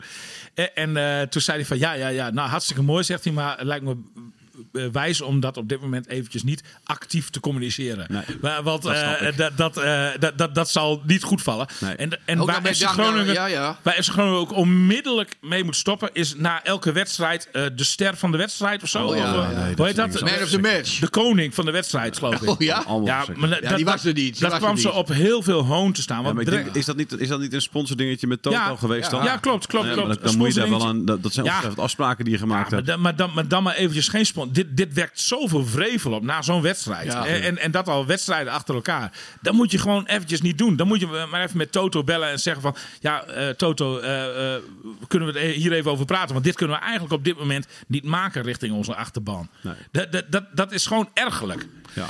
En, 0.54 0.76
en 0.76 0.98
eh, 0.98 1.28
toen 1.28 1.42
zei 1.42 1.58
hij 1.58 1.66
van 1.66 1.78
ja, 1.80 1.94
ja, 1.94 2.08
ja, 2.08 2.30
nou 2.30 2.50
hartstikke 2.50 2.82
mooi 2.82 3.04
zegt 3.04 3.24
hij. 3.24 3.34
Maar 3.34 3.58
het 3.58 3.68
lijkt 3.68 3.86
me 3.86 3.96
wijs 4.92 5.22
om 5.22 5.40
dat 5.40 5.58
op 5.58 5.70
dit 5.70 5.82
moment 5.82 6.08
eventjes 6.08 6.44
niet 6.44 6.64
actief 6.84 7.30
te 7.30 7.40
communiceren. 7.40 8.06
Nee, 8.10 8.24
maar, 8.42 8.64
want 8.64 8.82
dat 8.82 8.94
eh, 8.94 9.38
dat, 9.38 9.58
dat, 9.58 9.78
eh, 9.78 10.08
dat, 10.20 10.38
dat, 10.38 10.56
dat 10.56 10.70
zal 10.70 11.02
niet 11.06 11.24
goed 11.24 11.42
vallen. 11.42 11.68
Nee. 11.80 11.96
En, 11.96 12.20
en 12.26 12.42
Ook 12.42 12.48
waar 12.52 12.76
FC 12.76 12.84
Groningen, 12.84 13.34
ja, 13.34 13.46
ja. 13.46 13.78
waar 13.82 13.94
FC 14.04 14.10
Groningen 14.10 14.40
ook 14.40 14.52
onmiddellijk 14.56 15.36
mee 15.42 15.64
moet 15.64 15.76
stoppen... 15.76 16.10
is 16.14 16.36
na 16.36 16.64
elke 16.64 16.92
wedstrijd 16.92 17.50
eh, 17.52 17.64
de 17.76 17.84
ster 17.84 18.18
van 18.18 18.32
de 18.32 18.38
wedstrijd 18.38 18.84
of 18.84 18.90
zo. 18.90 19.06
Oh, 19.06 19.16
ja. 19.16 19.38
Of, 19.40 19.44
eh, 19.52 19.64
Nee, 19.64 19.74
hoe 19.76 19.86
heet 19.86 19.96
dat? 19.96 20.22
Man 20.22 20.30
of 20.44 20.50
the 20.50 20.60
match. 20.60 21.00
De 21.00 21.10
koning 21.10 21.54
van 21.56 21.66
de 21.66 21.72
wedstrijd, 21.72 22.18
geloof 22.18 22.42
ik. 22.42 22.50
Oh 22.50 22.60
ja? 22.60 22.84
Ja, 23.06 23.26
maar 23.36 23.50
Ja, 23.50 23.60
dat, 23.70 23.76
die 23.76 23.86
was 23.86 24.06
er 24.06 24.14
niet. 24.14 24.40
Die 24.40 24.50
Dat 24.50 24.58
kwam 24.58 24.78
ze 24.78 24.92
op 24.92 25.08
heel 25.08 25.42
veel 25.42 25.66
hoon 25.66 25.92
te 25.92 26.02
staan. 26.02 26.24
Want 26.24 26.46
denk, 26.46 26.76
is, 26.76 26.86
dat 26.86 26.96
niet, 26.96 27.12
is 27.20 27.28
dat 27.28 27.40
niet 27.40 27.54
een 27.54 27.62
sponsordingetje 27.62 28.28
met 28.28 28.42
Toto 28.42 28.58
Ja. 28.58 28.76
geweest 28.76 29.12
Ja. 29.12 29.18
dan? 29.18 29.24
ja, 29.26 29.38
klopt, 29.38 29.68
klopt, 29.68 29.92
klopt. 29.92 30.08
maar 30.08 30.16
dan, 30.16 30.24
dan 30.26 30.38
moet 30.38 30.48
je 30.54 30.60
daar 30.60 30.70
wel 30.70 30.80
Sponsoring- 30.80 31.00
aan. 31.00 31.06
Dat, 31.06 31.24
dat 31.24 31.34
zijn 31.34 31.76
afspraken 31.76 32.24
die 32.24 32.34
je 32.34 32.40
gemaakt 32.40 32.72
hebt. 32.72 32.86
dan, 32.86 33.02
maar, 33.02 33.16
dan, 33.16 33.32
maar 33.34 33.48
dan 33.48 33.64
maar 33.64 33.76
eventjes 33.76 34.08
geen 34.08 34.26
sponsor. 34.26 34.49
Dit, 34.52 34.78
dit 34.78 34.94
wekt 34.94 35.20
zoveel 35.20 35.66
vrevel 35.66 36.12
op 36.12 36.24
na 36.24 36.42
zo'n 36.42 36.62
wedstrijd. 36.62 37.12
Ja. 37.12 37.26
en, 37.26 37.42
en, 37.42 37.58
en 37.58 37.72
dat 37.72 37.88
al 37.88 38.06
wedstrijden 38.06 38.54
achter 38.54 38.76
elkaar. 38.76 39.12
Dat 39.42 39.54
moet 39.54 39.72
je 39.72 39.78
gewoon 39.78 40.06
eventjes 40.06 40.42
niet 40.42 40.58
doen. 40.58 40.76
Dan 40.76 40.88
moet 40.88 41.00
je 41.00 41.28
maar 41.32 41.44
even 41.44 41.58
met 41.58 41.72
Toto 41.72 42.04
bellen 42.04 42.30
en 42.30 42.40
zeggen 42.40 42.62
van... 42.62 42.76
Ja, 43.00 43.24
eh, 43.24 43.50
Toto, 43.50 44.00
eh, 44.00 44.54
eh, 44.56 44.62
kunnen 45.08 45.34
we 45.34 45.40
het 45.40 45.56
hier 45.56 45.72
even 45.74 45.92
over 45.92 46.06
praten? 46.06 46.34
Want 46.34 46.46
dit 46.46 46.56
kunnen 46.56 46.76
we 46.76 46.82
eigenlijk 46.82 47.14
op 47.14 47.24
dit 47.24 47.38
moment 47.38 47.68
niet 47.88 48.04
maken 48.04 48.42
richting 48.42 48.74
onze 48.74 48.96
achterban. 48.96 49.50
Nee. 49.62 49.74
Dat, 49.92 50.12
dat, 50.12 50.32
dat, 50.32 50.44
dat 50.54 50.72
is 50.72 50.86
gewoon 50.86 51.10
ergelijk. 51.14 51.68
Ja. 51.94 52.08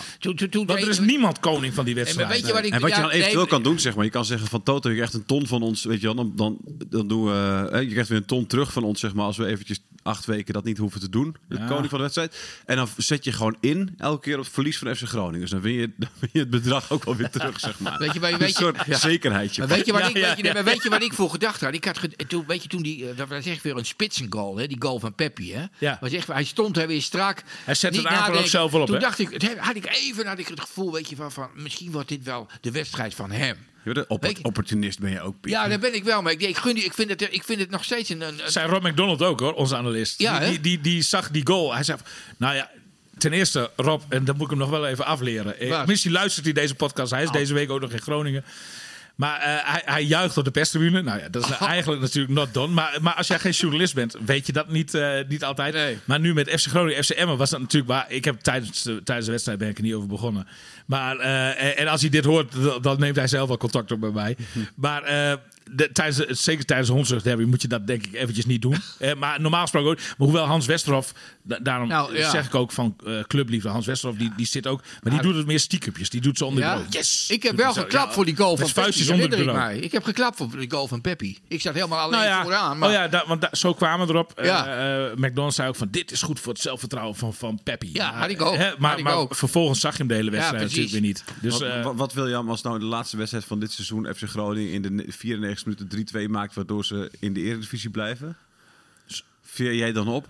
Want 0.51 0.81
er 0.81 0.89
is 0.89 0.99
niemand 0.99 1.39
koning 1.39 1.73
van 1.73 1.85
die 1.85 1.95
wedstrijd. 1.95 2.29
weet 2.29 2.47
je 2.47 2.53
wat 2.53 2.63
ik... 2.63 2.73
En 2.73 2.81
wat 2.81 2.89
je 2.89 2.95
ja, 2.95 3.01
dan 3.01 3.11
eventueel 3.11 3.39
nee, 3.39 3.49
kan 3.49 3.63
doen, 3.63 3.79
zeg 3.79 3.95
maar, 3.95 4.05
je 4.05 4.11
kan 4.11 4.25
zeggen 4.25 4.47
van 4.47 4.63
Toto, 4.63 4.89
je 4.89 4.95
krijgt 4.95 5.13
een 5.13 5.25
ton 5.25 5.47
van 5.47 5.61
ons, 5.61 5.83
weet 5.83 6.01
je 6.01 6.05
wel, 6.05 6.15
dan, 6.15 6.31
dan, 6.35 6.57
dan 6.87 7.07
doen 7.07 7.25
we, 7.25 7.67
hè, 7.71 7.79
je 7.79 7.89
krijgt 7.89 8.09
weer 8.09 8.17
een 8.17 8.25
ton 8.25 8.47
terug 8.47 8.71
van 8.71 8.83
ons, 8.83 8.99
zeg 8.99 9.13
maar, 9.13 9.25
als 9.25 9.37
we 9.37 9.45
eventjes 9.45 9.79
acht 10.03 10.25
weken 10.25 10.53
dat 10.53 10.63
niet 10.63 10.77
hoeven 10.77 10.99
te 10.99 11.09
doen, 11.09 11.35
de 11.47 11.57
Ja. 11.57 11.65
koning 11.67 11.89
van 11.89 11.97
de 11.97 12.03
wedstrijd. 12.03 12.28
En 12.65 12.75
dan 12.75 12.87
zet 12.97 13.23
je 13.23 13.31
gewoon 13.31 13.57
in, 13.59 13.93
elke 13.97 14.21
keer 14.21 14.37
op 14.37 14.43
het 14.43 14.53
verlies 14.53 14.77
van 14.77 14.95
FC 14.95 15.03
Groningen. 15.03 15.39
Dus 15.39 15.49
dan 15.49 15.61
win 15.61 15.73
je, 15.73 15.91
dan 15.97 16.09
win 16.19 16.29
je 16.33 16.39
het 16.39 16.49
bedrag 16.49 16.91
ook 16.91 17.03
alweer 17.03 17.29
terug, 17.29 17.59
zeg 17.59 17.79
maar. 17.79 17.97
Weet 17.99 18.13
je, 18.13 18.19
weet 18.19 18.29
je, 18.29 18.33
een 18.35 18.39
weet 18.39 18.49
je- 18.49 18.63
soort 18.63 18.85
ja. 18.85 18.97
zekerheidje. 18.97 19.61
Maar 19.61 19.69
weet 19.75 19.85
je 19.85 19.91
wat, 19.91 20.07
ik, 20.07 20.13
weet 20.13 20.23
je, 20.23 20.35
nee, 20.35 20.43
ja. 20.43 20.53
maar 20.53 20.63
weet 20.63 20.83
je 20.83 20.89
wat 20.89 21.03
ik 21.03 21.13
voor 21.13 21.29
gedacht 21.29 21.61
had? 21.61 21.73
Ik 21.73 21.85
had 21.85 21.99
toen, 22.27 22.43
weet 22.47 22.63
je, 22.63 22.69
toen 22.69 22.81
die, 22.81 23.09
eh, 23.09 23.17
dat 23.17 23.27
was 23.27 23.45
echt 23.45 23.63
weer 23.63 23.77
een 23.77 23.85
spitsengoal, 23.85 24.57
hè? 24.57 24.67
die 24.67 24.81
goal 24.81 24.99
van 24.99 25.15
Peppi. 25.15 25.53
Hè? 25.53 25.65
Ja. 25.77 25.97
Was 26.01 26.11
echt, 26.11 26.27
hij 26.27 26.43
stond 26.43 26.77
er 26.77 26.87
weer 26.87 27.01
strak. 27.01 27.43
Hij 27.63 27.75
zette 27.75 27.97
het 27.97 28.07
aanval 28.07 28.37
ook 28.37 28.45
zelf 28.45 28.71
wel 28.71 28.81
op, 28.81 28.87
Toen 28.87 28.95
hè? 28.95 29.01
dacht 29.01 29.19
ik, 29.19 29.57
had 29.57 29.75
ik 29.75 29.85
even 29.95 30.27
had 30.27 30.39
ik 30.39 30.47
het 30.47 30.59
gevoel, 30.59 30.91
weet 30.91 31.09
je, 31.09 31.15
van, 31.15 31.31
van 31.31 31.49
misschien 31.55 31.91
wordt 31.91 32.09
dit 32.09 32.23
wel 32.23 32.47
de 32.61 32.71
wedstrijd 32.71 33.15
van 33.15 33.31
hem. 33.31 33.55
Je 33.83 33.93
bent 33.93 34.41
opportunist 34.41 34.99
ben 34.99 35.11
je 35.11 35.21
ook, 35.21 35.35
Piet. 35.41 35.51
Ja, 35.51 35.67
daar 35.67 35.79
ben 35.79 35.95
ik 35.95 36.03
wel. 36.03 36.21
Maar 36.21 36.31
ik, 36.31 36.41
ik, 36.41 36.57
gun 36.57 36.75
die, 36.75 36.83
ik, 36.83 36.93
vind, 36.93 37.09
het, 37.09 37.21
ik 37.21 37.43
vind 37.43 37.59
het 37.59 37.69
nog 37.69 37.83
steeds 37.83 38.09
een... 38.09 38.21
een, 38.21 38.43
een- 38.45 38.51
zei 38.51 38.69
Rob 38.71 38.83
McDonald 38.85 39.21
ook 39.23 39.39
hoor, 39.39 39.53
onze 39.53 39.75
analist. 39.75 40.19
Ja, 40.19 40.39
die, 40.39 40.49
die, 40.49 40.59
die, 40.61 40.81
die 40.81 41.01
zag 41.01 41.29
die 41.31 41.47
goal. 41.47 41.73
Hij 41.73 41.83
zei, 41.83 41.97
nou 42.37 42.55
ja, 42.55 42.69
ten 43.17 43.33
eerste 43.33 43.71
Rob, 43.75 44.01
en 44.09 44.25
dat 44.25 44.35
moet 44.35 44.43
ik 44.43 44.49
hem 44.49 44.59
nog 44.59 44.69
wel 44.69 44.87
even 44.87 45.05
afleren. 45.05 45.59
Eh, 45.59 45.69
Waar? 45.69 45.87
Misschien 45.87 46.11
luistert 46.11 46.45
hij 46.45 46.53
deze 46.53 46.75
podcast. 46.75 47.11
Hij 47.11 47.23
is 47.23 47.31
deze 47.31 47.53
week 47.53 47.69
ook 47.69 47.81
nog 47.81 47.91
in 47.91 48.01
Groningen. 48.01 48.43
Maar 49.19 49.39
eh, 49.39 49.71
hij, 49.71 49.81
hij 49.85 50.03
juicht 50.03 50.37
op 50.37 50.43
de 50.43 50.51
perstribune. 50.51 51.01
Nou 51.01 51.19
ja, 51.19 51.29
dat 51.29 51.43
is 51.43 51.57
eigenlijk 51.75 52.01
natuurlijk 52.01 52.33
not 52.33 52.53
done. 52.53 52.73
Maar, 52.73 52.97
maar 53.01 53.13
als 53.13 53.27
jij 53.27 53.39
geen 53.39 53.51
journalist 53.51 53.93
bent, 53.93 54.15
weet 54.25 54.45
je 54.45 54.53
dat 54.53 54.69
niet, 54.69 54.93
eh, 54.93 55.11
niet 55.27 55.43
altijd. 55.43 55.73
Nee. 55.73 55.97
Maar 56.05 56.19
nu 56.19 56.33
met 56.33 56.49
FC 56.49 56.67
Groningen, 56.67 57.03
FC 57.03 57.09
Emmen 57.09 57.37
was 57.37 57.49
dat 57.49 57.59
natuurlijk 57.59 57.91
waar. 57.91 58.05
Ik 58.11 58.25
heb 58.25 58.39
tijdens 58.39 58.83
de, 58.83 59.01
tijdens 59.03 59.25
de 59.25 59.31
wedstrijd 59.31 59.59
ben 59.59 59.69
ik 59.69 59.77
er 59.77 59.83
niet 59.83 59.93
over 59.93 60.07
begonnen. 60.07 60.47
Maar 60.85 61.17
eh, 61.17 61.63
en, 61.63 61.77
en 61.77 61.87
als 61.87 62.01
hij 62.01 62.09
dit 62.09 62.25
hoort, 62.25 62.63
dan, 62.63 62.81
dan 62.81 62.99
neemt 62.99 63.15
hij 63.15 63.27
zelf 63.27 63.47
wel 63.47 63.57
contact 63.57 63.91
op 63.91 63.99
met 63.99 64.13
mij. 64.13 64.37
Maar 64.75 65.03
eh, 65.03 65.33
tijdens, 65.93 66.43
zeker 66.43 66.65
tijdens 66.65 66.87
de 66.87 66.93
hondsrug 66.93 67.37
moet 67.37 67.61
je 67.61 67.67
dat 67.67 67.87
denk 67.87 68.05
ik 68.05 68.13
eventjes 68.13 68.45
niet 68.45 68.61
doen. 68.61 68.77
Eh, 68.99 69.15
maar 69.15 69.41
normaal 69.41 69.61
gesproken 69.61 69.89
ook. 69.89 69.97
Maar 69.97 70.27
hoewel 70.27 70.45
Hans 70.45 70.65
Westerhof, 70.65 71.13
daarom 71.43 71.87
nou, 71.87 72.17
zeg 72.17 72.45
ik 72.45 72.55
ook 72.55 72.71
van 72.71 72.95
uh, 73.03 73.23
clubliefde 73.27 73.69
Hans 73.69 73.85
Westerhof, 73.85 74.17
die, 74.17 74.31
die 74.35 74.45
zit 74.45 74.67
ook. 74.67 74.81
Maar 75.01 75.13
die 75.13 75.21
doet 75.21 75.35
het 75.35 75.45
meer 75.45 75.59
stiekempjes 75.59 76.09
Die 76.09 76.21
doet 76.21 76.37
ze 76.37 76.45
onder 76.45 76.63
de 76.63 76.97
Yes! 76.97 77.29
Ik 77.29 77.43
heb 77.43 77.55
wel 77.55 77.73
geklapt 77.73 78.13
voor 78.13 78.25
die 78.25 78.35
goal 78.35 78.57
van 78.57 78.71
Peppi. 78.73 79.75
Ik, 79.75 79.83
ik 79.83 79.91
heb 79.91 80.03
geklapt 80.03 80.37
voor 80.37 80.57
die 80.57 80.71
goal 80.71 80.87
van 80.87 81.01
Peppi. 81.01 81.37
Ik 81.47 81.61
zat 81.61 81.73
helemaal 81.73 81.99
alleen 81.99 82.19
nou 82.19 82.43
vooraan. 82.43 82.71
Oh 82.71 82.77
maar... 82.77 82.89
Oh 82.89 83.09
ja, 83.11 83.23
want 83.27 83.47
zo 83.51 83.73
kwamen 83.73 84.07
we 84.07 84.13
erop. 84.13 84.31
Eh, 84.35 84.45
ja. 84.45 85.11
McDonald's 85.15 85.55
zei 85.55 85.67
ook 85.67 85.75
van 85.75 85.87
dit 85.91 86.11
is 86.11 86.21
goed 86.21 86.39
voor 86.39 86.53
het 86.53 86.61
zelfvertrouwen 86.61 87.15
van, 87.15 87.33
van 87.33 87.59
Peppi. 87.63 87.89
Ja, 87.93 88.13
had 88.13 88.29
ik 88.29 88.41
ook. 88.41 88.57
Maar, 88.77 88.97
ik 88.97 89.03
maar 89.03 89.25
vervolgens 89.29 89.79
zag 89.79 89.91
je 89.91 89.97
hem 89.97 90.07
de 90.07 90.13
hele 90.13 90.31
wedstrijd 90.31 90.63
natuurlijk 90.63 90.91
weer 90.91 91.01
niet. 91.01 91.23
Dus, 91.41 91.61
wat, 91.95 92.13
wil 92.13 92.29
Jan 92.29 92.45
was 92.45 92.61
nou 92.61 92.79
de 92.79 92.85
laatste 92.85 93.17
wedstrijd 93.17 93.45
van 93.45 93.59
dit 93.59 93.71
seizoen 93.71 94.07
FC 94.15 94.23
Groningen 94.23 94.71
in 94.71 94.97
de 94.97 95.05
94 95.07 95.58
minuten 95.63 96.27
3-2 96.27 96.29
maakt, 96.29 96.55
waardoor 96.55 96.85
ze 96.85 97.11
in 97.19 97.33
de 97.33 97.41
Eredivisie 97.41 97.89
blijven. 97.89 98.37
Veer 99.41 99.75
jij 99.75 99.91
dan 99.91 100.07
op? 100.07 100.27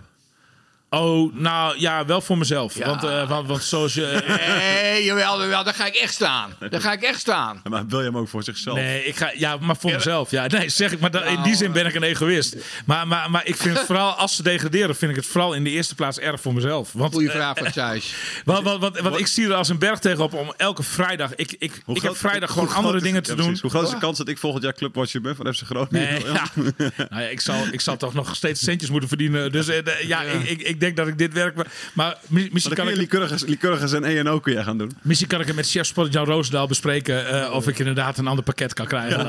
Oh, 0.90 1.34
nou 1.34 1.78
ja, 1.78 2.04
wel 2.04 2.20
voor 2.20 2.38
mezelf. 2.38 2.74
Ja. 2.74 2.86
Want, 2.86 3.04
eh, 3.04 3.28
want, 3.28 3.46
want 3.48 3.62
zoals 3.62 3.94
je... 3.94 4.22
Nee, 4.92 5.04
jawel, 5.04 5.40
jawel, 5.42 5.64
daar 5.64 5.74
ga 5.74 5.86
ik 5.86 5.94
echt 5.94 6.14
staan. 6.14 6.54
Daar 6.70 6.80
ga 6.80 6.92
ik 6.92 7.02
echt 7.02 7.20
staan. 7.20 7.60
Maar 7.68 7.86
wil 7.86 7.98
je 7.98 8.04
hem 8.04 8.16
ook 8.16 8.28
voor 8.28 8.42
zichzelf? 8.42 8.76
Nee, 8.76 9.04
ik 9.04 9.16
ga, 9.16 9.32
ja, 9.36 9.56
maar 9.60 9.76
voor 9.76 9.92
mezelf. 9.92 10.30
Ja, 10.30 10.46
nee, 10.46 10.68
zeg 10.68 10.92
ik. 10.92 11.00
Maar 11.00 11.10
dat- 11.10 11.24
in 11.24 11.32
Nou, 11.32 11.44
die 11.44 11.56
zin 11.56 11.72
ben 11.72 11.86
ik 11.86 11.94
een 11.94 12.02
egoïst. 12.02 12.56
Maar, 12.84 13.06
maar, 13.06 13.30
maar 13.30 13.46
ik 13.46 13.56
vind 13.56 13.76
het 13.76 13.86
vooral, 13.86 14.12
als 14.12 14.36
ze 14.36 14.42
degraderen, 14.42 14.96
vind 14.96 15.10
ik 15.10 15.16
het 15.16 15.26
vooral 15.26 15.52
in 15.54 15.64
de 15.64 15.70
eerste 15.70 15.94
plaats 15.94 16.18
erg 16.18 16.40
voor 16.40 16.54
mezelf. 16.54 16.92
Want, 16.92 17.12
Goeie 17.12 17.28
eh, 17.28 17.34
vraag 17.34 17.58
van 17.58 17.70
Thijs. 17.70 18.14
want, 18.44 18.64
want, 18.64 18.80
want, 18.80 18.98
want 19.00 19.18
ik 19.18 19.26
zie 19.26 19.46
er 19.46 19.54
als 19.54 19.68
een 19.68 19.78
berg 19.78 19.98
tegenop 19.98 20.32
om 20.34 20.52
elke 20.56 20.82
vrijdag. 20.82 21.34
Ik, 21.34 21.54
ik, 21.58 21.80
Hoe 21.84 21.96
ik 21.96 22.02
heb 22.02 22.16
vrijdag 22.16 22.50
gewoon 22.52 22.74
andere 22.74 22.96
is- 22.96 23.02
dingen 23.02 23.22
ja, 23.22 23.28
te 23.28 23.34
doen. 23.34 23.58
Hoe 23.60 23.70
groot 23.70 23.84
is 23.84 23.90
de 23.90 23.98
kans 23.98 24.18
dat 24.18 24.28
ik 24.28 24.38
volgend 24.38 24.62
jaar 24.62 24.74
clubwatcher 24.74 25.20
ben 25.20 25.36
van 25.36 25.54
FC 25.54 25.62
Groningen? 25.62 26.08
Nee, 26.12 26.24
ja. 26.32 26.42
Nou 27.10 27.22
ja, 27.22 27.28
ik, 27.28 27.40
zal, 27.40 27.64
ik 27.70 27.80
zal 27.80 27.96
toch 27.96 28.14
nog 28.14 28.36
steeds 28.36 28.60
centjes 28.60 28.90
moeten 28.90 29.08
verdienen. 29.08 29.52
Dus 29.52 29.68
eh, 29.68 30.00
ja, 30.02 30.22
Ik, 30.22 30.48
ik, 30.48 30.60
ik 30.62 30.79
denk 30.80 30.96
dat 30.96 31.08
ik 31.08 31.18
dit 31.18 31.32
werk. 31.32 31.54
Maar 31.94 32.16
mi- 32.28 32.48
misschien 32.52 32.74
kan, 32.74 32.84
kun 32.86 32.94
je 32.96 33.00
ik, 33.02 33.12
Lycurgus, 33.46 33.92
en 33.92 34.04
ENO 34.04 34.40
kun 34.40 34.52
je 34.52 34.62
gaan 34.62 34.78
doen. 34.78 34.92
misschien 35.02 35.28
kan 35.28 35.40
ik 35.40 35.46
het 35.46 35.56
met 35.56 35.70
chef 35.70 35.86
Sport 35.86 36.12
Jan 36.12 36.24
Roosendaal 36.24 36.66
bespreken. 36.66 37.28
eh, 37.44 37.52
of 37.54 37.68
ik 37.68 37.78
inderdaad 37.78 38.18
een 38.18 38.26
ander 38.26 38.44
pakket 38.44 38.74
kan 38.74 38.86
krijgen. 38.86 39.28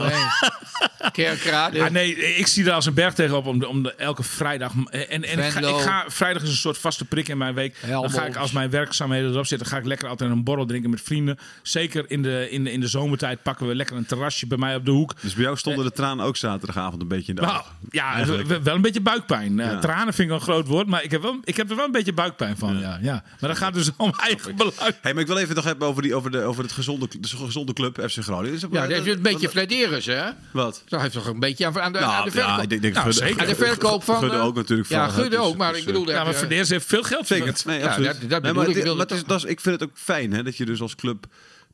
Ja, 1.74 1.90
nee, 1.90 2.16
ik 2.42 2.48
zie 2.48 2.66
er 2.66 2.72
als 2.72 2.86
een 2.86 2.94
berg 2.94 3.14
tegenop 3.14 3.46
om, 3.46 3.60
de, 3.60 3.68
om 3.68 3.84
de, 3.84 3.94
elke 3.96 4.24
vrijdag. 4.24 4.72
En, 4.90 5.24
en 5.24 5.24
ik, 5.40 5.52
ga, 5.52 5.60
ik 5.60 5.76
ga, 5.76 6.04
vrijdag 6.08 6.42
is 6.44 6.50
een 6.50 6.56
soort 6.56 6.78
vaste 6.78 7.06
prik 7.06 7.28
in 7.28 7.38
mijn 7.38 7.54
week. 7.54 7.76
Dan 7.90 8.10
ga 8.12 8.26
ik 8.26 8.36
als 8.36 8.52
mijn 8.52 8.70
werkzaamheden 8.70 9.32
erop 9.32 9.46
zitten, 9.46 9.68
ga 9.68 9.78
ik 9.78 9.86
lekker 9.86 10.08
altijd 10.08 10.32
een 10.32 10.44
borrel 10.44 10.66
drinken 10.66 10.90
met 10.90 11.02
vrienden. 11.02 11.38
Zeker 11.62 12.06
in 12.08 12.22
de, 12.22 12.48
in 12.50 12.64
de, 12.64 12.72
in 12.72 12.80
de 12.80 12.88
zomertijd 12.88 13.44
pakken 13.44 13.68
we 13.68 13.76
lekker 13.76 13.96
een 13.96 14.06
terrasje 14.06 14.48
bij 14.48 14.58
mij 14.58 14.76
op 14.76 14.86
de 14.86 14.92
hoek. 14.92 15.14
Dus 15.22 15.34
bij 15.34 15.44
jou 15.44 15.58
stonden 15.58 15.86
de 15.86 15.92
tranen 15.92 16.26
ook 16.26 16.38
zaterdagavond 16.38 17.02
een 17.02 17.08
beetje 17.08 17.30
in 17.30 17.36
de 17.36 17.42
Nou, 17.42 17.54
ogen. 17.60 17.72
ja, 17.90 18.14
Eigenlijk. 18.14 18.64
wel 18.64 18.76
een 18.76 18.82
beetje 18.82 19.02
buikpijn. 19.02 19.60
Eh, 19.60 19.66
Ja. 19.72 19.80
Tranen 19.80 20.14
vind 20.14 20.30
ik 20.30 20.36
een 20.36 20.42
groot 20.42 20.68
woord, 20.68 20.88
maar 20.88 21.04
ik 21.04 21.12
heb, 21.12 21.22
wel, 21.22 21.40
ik 21.44 21.58
heb 21.58 21.70
er 21.70 21.76
wel 21.76 21.86
een 21.86 21.92
beetje 21.92 22.14
buikpijn 22.14 22.58
van. 22.58 22.80
Ja. 22.80 22.98
Ja, 23.02 23.24
Maar 23.40 23.50
dat 23.50 23.58
gaat 23.58 23.74
dus 23.74 23.90
om 23.98 24.14
eigen 24.18 24.56
belang. 24.56 24.76
Hey, 25.02 25.14
maar 25.14 25.22
ik 25.22 25.28
wil 25.28 25.38
even 25.38 25.56
nog 25.56 25.64
hebben 25.64 25.88
over, 25.88 26.02
die, 26.02 26.16
over, 26.16 26.32
de, 26.32 26.42
over 26.44 26.64
het 26.64 26.72
gezonde, 26.72 27.08
de 27.20 27.28
gezonde 27.28 27.74
club 27.74 28.00
FC 28.10 28.18
Groningen. 28.24 28.54
Is 28.56 28.62
Ja, 28.72 28.88
dat 28.88 29.06
is 29.06 29.14
een 29.14 29.22
beetje 29.22 29.50
fladderen 29.50 30.02
ze, 30.04 30.12
hè? 30.12 30.30
Wat? 30.54 30.84
Dat 30.88 31.02
heeft 31.02 31.14
toch 31.14 31.26
een 31.26 31.40
beetje 31.40 31.66
aan, 31.66 31.82
aan 31.82 31.92
de, 31.94 32.00
aan 32.00 32.06
de 32.06 32.12
Nou, 32.14 32.32
verkoop. 32.32 32.50
ja, 32.50 32.62
ik 32.62 32.70
denk, 32.70 32.82
denk 32.82 32.94
Nou, 32.94 33.06
Gudde- 33.06 33.26
zeker. 33.28 33.42
aan 33.42 33.48
de 33.48 33.56
verkoop 33.56 34.04
van... 34.04 34.18
Gudde 34.18 34.38
eh, 34.38 34.46
ook 34.46 34.56
natuurlijk. 34.56 34.90
Ja, 34.90 35.06
hè. 35.06 35.12
Gudde 35.12 35.30
Dus- 35.30 35.40
ook, 35.40 35.58
maar 35.58 35.72
dus, 35.72 35.80
ik 35.80 35.86
bedoel... 35.86 36.02
Ja, 36.02 36.08
daar 36.08 36.16
maar 36.16 36.26
heb 36.26 36.34
je- 36.34 36.40
Verdeers 36.40 36.70
heeft 36.70 36.86
veel 36.86 37.04
geld 37.04 37.28
Zeker. 37.28 37.46
verdiend. 37.46 37.66
Nee, 37.66 37.80
Ja, 37.80 37.86
absoluut. 37.86 38.08
dat- 38.08 38.20
dat 38.22 38.30
Nee, 38.30 38.40
bedoel 38.40 38.56
maar 38.56 38.70
ik. 38.70 38.76
Ik 38.76 38.84
wilde 38.84 38.98
maar 38.98 39.08
het 39.08 39.16
is- 39.18 39.24
dat 39.26 39.38
is- 39.44 39.50
ik 39.50 39.60
vind 39.60 39.80
het 39.80 39.90
ook 39.90 39.96
fijn 39.98 40.34
hè, 40.34 40.44
dat 40.44 40.58
je 40.58 40.66
dus 40.66 40.82
als 40.82 40.96
club... 40.96 41.26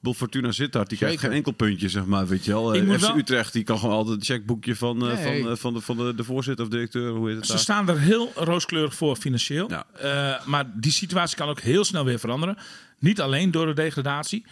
Bol 0.02 0.14
Fortuna 0.14 0.52
Sittard, 0.52 0.90
die 0.90 0.98
krijgt 0.98 1.20
geen 1.20 1.32
enkel 1.32 1.52
puntje, 1.52 1.90
zeg 1.90 2.06
maar, 2.06 2.28
weet 2.28 2.46
je 2.46 2.52
wel. 2.52 2.74
Ik 2.76 2.88
Eh, 2.90 2.94
FC 2.96 3.00
wel- 3.02 3.18
Utrecht, 3.18 3.54
die 3.54 3.64
kan 3.64 3.80
gewoon 3.80 3.96
altijd 3.96 4.16
het 4.16 4.26
checkboekje 4.26 4.76
van, 4.76 5.10
eh, 5.10 5.14
Nee. 5.24 5.42
van, 5.42 5.52
eh, 5.52 5.58
van, 5.58 5.74
de, 5.74 5.82
van 5.82 5.98
de, 5.98 6.16
de 6.16 6.24
voorzitter 6.24 6.66
of 6.66 6.72
directeur, 6.72 7.10
hoe 7.12 7.28
heet 7.28 7.36
het 7.38 7.46
Ze 7.46 7.52
daar? 7.52 7.62
staan 7.62 7.90
er 7.90 8.00
heel 8.00 8.32
rooskleurig 8.36 8.96
voor 8.96 9.16
financieel. 9.16 9.70
Ja. 9.70 10.42
Maar 10.46 10.72
die 10.76 10.92
situatie 10.92 11.38
kan 11.38 11.50
ook 11.50 11.60
heel 11.60 11.84
snel 11.86 12.06
weer 12.06 12.20
veranderen. 12.20 12.58
Niet 13.00 13.22
alleen 13.22 13.52
door 13.52 13.66
de 13.66 13.74
degradatie. 13.74 14.46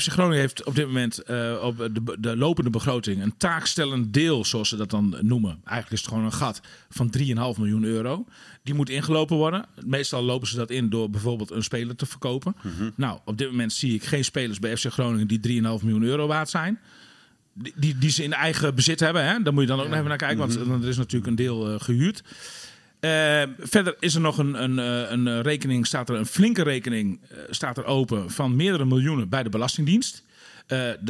FC 0.00 0.08
Groningen 0.08 0.38
heeft 0.38 0.64
op 0.64 0.74
dit 0.74 0.86
moment 0.86 1.18
eh, 1.18 1.62
op 1.62 1.76
de, 1.78 2.16
de 2.18 2.36
lopende 2.36 2.70
begroting 2.70 3.22
een 3.22 3.36
taakstellend 3.36 4.14
deel, 4.14 4.44
zoals 4.44 4.68
ze 4.68 4.76
dat 4.76 4.90
dan 4.90 5.16
noemen. 5.20 5.50
Eigenlijk 5.50 5.92
is 5.92 6.00
het 6.00 6.08
gewoon 6.08 6.24
een 6.24 6.32
gat 6.32 6.60
van 6.88 7.14
3,5 7.18 7.24
miljoen 7.34 7.84
euro. 7.84 8.24
Die 8.62 8.74
moet 8.74 8.90
ingelopen 8.90 9.36
worden. 9.36 9.64
Meestal 9.84 10.22
lopen 10.22 10.48
ze 10.48 10.56
dat 10.56 10.70
in 10.70 10.88
door 10.88 11.10
bijvoorbeeld 11.10 11.50
een 11.50 11.62
speler 11.62 11.96
te 11.96 12.06
verkopen. 12.06 12.56
Nou, 12.94 13.18
op 13.24 13.38
dit 13.38 13.50
moment 13.50 13.72
zie 13.72 13.94
ik 13.94 14.04
geen 14.04 14.24
spelers 14.24 14.58
bij 14.58 14.76
FC 14.76 14.86
Groningen 14.86 15.26
die 15.26 15.62
3,5 15.62 15.84
miljoen 15.84 16.02
euro 16.02 16.26
waard 16.26 16.48
zijn. 16.48 16.80
Die, 17.54 17.72
die, 17.76 17.98
die 17.98 18.10
ze 18.10 18.22
in 18.22 18.32
eigen 18.32 18.74
bezit 18.74 19.00
hebben. 19.00 19.24
Hè? 19.24 19.42
Daar 19.42 19.52
moet 19.52 19.62
je 19.62 19.68
dan 19.68 19.80
ook 19.80 19.86
nog 19.86 19.94
even 19.94 20.08
naar 20.08 20.16
kijken, 20.16 20.38
want 20.38 20.82
er 20.82 20.88
is 20.88 20.96
natuurlijk 20.96 21.26
een 21.26 21.36
deel 21.36 21.72
eh, 21.72 21.80
gehuurd. 21.80 22.22
Eh, 23.00 23.42
verder 23.58 23.96
is 24.00 24.14
er 24.14 24.20
nog 24.20 24.38
een, 24.38 24.62
een, 24.62 24.78
eh, 24.78 25.10
een 25.10 25.42
rekening, 25.42 25.86
staat 25.86 26.08
er 26.08 26.14
een 26.16 26.26
flinke 26.26 26.62
rekening 26.62 27.20
eh, 27.28 27.36
staat 27.50 27.78
er 27.78 27.84
open 27.84 28.30
van 28.30 28.56
meerdere 28.56 28.84
miljoenen 28.84 29.28
bij 29.28 29.42
de 29.42 29.48
Belastingdienst. 29.48 30.24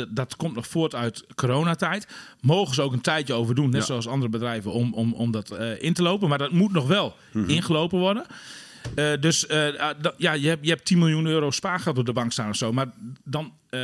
Dat 0.08 0.36
komt 0.36 0.54
nog 0.54 0.66
voort 0.66 0.94
uit 0.94 1.24
coronatijd. 1.34 2.06
Mogen 2.40 2.74
ze 2.74 2.82
ook 2.82 2.92
een 2.92 3.00
tijdje 3.00 3.34
over 3.34 3.54
doen, 3.54 3.70
net 3.70 3.80
Ja. 3.80 3.86
zoals 3.86 4.06
andere 4.06 4.30
bedrijven, 4.30 4.72
om, 4.72 4.94
om, 4.94 5.12
om 5.12 5.30
dat 5.30 5.58
in 5.78 5.92
te 5.92 6.02
lopen. 6.02 6.28
Maar 6.28 6.38
dat 6.38 6.50
moet 6.52 6.72
nog 6.72 6.86
wel 6.86 7.16
ingelopen 7.46 7.98
worden. 7.98 8.26
Eh, 8.94 9.12
dus 9.20 9.46
eh, 9.46 9.78
ah, 9.78 9.90
ja, 10.16 10.32
je, 10.32 10.48
hebt, 10.48 10.64
je 10.64 10.70
hebt 10.70 10.84
10 10.84 10.98
miljoen 10.98 11.26
euro 11.26 11.50
spaargeld 11.50 11.98
op 11.98 12.06
de 12.06 12.12
bank 12.12 12.32
staan 12.32 12.48
of 12.48 12.56
zo. 12.56 12.72
Maar 12.72 12.86
dan 13.24 13.52
eh, 13.70 13.80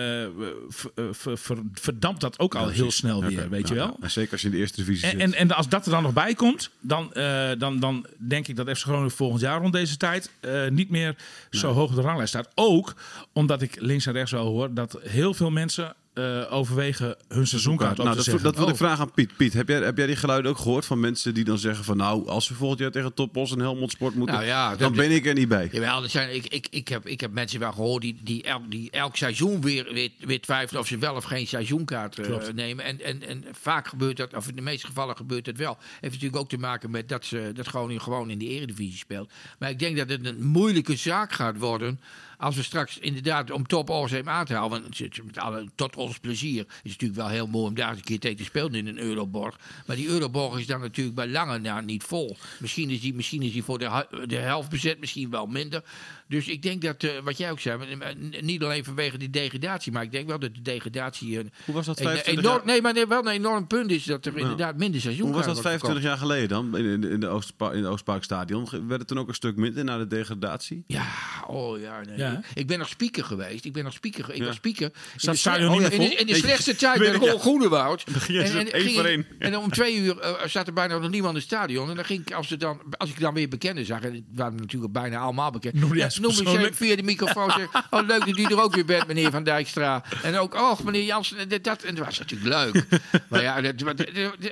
ver- 0.69 0.91
ver- 1.15 1.39
ver- 1.39 1.63
verdampt 1.73 2.21
dat 2.21 2.39
ook 2.39 2.55
al 2.55 2.69
heel 2.69 2.91
snel 2.91 3.25
weer, 3.25 3.49
weet 3.51 3.69
je 3.69 3.75
wel. 3.75 3.97
ja. 4.01 4.09
Zeker 4.09 4.33
als 4.33 4.41
je 4.41 4.47
in 4.47 4.53
de 4.53 4.59
eerste 4.61 4.85
divisie 4.85 5.05
En, 5.09 5.11
zit. 5.21 5.21
en, 5.21 5.35
en 5.35 5.57
als 5.57 5.69
dat 5.69 5.85
er 5.85 5.91
dan 5.91 6.03
nog 6.03 6.13
bij 6.13 6.35
komt, 6.35 6.71
dan, 6.81 7.11
dan, 7.59 7.81
dan 7.81 8.07
denk 8.19 8.49
ik 8.49 8.57
dat 8.57 8.69
FC 8.71 8.83
Groningen 8.83 9.11
volgend 9.11 9.41
jaar 9.41 9.61
rond 9.61 9.73
deze 9.73 9.97
tijd 9.97 10.31
niet 10.71 10.91
meer 10.91 11.17
zo 11.51 11.73
hoog 11.73 11.89
op 11.91 11.95
de 11.97 12.01
ranglijst 12.03 12.29
staat. 12.33 12.49
Ook 12.55 12.95
omdat 13.33 13.63
ik 13.63 13.81
links 13.81 14.07
en 14.07 14.13
rechts 14.13 14.33
wel 14.33 14.47
hoor 14.47 14.75
dat 14.75 14.99
heel 15.03 15.35
veel 15.35 15.51
mensen 15.51 15.95
eh, 16.15 16.53
overwegen 16.53 17.17
hun 17.29 17.47
seizoenkaart 17.47 17.99
op 17.99 18.05
Nou, 18.05 18.21
te 18.23 18.31
dat, 18.31 18.43
dat 18.43 18.57
wil 18.57 18.67
ik 18.67 18.73
Oh. 18.73 18.77
vragen 18.79 18.99
aan 19.05 19.13
Piet. 19.13 19.37
Piet, 19.37 19.53
heb 19.53 19.69
jij, 19.69 19.81
heb 19.81 19.97
jij 19.97 20.07
die 20.07 20.17
geluiden 20.17 20.51
ook 20.51 20.59
gehoord 20.59 20.85
van 20.85 21.01
mensen 21.01 21.35
die 21.35 21.45
dan 21.45 21.59
zeggen 21.59 21.85
van... 21.85 21.97
nou, 21.97 22.29
als 22.29 22.49
we 22.49 22.55
volgend 22.55 22.81
jaar 22.81 22.91
tegen 22.91 23.15
Topos 23.15 23.53
en 23.53 23.59
Helmond 23.59 23.91
Sport 23.91 24.15
moeten... 24.15 24.35
Nou 24.35 24.47
ja, 24.47 24.69
dan 24.69 24.79
dat- 24.79 24.93
ben 24.93 25.11
ik 25.11 25.27
er 25.27 25.35
niet 25.35 25.49
bij. 25.49 25.69
Jawel, 25.73 26.03
er 26.03 26.09
zijn, 26.11 26.35
ik, 26.35 26.47
ik, 26.47 26.67
ik, 26.71 26.89
heb, 26.89 27.07
ik 27.07 27.21
heb 27.21 27.33
mensen 27.33 27.61
wel 27.61 27.73
gehoord 27.73 28.03
die, 28.03 28.17
die, 28.23 28.43
elk, 28.43 28.71
die 28.71 28.91
elk 28.91 29.17
seizoen 29.17 29.61
weer, 29.61 29.89
weer, 29.93 30.11
weer 30.19 30.41
twijfelen 30.41 30.81
of 30.81 30.87
ze 30.87 30.99
wel 30.99 31.15
of 31.15 31.25
geen 31.25 31.47
seizoenkaart 31.47 32.19
eh, 32.19 32.37
nemen. 32.55 32.85
En, 32.85 33.01
en, 33.01 33.27
en 33.29 33.45
vaak 33.53 33.89
gebeurt 33.89 34.17
dat, 34.17 34.35
of 34.35 34.49
in 34.49 34.57
de 34.57 34.63
meeste 34.63 34.87
gevallen 34.87 35.17
gebeurt 35.17 35.47
het 35.47 35.59
wel. 35.59 35.79
Heeft 36.01 36.13
natuurlijk 36.13 36.43
ook 36.43 36.49
te 36.49 36.59
maken 36.59 36.91
met 36.91 37.09
dat, 37.09 37.25
ze, 37.25 37.51
dat 37.55 37.67
Groningen 37.67 38.03
gewoon 38.03 38.31
in 38.31 38.39
de 38.39 38.47
eredivisie 38.49 38.99
speelt. 38.99 39.31
Maar 39.59 39.71
ik 39.71 39.79
denk 39.79 39.97
dat 39.97 40.09
het 40.09 40.27
een 40.27 40.45
moeilijke 40.45 40.97
zaak 40.97 41.33
gaat 41.33 41.59
worden 41.59 42.01
als 42.43 42.57
we 42.57 42.63
straks 42.63 42.99
inderdaad 42.99 43.51
om 43.51 43.67
top 43.67 43.91
Orzheim 43.91 44.29
aan 44.29 44.45
te 44.45 44.55
houden. 44.55 44.83
Want 44.83 45.25
met 45.25 45.39
alle, 45.39 45.69
tot 45.75 45.97
ons 45.97 46.19
plezier 46.19 46.59
is 46.59 46.67
het 46.73 46.85
natuurlijk 46.85 47.21
wel 47.21 47.29
heel 47.29 47.47
mooi 47.47 47.67
om 47.67 47.75
daar 47.75 47.93
een 47.93 48.03
keer 48.03 48.19
tegen 48.19 48.37
te 48.37 48.45
spelen 48.45 48.75
in 48.75 48.87
een 48.87 48.99
Euroborg. 48.99 49.59
Maar 49.87 49.97
die 49.97 50.09
Euroborg 50.09 50.59
is 50.59 50.67
dan 50.67 50.81
natuurlijk 50.81 51.17
bij 51.17 51.29
lange 51.29 51.59
na 51.59 51.81
niet 51.81 52.03
vol. 52.03 52.37
Misschien 52.59 52.91
is 52.91 53.01
die, 53.01 53.15
misschien 53.15 53.43
is 53.43 53.53
die 53.53 53.63
voor 53.63 53.79
de, 53.79 54.07
de 54.27 54.37
helft 54.37 54.69
bezet, 54.69 55.01
misschien 55.01 55.31
wel 55.31 55.47
minder. 55.47 55.85
Dus 56.29 56.49
ik 56.49 56.63
denk 56.63 56.83
dat, 56.83 57.03
eh, 57.03 57.11
wat 57.25 57.39
jij 57.39 57.51
ook 57.51 57.61
zei, 57.61 57.81
eh, 58.01 58.09
niet 58.41 58.63
alleen 58.63 58.85
vanwege 58.85 59.19
die 59.19 59.31
degradatie, 59.31 59.93
maar 59.93 60.03
ik 60.03 60.13
denk 60.13 60.29
wel 60.29 60.39
dat 60.39 60.55
de 60.55 60.63
degradatie 60.63 61.39
een, 61.39 61.53
Hoe 61.65 61.75
was 61.75 61.87
dat 61.87 61.99
een 61.99 62.05
25 62.05 62.45
enorm, 62.45 62.57
jaar? 62.57 62.67
nee, 62.67 62.83
maar 62.83 62.93
nee, 62.93 63.07
wel 63.07 63.19
een 63.27 63.33
enorm 63.33 63.67
punt 63.67 63.91
is 63.91 64.05
dat 64.05 64.27
er 64.27 64.37
inderdaad 64.37 64.77
minder 64.77 65.01
seizoen 65.01 65.27
Hoe 65.27 65.35
was 65.35 65.47
dat 65.47 65.61
25 65.61 66.05
jaar 66.05 66.19
geleden 66.19 66.49
dan? 66.49 66.77
In, 66.77 66.85
in, 66.85 67.05
in, 67.05 67.21
de 67.21 67.29
Oostpa 67.29 67.73
in 67.73 67.79
het 67.83 67.87
Oostparkstadion. 67.87 68.69
Werd 68.71 69.01
het 69.01 69.09
toen 69.09 69.19
ook 69.19 69.29
een 69.29 69.35
stuk 69.35 69.57
minder 69.57 69.85
na 69.85 69.99
de 69.99 70.07
degradatie? 70.07 70.85
Ja, 70.87 71.07
oh 71.47 71.81
ja, 71.81 72.01
nee. 72.01 72.17
Ja. 72.17 72.41
Ik 72.55 72.67
ben 72.67 72.79
nog 72.79 72.89
speaker 72.89 73.25
geweest. 73.25 73.65
Ik 73.65 73.73
ben 73.73 73.85
nog 73.85 73.93
speaker. 73.93 74.31
Ik 74.31 74.37
Ja. 74.37 74.45
was 74.45 74.55
speaker. 74.57 74.85
In 74.85 74.93
Staat 74.93 75.21
de, 75.23 75.31
het 75.31 75.39
stadion 75.39 75.75
oh 75.75 75.81
ja, 75.81 75.91
in 75.91 76.01
de, 76.01 76.15
in 76.15 76.27
de 76.27 76.35
slechtste 76.35 76.77
tijd 76.77 77.01
Ron 77.17 77.25
ja. 77.25 77.39
Groenewoud. 77.39 78.05
en 79.39 79.57
om 79.57 79.71
twee 79.71 79.97
uur 79.97 80.19
eh, 80.19 80.47
zat 80.47 80.67
er 80.67 80.73
bijna 80.73 80.99
nog 80.99 81.11
niemand 81.11 81.33
in 81.35 81.39
het 81.39 81.49
stadion. 81.49 81.91
En 81.91 81.97
dan 81.97 82.05
ging 82.05 82.21
ik, 82.21 82.33
als, 82.33 82.49
ze 82.49 82.57
dan, 82.57 82.81
als 82.97 83.11
ik 83.11 83.21
dan 83.21 83.35
weer 83.35 83.49
bekenden 83.49 83.85
zag, 83.85 84.01
en 84.01 84.15
het 84.15 84.23
waren 84.35 84.57
natuurlijk 84.57 84.93
bijna 84.93 85.19
allemaal 85.19 85.51
bekend. 85.51 85.75
Noem 85.75 86.22
je 86.31 86.37
ja, 86.37 86.49
eens 86.51 86.53
noem 86.53 86.67
ik 86.67 86.75
ze 86.75 86.85
via 86.85 86.97
de 86.97 87.03
microfoon. 87.03 87.51
Zeg, 87.51 87.69
oh, 87.91 88.07
leuk 88.07 88.27
dat 88.27 88.39
u 88.39 88.45
er 88.45 88.63
ook 88.63 88.75
weer 88.75 88.85
bent, 88.85 89.07
meneer 89.07 89.31
Van 89.31 89.45
Dijkstra. 89.45 90.03
En 90.23 90.37
ook, 90.39 90.55
oh, 90.55 90.81
meneer 90.81 91.05
Jansen. 91.05 91.39
En 91.39 91.49
dat, 91.63 91.83
en 91.83 91.95
dat 91.95 92.05
was 92.05 92.19
natuurlijk 92.19 92.55
leuk. 92.55 92.85
maar 93.31 93.43
ja, 93.43 93.61
dat, 93.61 93.81
wat- 93.81 94.01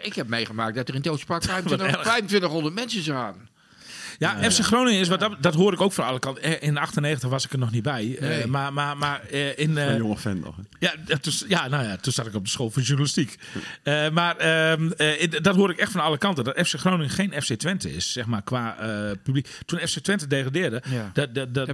ik 0.03 0.15
heb 0.15 0.29
meegemaakt 0.29 0.75
dat 0.75 0.89
er 0.89 0.95
in 0.95 1.03
25 1.03 1.77
2500 1.77 2.75
mensen 2.75 3.03
zaten. 3.03 3.49
Ja, 4.21 4.51
FC 4.51 4.59
Groningen 4.61 5.01
is 5.01 5.09
wat 5.09 5.21
dat, 5.21 5.33
dat 5.41 5.55
hoor 5.55 5.73
ik 5.73 5.81
ook 5.81 5.93
van 5.93 6.05
alle 6.05 6.19
kanten. 6.19 6.43
Eh, 6.43 6.69
In 6.69 6.79
98 6.79 7.29
was 7.29 7.45
ik 7.45 7.53
er 7.53 7.59
nog 7.59 7.71
niet 7.71 7.83
bij. 7.83 8.17
Eh, 8.21 8.45
maar 8.45 8.73
maar, 8.73 8.97
maar 8.97 9.21
eh, 9.31 9.59
in. 9.59 9.79
eh, 9.79 9.87
Een 9.87 9.97
jonge 9.97 10.17
fan 10.17 10.41
nog. 10.41 10.57
hè? 10.57 10.63
ja, 10.79 10.93
is- 11.23 11.45
ja, 11.49 11.69
nou 11.69 11.85
ja, 11.85 11.97
toen 11.97 12.13
zat 12.13 12.27
ik 12.27 12.35
op 12.35 12.45
de 12.45 12.51
school 12.51 12.71
voor 12.71 12.83
journalistiek. 12.83 13.39
Eh, 13.83 14.09
maar 14.11 14.37
ehm, 14.37 14.91
eh, 14.97 15.31
dat 15.43 15.55
hoor 15.57 15.71
ik 15.71 15.79
echt 15.79 15.93
van 15.93 16.01
alle 16.01 16.19
kanten. 16.19 16.45
Dat 16.45 16.59
FC 16.67 16.75
Groningen 16.79 17.11
geen 17.11 17.33
FC 17.43 17.53
Twente 17.55 17.95
is, 17.95 18.13
zeg 18.13 18.27
maar, 18.27 18.43
qua 18.43 18.77
eh, 18.79 19.11
publiek. 19.23 19.49
Toen 19.67 19.79
FC 19.79 19.99
Twente 19.99 20.27
degradeerde, 20.27 20.83
Ja. 20.91 21.11
dat, 21.13 21.35
dat, 21.35 21.55
die 21.55 21.65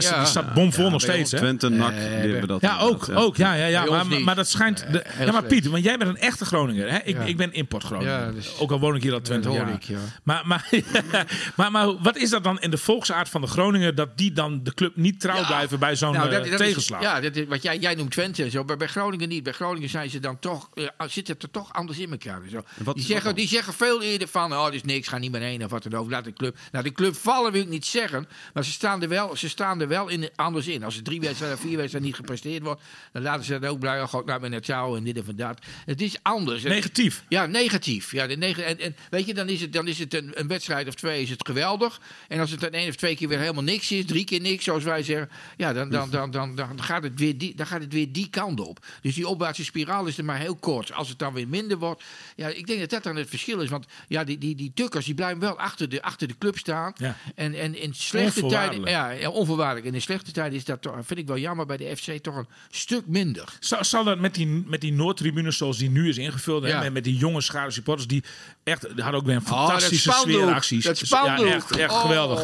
ja. 0.00 0.18
die 0.18 0.26
staat 0.26 0.54
bomvol 0.54 0.84
Ja, 0.84 0.90
nog 0.90 1.00
steeds. 1.00 1.30
Hè? 1.30 1.38
Twente, 1.38 1.68
NAC, 1.68 1.92
hebben 1.94 2.48
dat. 2.48 2.60
Ja, 2.60 2.78
ook, 2.78 3.08
ook. 3.14 3.36
Ja, 3.36 3.54
ja, 3.54 3.66
ja. 3.66 3.84
Maar, 3.84 4.20
maar 4.20 4.34
dat 4.34 4.48
schijnt. 4.48 4.84
de- 4.92 5.04
ja, 5.18 5.32
maar. 5.32 5.44
Piet, 5.44 5.66
want 5.66 5.84
jij 5.84 5.98
bent 5.98 6.10
een 6.10 6.16
echte 6.18 6.44
Groninger. 6.44 6.90
Hè? 6.90 6.98
Ik, 7.04 7.16
Ja. 7.16 7.22
ik 7.22 7.36
ben 7.36 7.52
import 7.52 7.84
Groninger. 7.84 8.12
Ja, 8.20 8.30
dus- 8.32 8.58
ook 8.58 8.70
al 8.70 8.78
woon 8.80 8.96
ik 8.96 9.02
hier 9.02 9.12
al 9.12 9.20
20 9.20 9.50
hoor 9.50 9.60
jaar. 9.60 9.72
ik, 9.72 9.82
ja. 9.82 9.98
Maar, 10.22 10.42
maar, 10.46 10.68
maar, 11.58 11.70
maar 11.72 12.02
wat 12.02 12.16
is 12.16 12.30
dat 12.30 12.44
dan 12.44 12.60
in 12.60 12.70
de 12.70 12.78
volksaard 12.78 13.28
van 13.28 13.40
de 13.40 13.46
Groningen 13.46 13.94
dat 13.96 14.16
die 14.18 14.32
dan 14.32 14.62
de 14.62 14.74
club 14.74 14.96
niet 14.96 15.20
trouw 15.20 15.36
Ja. 15.36 15.46
blijven 15.46 15.78
bij 15.78 15.96
zo'n 15.96 16.12
Nou, 16.12 16.26
eh, 16.26 16.32
dat- 16.32 16.44
dat 16.44 16.52
is- 16.52 16.66
tegenslag? 16.66 17.02
ja, 17.02 17.20
dat 17.20 17.36
is, 17.36 17.46
wat 17.46 17.62
jij, 17.62 17.78
jij 17.78 17.94
noemt 17.94 18.10
Twente 18.10 18.42
en 18.42 18.50
zo. 18.50 18.64
Maar 18.64 18.76
bij 18.76 18.86
Groningen 18.86 19.28
niet. 19.28 19.42
Bij 19.42 19.52
Groningen 19.52 19.88
zijn 19.88 20.10
ze 20.10 20.20
dan 20.20 20.38
toch, 20.38 20.70
eh, 20.74 20.84
zit 21.06 21.28
het 21.28 21.42
er 21.42 21.50
toch 21.50 21.72
anders 21.72 21.98
in 21.98 22.10
elkaar. 22.10 22.42
En 22.42 22.50
zo. 22.50 22.60
wat 22.84 22.94
Die, 22.94 23.04
zeggen, 23.04 23.34
die 23.34 23.48
zeggen 23.48 23.72
veel 23.74 24.02
eerder 24.02 24.28
van, 24.28 24.52
oh, 24.52 24.64
dit 24.64 24.74
is 24.74 24.82
niks, 24.82 25.08
ga 25.08 25.18
niet 25.18 25.30
meer 25.32 25.40
heen 25.40 25.64
of 25.64 25.70
wat 25.70 25.82
dan 25.82 25.94
ook. 26.00 26.10
Laat 26.10 26.24
de 26.24 26.32
club. 26.32 26.56
Nou, 26.72 26.84
de 26.84 26.92
club 26.92 27.14
vallen 27.16 27.52
wil 27.52 27.62
ik 27.62 27.68
niet 27.68 27.86
zeggen. 27.86 28.28
Maar 28.54 28.64
ze 28.64 28.70
staan 28.72 29.02
er 29.02 29.08
wel, 29.08 29.36
ze 29.36 29.48
staan 29.48 29.80
er 29.80 29.88
wel 29.88 30.08
in, 30.08 30.28
anders 30.36 30.66
in. 30.66 30.84
Als 30.84 30.96
er 30.96 31.02
drie 31.02 31.20
wedstrijden 31.20 31.56
of 31.58 31.62
vier 31.64 31.76
wedstrijden 31.76 32.08
niet 32.10 32.18
gepresteerd 32.18 32.62
wordt, 32.62 32.82
dan 33.12 33.22
laten 33.22 33.44
ze 33.44 33.58
dat 33.58 33.70
ook 33.70 33.78
blij. 33.78 34.02
Oh, 34.02 34.08
god, 34.08 34.26
nou, 34.26 34.40
met 34.40 34.52
het 34.52 34.66
jou 34.66 34.96
en 34.96 35.04
dit 35.04 35.16
en 35.28 35.36
dat. 35.36 35.58
Het 35.84 36.00
is 36.00 36.16
anders. 36.22 36.62
Negatief. 36.62 37.24
Ja, 37.28 37.46
negatief. 37.46 38.12
Ja, 38.12 38.26
de 38.26 38.36
neg 38.36 38.58
en, 38.58 38.80
en 38.80 38.96
weet 39.10 39.26
je, 39.26 39.34
dan 39.34 39.48
is 39.48 39.60
het, 39.60 39.72
dan 39.72 39.88
is 39.88 39.98
het 39.98 40.14
een, 40.14 40.30
een 40.34 40.48
wedstrijd 40.48 40.88
of 40.88 40.94
twee 40.94 41.22
is 41.22 41.30
het 41.30 41.42
geweldig. 41.48 42.00
En 42.28 42.40
als 42.40 42.50
het 42.50 42.60
dan 42.60 42.70
één 42.70 42.88
of 42.88 42.96
twee 42.96 43.16
keer 43.16 43.28
weer 43.28 43.38
helemaal 43.38 43.62
niks 43.62 43.92
is, 43.92 44.04
drie 44.06 44.24
keer 44.24 44.40
niks, 44.40 44.64
zoals 44.64 44.84
wij 44.84 45.02
zeggen, 45.02 45.30
ja, 45.56 45.72
dan, 45.72 45.90
dan, 45.90 46.10
dan, 46.10 46.30
dan, 46.30 46.54
dan, 46.54 46.82
gaat, 46.82 47.02
het 47.02 47.18
weer 47.18 47.38
die, 47.38 47.54
dan 47.54 47.66
gaat 47.66 47.80
het 47.80 47.92
weer 47.92 48.12
die 48.12 48.28
kant 48.30 48.60
op. 48.60 48.86
Dus 49.02 49.14
die 49.14 49.28
opwaartse 49.28 49.64
spiraal 49.64 50.06
is 50.06 50.18
er 50.18 50.24
maar 50.24 50.38
heel 50.38 50.56
kort. 50.56 50.92
Als 50.92 51.08
het 51.08 51.18
dan 51.18 51.32
weer 51.32 51.48
minder 51.48 51.78
wordt, 51.78 52.02
ja, 52.36 52.48
ik 52.48 52.66
denk 52.66 52.80
dat 52.80 52.90
dat 52.90 53.02
dan 53.02 53.16
het 53.16 53.28
verschil 53.28 53.60
is. 53.60 53.68
Want 53.68 53.86
ja, 54.08 54.24
die, 54.24 54.38
die, 54.38 54.54
die 54.54 54.72
tukkers 54.74 55.04
die 55.04 55.14
blijven 55.14 55.40
wel 55.40 55.58
achter 55.58 55.88
de, 55.88 56.02
achter 56.02 56.28
de 56.28 56.38
club 56.38 56.58
staan. 56.58 56.92
Ja. 56.96 57.16
En, 57.34 57.54
en 57.54 57.80
in 57.80 57.94
slechte 57.94 58.46
tijden, 58.46 58.84
ja, 58.84 59.30
onvoorwaardelijk. 59.30 59.86
En 59.86 59.94
in 59.94 60.02
slechte 60.02 60.32
tijden 60.32 60.58
is 60.58 60.64
dat 60.64 60.82
toch, 60.82 60.94
vind 61.04 61.18
ik 61.20 61.26
wel 61.26 61.38
jammer 61.38 61.66
bij 61.66 61.76
de 61.76 61.96
FC 61.96 62.10
toch 62.22 62.36
een 62.36 62.46
stuk 62.70 63.06
minder. 63.06 63.44
Zal, 63.60 63.84
zal 63.84 64.04
dat 64.04 64.18
met 64.18 64.34
die, 64.34 64.46
met 64.46 64.80
die 64.80 64.92
Noordtribune 64.92 65.50
zoals 65.50 65.78
die 65.78 65.90
nu 65.90 66.08
is 66.08 66.16
ingevuld, 66.18 66.62
hè, 66.62 66.68
Ja. 66.68 66.80
met, 66.80 66.92
met 66.92 67.04
die 67.04 67.16
jonge 67.16 67.40
schare 67.40 67.70
supporters 67.70 68.06
die 68.08 68.24
echt, 68.64 68.86
hadden 68.96 69.14
ook 69.14 69.26
weer 69.26 69.36
een 69.36 69.42
Oh, 69.42 69.66
fantastische 69.66 70.10
spandoek. 70.10 70.32
sfeeracties. 70.40 70.84
Dat 70.84 70.98
spandoek. 70.98 71.37
Echt, 71.46 71.76
echt 71.76 71.90
Oh, 71.92 72.00
geweldig. 72.00 72.40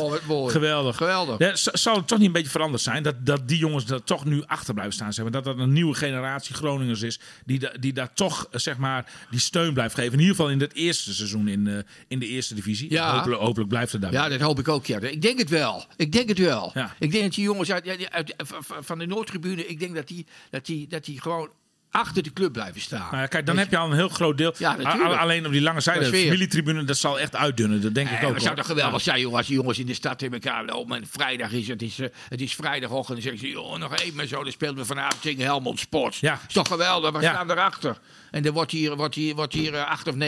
Geweldig. 0.53 0.97
Geweldig. 0.97 1.39
Ja, 1.39 1.57
z- 1.57 1.67
zal 1.67 1.97
het 1.97 2.07
toch 2.09 2.19
niet 2.19 2.27
een 2.27 2.33
beetje 2.33 2.51
veranderd 2.51 2.83
zijn 2.83 3.03
dat, 3.03 3.15
dat 3.27 3.49
die 3.49 3.59
jongens 3.59 3.91
er 3.91 4.05
toch 4.05 4.25
nu 4.25 4.43
achter 4.47 4.75
blijven 4.75 4.95
staan? 4.95 5.13
Zeg 5.13 5.25
maar, 5.25 5.33
dat 5.33 5.45
dat 5.45 5.59
een 5.59 5.73
nieuwe 5.73 5.95
generatie 5.95 6.55
Groningers 6.55 7.03
is 7.03 7.21
die, 7.45 7.59
da- 7.59 7.73
die 7.81 7.93
daar 7.93 8.13
toch 8.15 8.47
eh, 8.51 8.61
zeg 8.61 8.77
maar, 8.77 9.13
die 9.31 9.41
steun 9.41 9.73
blijft 9.75 9.95
geven. 9.95 10.13
In 10.13 10.19
ieder 10.19 10.35
geval 10.35 10.51
in 10.51 10.61
het 10.61 10.75
eerste 10.75 11.15
seizoen 11.15 11.49
in, 11.49 11.67
eh, 11.67 11.75
in 12.09 12.19
de 12.19 12.27
eerste 12.27 12.55
divisie. 12.55 12.91
Ja. 12.91 13.17
Hopelijk, 13.17 13.41
hopelijk 13.41 13.69
blijft 13.69 13.93
het 13.93 14.03
daar. 14.03 14.13
Ja, 14.13 14.29
dat 14.29 14.41
hoop 14.41 14.59
ik 14.59 14.69
ook. 14.69 14.87
Ja. 14.87 15.01
Ik 15.01 15.23
denk 15.23 15.39
het 15.39 15.49
wel. 15.51 15.85
Ik 15.97 16.13
denk 16.13 16.29
het 16.29 16.39
wel. 16.39 16.71
Ja. 16.75 16.95
Ik 16.99 17.11
denk 17.11 17.23
dat 17.25 17.35
die 17.35 17.45
jongens 17.45 17.71
uit, 17.73 18.09
uit, 18.11 18.35
van- 18.37 18.85
van 18.85 18.99
de 18.99 19.07
Noordtribune, 19.07 19.67
ik 19.67 19.79
denk 19.81 19.95
dat 19.95 20.09
die, 20.09 20.27
dat 20.51 20.67
die, 20.67 20.87
dat 20.89 21.05
die 21.05 21.21
gewoon 21.21 21.49
achter 21.95 22.23
de 22.23 22.33
club 22.33 22.53
blijven 22.53 22.81
staan. 22.81 23.09
Nou 23.11 23.17
ja, 23.17 23.27
kijk, 23.27 23.47
dan 23.47 23.59
heb 23.59 23.71
je 23.71 23.77
al 23.77 23.87
een 23.87 23.97
heel 23.97 24.09
groot 24.09 24.39
deel. 24.39 24.55
Ja, 24.59 24.77
alleen 25.19 25.47
op 25.47 25.53
die 25.53 25.61
lange 25.61 25.81
zijde, 25.81 26.11
de 26.11 26.17
familietribune, 26.17 26.85
dat 26.85 26.97
zal 26.97 27.21
echt 27.21 27.37
uitdunnen. 27.37 27.83
Dat 27.83 27.95
denk 27.95 28.11
ik 28.11 28.23
ook. 28.23 28.35
het 28.35 28.43
zou 28.43 28.57
toch 28.57 28.67
geweldig 28.67 29.03
zijn, 29.03 29.21
jongens, 29.21 29.39
als 29.39 29.47
die 29.47 29.57
jongens 29.57 29.79
in 29.79 29.87
de 29.87 29.95
stad 29.95 30.23
in 30.23 30.33
elkaar 30.33 30.65
lopen. 30.65 30.97
En 30.97 31.07
vrijdag 31.11 31.53
is 31.53 31.69
het, 31.69 31.83
is, 31.83 31.99
eh, 31.99 32.09
het 32.29 32.41
is 32.41 32.55
vrijdagochtend. 32.55 33.09
En 33.09 33.15
dan 33.15 33.23
zeggen 33.23 33.49
ze, 33.49 33.55
joh, 33.55 33.79
nog 33.79 33.97
even 33.97 34.21
en 34.21 34.29
zo. 34.29 34.43
Dan 34.43 34.53
speelt 34.53 34.77
we 34.77 34.85
vanavond 34.85 35.23
tegen 35.23 35.45
Helmond 35.45 35.79
Sport. 35.79 36.17
Ja. 36.17 36.41
Is 36.49 36.55
toch 36.55 36.69
geweldig, 36.69 37.13
we 37.13 37.19
staan 37.19 37.51
erachter. 37.51 37.99
En 38.35 38.43
dan 38.43 38.53
wordt 38.53 38.71
hier, 38.71 38.97
wordt 38.97 39.15
hier, 39.15 39.35
wordt 39.35 39.53
hier 39.53 39.75
eh, 39.75 39.91
8 39.91 40.09
of 40.09 40.15
9-0. 40.15 40.19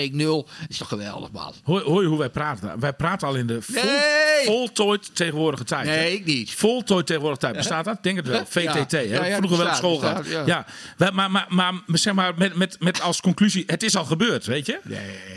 Is 0.69 0.77
toch 0.79 0.89
geweldig, 0.89 1.31
man. 1.33 1.53
Hoor, 1.65 1.81
hoor 1.83 2.03
je 2.03 2.09
hoe 2.09 2.19
wij 2.19 2.29
praten? 2.31 2.81
Wij 2.81 2.93
praten 2.93 3.29
al 3.29 3.35
in 3.35 3.47
de 3.47 3.63
vol, 3.63 3.83
Nee! 3.83 4.45
voltooid 4.45 5.11
tegenwoordige 5.15 5.65
tijd. 5.65 5.87
hè? 5.89 5.95
Nee, 5.97 6.13
ik 6.15 6.25
niet. 6.25 6.51
Voltooid 6.55 7.07
tegenwoordige 7.07 7.43
tijd. 7.43 7.57
Bestaat 7.57 7.85
dat? 7.85 7.97
Ik 7.97 8.03
Denk 8.03 8.17
het 8.17 8.27
wel. 8.27 8.39
Ja. 8.39 8.47
VTT. 8.47 8.91
hè? 8.93 8.99
Ja, 9.01 9.25
ja, 9.25 9.37
Vroeger 9.37 9.59
wel 9.59 9.67
op 9.69 9.75
school 9.75 9.99
bestaat, 10.01 10.27
gehad. 10.27 10.47
ja. 10.47 10.67
Wij- 10.97 11.11
Maar, 11.11 11.31
maar, 11.31 11.47
maar, 11.49 11.73
maar 11.87 11.99
zeg 11.99 12.15
maar 12.15 12.33
met, 12.37 12.55
met, 12.55 12.77
met 12.81 13.01
als 13.01 13.21
conclusie, 13.21 13.65
het 13.67 13.83
is 13.83 13.97
al 13.97 14.05
gebeurd, 14.05 14.45
weet 14.47 14.67
je? 14.67 14.79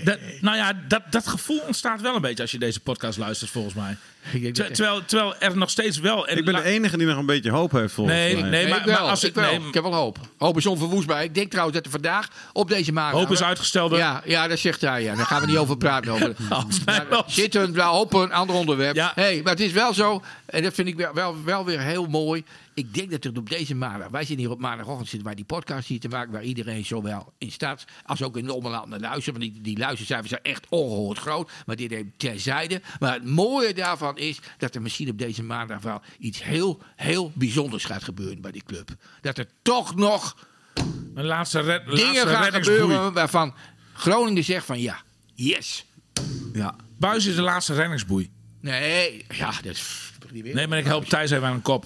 Dat, 0.03 0.17
nou 0.41 0.57
ja, 0.57 0.73
dat, 0.87 1.01
dat 1.09 1.27
gevoel 1.27 1.59
ontstaat 1.59 2.01
wel 2.01 2.15
een 2.15 2.21
beetje 2.21 2.41
als 2.41 2.51
je 2.51 2.57
deze 2.59 2.79
podcast 2.79 3.17
luistert, 3.17 3.51
volgens 3.51 3.73
mij. 3.73 3.97
Ter- 4.31 4.53
dat- 4.53 4.73
terwijl, 4.75 5.05
terwijl 5.05 5.35
er 5.39 5.57
nog 5.57 5.69
steeds 5.69 5.99
wel... 5.99 6.27
En 6.27 6.37
Ik 6.37 6.45
ben 6.45 6.53
de 6.55 6.63
enige 6.63 6.97
die 6.97 7.07
nog 7.07 7.17
een 7.17 7.25
beetje 7.25 7.51
hoop 7.51 7.71
heeft 7.71 7.93
volgens 7.93 8.15
Nee, 8.17 8.33
mij. 8.33 8.41
nee, 8.41 8.51
Nee, 8.51 8.69
maar, 8.69 8.79
ik 8.79 8.85
wel. 8.85 8.93
maar 8.99 9.09
als 9.09 9.23
ik, 9.23 9.29
ik... 9.29 9.35
wel. 9.35 9.43
Nee, 9.59 9.67
ik 9.67 9.73
heb 9.73 9.83
wel 9.83 9.93
hoop. 9.93 10.17
Hoop 10.37 10.57
is 10.57 10.65
onverwoestbaar. 10.65 11.23
Ik 11.23 11.35
denk 11.35 11.49
trouwens 11.49 11.77
dat 11.77 11.85
er 11.85 11.91
vandaag 11.91 12.27
op 12.59 12.69
deze 12.69 12.91
maandag... 12.91 13.19
hoop 13.19 13.31
is 13.31 13.43
uitgestelde... 13.43 13.97
Ja, 13.97 14.21
ja, 14.25 14.47
dat 14.47 14.59
zegt 14.59 14.81
hij. 14.81 15.03
Ja. 15.03 15.15
Daar 15.15 15.25
gaan 15.25 15.41
we 15.41 15.47
niet 15.47 15.57
over 15.57 15.77
praten. 15.77 16.11
Over. 16.11 16.35
Maar 16.85 17.05
wel. 17.09 17.23
zit 17.27 17.55
een, 17.55 17.71
nou, 17.71 17.97
op 17.99 18.13
een 18.13 18.31
ander 18.31 18.55
onderwerp. 18.55 18.95
Ja. 18.95 19.11
Hey, 19.15 19.41
maar 19.43 19.51
het 19.51 19.61
is 19.61 19.71
wel 19.71 19.93
zo, 19.93 20.21
en 20.45 20.63
dat 20.63 20.73
vind 20.73 20.87
ik 20.87 20.95
wel, 20.95 21.13
wel, 21.13 21.43
wel 21.43 21.65
weer 21.65 21.79
heel 21.79 22.05
mooi. 22.05 22.43
Ik 22.73 22.93
denk 22.93 23.11
dat 23.11 23.23
er 23.23 23.37
op 23.37 23.49
deze 23.49 23.75
maandag, 23.75 24.09
wij 24.09 24.19
zitten 24.19 24.45
hier 24.45 24.53
op 24.53 24.59
maandagochtend, 24.59 25.07
zitten 25.07 25.27
wij 25.27 25.35
die 25.35 25.45
podcast 25.45 25.87
hier 25.87 25.99
te 25.99 26.07
maken, 26.07 26.31
waar 26.31 26.43
iedereen 26.43 26.85
zowel 26.85 27.33
in 27.37 27.51
staat 27.51 27.85
als 28.05 28.23
ook 28.23 28.37
in 28.37 28.45
de 28.45 28.53
omland 28.53 28.89
naar 28.89 28.99
luistert. 28.99 29.37
Want 29.37 29.53
die, 29.53 29.61
die 29.61 29.77
luistercijfers 29.77 30.29
zijn 30.29 30.43
echt 30.43 30.65
ongehoord 30.69 31.17
groot. 31.17 31.51
Maar 31.65 31.75
dit 31.75 31.91
even 31.91 32.13
terzijde. 32.17 32.81
Maar 32.99 33.13
het 33.13 33.25
mooie 33.25 33.73
daarvan 33.73 34.17
is 34.17 34.39
dat 34.57 34.75
er 34.75 34.81
misschien 34.81 35.09
op 35.09 35.17
deze 35.17 35.43
maandag 35.43 35.81
wel 35.81 36.01
iets 36.19 36.43
heel, 36.43 36.79
heel 36.95 37.31
bijzonders 37.35 37.85
gaat 37.85 38.03
gebeuren 38.03 38.41
bij 38.41 38.51
die 38.51 38.63
club. 38.65 38.89
Dat 39.21 39.37
er 39.37 39.47
toch 39.61 39.95
nog 39.95 40.35
Een 41.15 41.25
laatste, 41.25 41.59
red, 41.59 41.85
dingen 41.85 42.03
laatste 42.05 42.27
gaan 42.27 42.43
reddingsboei. 42.43 42.79
gebeuren 42.79 43.13
waarvan 43.13 43.53
Groningen 43.93 44.43
zegt 44.43 44.65
van 44.65 44.79
ja, 44.79 45.01
yes. 45.33 45.85
Ja. 46.53 46.75
Buis 46.97 47.25
is 47.25 47.35
de 47.35 47.41
laatste 47.41 47.73
reddingsboei. 47.73 48.29
Nee, 48.61 49.25
ja, 49.29 49.51
dat 49.63 49.65
is... 49.75 50.11
Nee, 50.31 50.67
maar 50.67 50.77
ik 50.77 50.85
help 50.85 51.05
Thijs 51.05 51.31
even 51.31 51.47
aan 51.47 51.53
een 51.53 51.61
kop. 51.61 51.85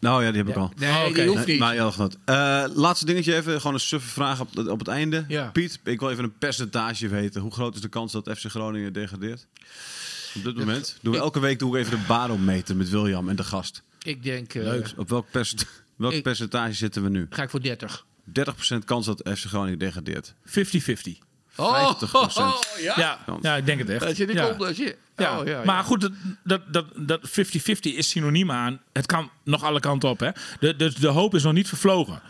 Nou 0.00 0.24
ja, 0.24 0.28
die 0.30 0.38
heb 0.38 0.48
ik 0.48 0.56
al. 0.56 0.72
Nee, 0.76 0.90
Oh, 0.90 1.04
oké. 1.04 1.12
die 1.14 1.28
hoeft 1.28 1.46
niet. 1.46 1.58
Maar 1.58 1.72
heel 1.72 1.92
goed. 1.92 2.16
Eh, 2.24 2.64
laatste 2.74 3.06
dingetje 3.06 3.34
even, 3.34 3.56
gewoon 3.60 3.74
een 3.74 3.80
suffe 3.80 4.08
vraag 4.08 4.40
op, 4.40 4.58
op 4.68 4.78
het 4.78 4.88
einde. 4.88 5.24
Ja. 5.28 5.50
Piet, 5.50 5.80
ik 5.84 6.00
wil 6.00 6.10
even 6.10 6.24
een 6.24 6.38
percentage 6.38 7.08
weten. 7.08 7.40
Hoe 7.40 7.52
groot 7.52 7.74
is 7.74 7.80
de 7.80 7.88
kans 7.88 8.12
dat 8.12 8.30
FC 8.38 8.44
Groningen 8.50 8.92
degradeert? 8.92 9.46
Op 10.34 10.44
dit 10.44 10.56
moment. 10.56 10.98
Doen 11.02 11.12
we 11.12 11.18
elke 11.18 11.40
week 11.40 11.58
doe 11.58 11.78
ik 11.78 11.84
even 11.84 11.98
de 11.98 12.04
barometer 12.06 12.76
met 12.76 12.88
William 12.90 13.28
en 13.28 13.36
de 13.36 13.44
gast. 13.44 13.82
Ik 14.02 14.22
denk, 14.22 14.54
eh, 14.54 14.62
Leuk. 14.62 14.92
Op 14.96 15.08
welk, 15.08 15.30
percent, 15.30 15.66
welk 15.96 16.12
Ik- 16.12 16.22
percentage 16.22 16.74
zitten 16.74 17.02
we 17.02 17.08
nu? 17.08 17.26
ga 17.30 17.42
ik 17.42 17.50
voor 17.50 17.62
30. 17.62 18.06
30% 18.28 18.78
kans 18.84 19.06
dat 19.06 19.28
FC 19.36 19.44
Groningen 19.44 19.78
degradeert. 19.78 20.34
50-50. 20.48 20.52
Oh, 21.56 21.92
50%. 22.02 22.04
ja? 22.82 22.94
Ja, 22.96 23.18
ja, 23.42 23.56
ik 23.56 23.66
denk 23.66 23.78
het 23.78 23.88
echt. 23.88 24.00
Dat 24.04 24.16
je 24.16 24.26
niet 24.26 24.36
ja. 24.36 24.46
komt, 24.46 24.58
dat 24.58 24.76
je... 24.76 24.96
Ja. 25.16 25.38
Oh, 25.40 25.46
ja, 25.46 25.58
ja. 25.58 25.64
maar 25.64 25.84
goed, 25.84 26.00
dat- 26.00 26.12
dat- 26.44 26.62
dat 26.72 26.86
dat 26.96 27.28
50-50 27.28 27.32
is 27.80 28.08
synoniem 28.08 28.50
aan. 28.50 28.80
Het 28.92 29.06
kan 29.06 29.30
nog 29.44 29.62
alle 29.64 29.80
kanten 29.80 30.08
op. 30.08 30.20
Hè? 30.20 30.30
De, 30.60 30.76
de, 30.76 31.00
de 31.00 31.08
hoop 31.08 31.34
is 31.34 31.42
nog 31.42 31.52
niet 31.52 31.68
vervlogen. 31.68 32.22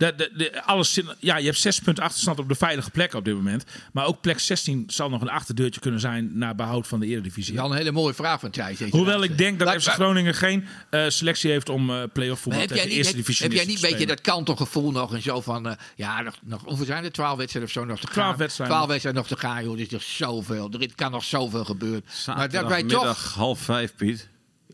De, 0.00 0.14
de, 0.16 0.30
de, 0.34 0.62
alles, 0.64 1.00
ja, 1.18 1.36
je 1.36 1.44
hebt 1.44 1.58
6 1.58 1.78
punten 1.80 2.04
achterstand 2.04 2.38
op 2.38 2.48
de 2.48 2.54
veilige 2.54 2.90
plek 2.90 3.14
op 3.14 3.24
dit 3.24 3.34
moment. 3.34 3.64
Maar 3.92 4.06
ook 4.06 4.20
plek 4.20 4.38
16 4.38 4.84
zal 4.86 5.08
nog 5.10 5.20
een 5.20 5.28
achterdeurtje 5.28 5.80
kunnen 5.80 6.00
zijn 6.00 6.38
naar 6.38 6.54
behoud 6.54 6.86
van 6.86 7.00
de 7.00 7.06
Eredivisie. 7.06 7.54
Jan, 7.54 7.70
een 7.70 7.76
hele 7.76 7.92
mooie 7.92 8.14
vraag 8.14 8.40
van 8.40 8.50
Thijs. 8.50 8.78
Hoewel 8.90 9.04
laatste. 9.14 9.32
ik 9.32 9.38
denk 9.38 9.58
dat 9.58 9.68
Laat- 9.68 9.82
FC 9.82 9.88
Groningen 9.88 10.34
geen 10.34 10.66
eh, 10.90 11.04
selectie 11.08 11.50
heeft 11.50 11.68
om 11.68 11.90
eh 11.90 12.02
play-off 12.12 12.42
voetbal 12.42 12.60
tegen 12.62 12.74
jij 12.76 12.84
de 12.84 12.88
niet, 12.90 12.98
eerste 12.98 13.16
heb, 13.16 13.26
divisie 13.26 13.46
heb 13.46 13.54
jij 13.56 13.64
niet 13.64 13.82
een 13.82 13.90
beetje 13.90 14.06
dat 14.06 14.20
kantelgevoel 14.20 14.90
nog 14.90 15.14
en 15.14 15.22
zo 15.22 15.40
van... 15.40 15.68
eh, 15.68 15.76
ja, 15.96 16.20
nog, 16.22 16.34
nog, 16.44 16.62
hoeveel 16.64 16.86
zijn 16.86 17.04
er? 17.04 17.12
Twaalf 17.12 17.36
wedstrijden 17.38 17.70
of 17.70 17.76
zo 17.76 17.84
nog 17.84 18.00
te 18.00 18.06
gaan? 18.06 18.14
12 18.14 18.36
wedstrijden. 18.36 18.76
Twaalf 18.76 18.90
wedstrijden 18.90 19.22
nog 19.22 19.30
te 19.38 19.46
gaan, 19.46 19.64
joh. 19.64 19.74
Er 19.74 19.80
is 19.80 19.88
nog 19.88 20.02
zoveel. 20.02 20.70
Er 20.80 20.94
kan 20.94 21.10
nog 21.10 21.24
zoveel 21.24 21.64
gebeuren. 21.64 22.04
Maar 22.26 22.36
dat 22.36 22.50
wij 22.52 22.60
Zaterdagmiddag 22.60 23.22
toch... 23.22 23.34
half 23.34 23.60
vijf, 23.60 23.94
Piet. 23.96 24.28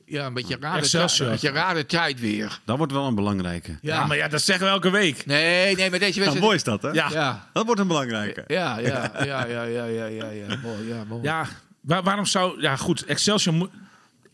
Ja, 0.08 0.26
een 0.26 0.34
beetje 0.34 0.56
rare, 0.60 0.78
Excelsior. 0.78 1.08
tijd, 1.28 1.42
een 1.42 1.50
beetje 1.50 1.50
rare 1.66 1.86
tijd 1.86 2.20
weer. 2.20 2.60
Dat 2.64 2.76
wordt 2.76 2.92
wel 2.92 3.06
een 3.06 3.14
belangrijke. 3.14 3.78
Ja, 3.80 4.06
maar 4.06 4.16
ja, 4.16 4.28
dat 4.28 4.42
zeggen 4.42 4.66
we 4.66 4.72
elke 4.72 4.90
week. 4.90 5.26
Nee, 5.26 5.76
nee, 5.76 5.90
maar 5.90 5.98
deze 5.98 6.18
Nou, 6.20 6.30
wedstrijd... 6.30 6.40
mooi 6.40 6.56
is 6.56 6.64
dat, 6.64 6.82
hè? 6.82 6.88
Ja. 6.90 7.08
Ja, 7.10 7.48
Dat 7.52 7.66
wordt 7.66 7.80
een 7.80 7.86
belangrijke. 7.86 8.44
ja, 8.46 8.78
ja, 8.78 9.10
ja, 9.24 9.44
ja, 9.46 9.62
ja, 9.62 9.84
ja, 9.84 10.04
ja, 10.06 10.28
ja. 10.30 10.56
Mooi, 10.62 10.88
ja, 10.88 11.04
mooi. 11.08 11.22
Ja, 11.22 11.46
waar- 11.80 12.02
waarom 12.02 12.26
zou... 12.26 12.60
Ja, 12.60 12.76
goed, 12.76 13.04
Excelsior 13.04 13.54
moet... 13.54 13.70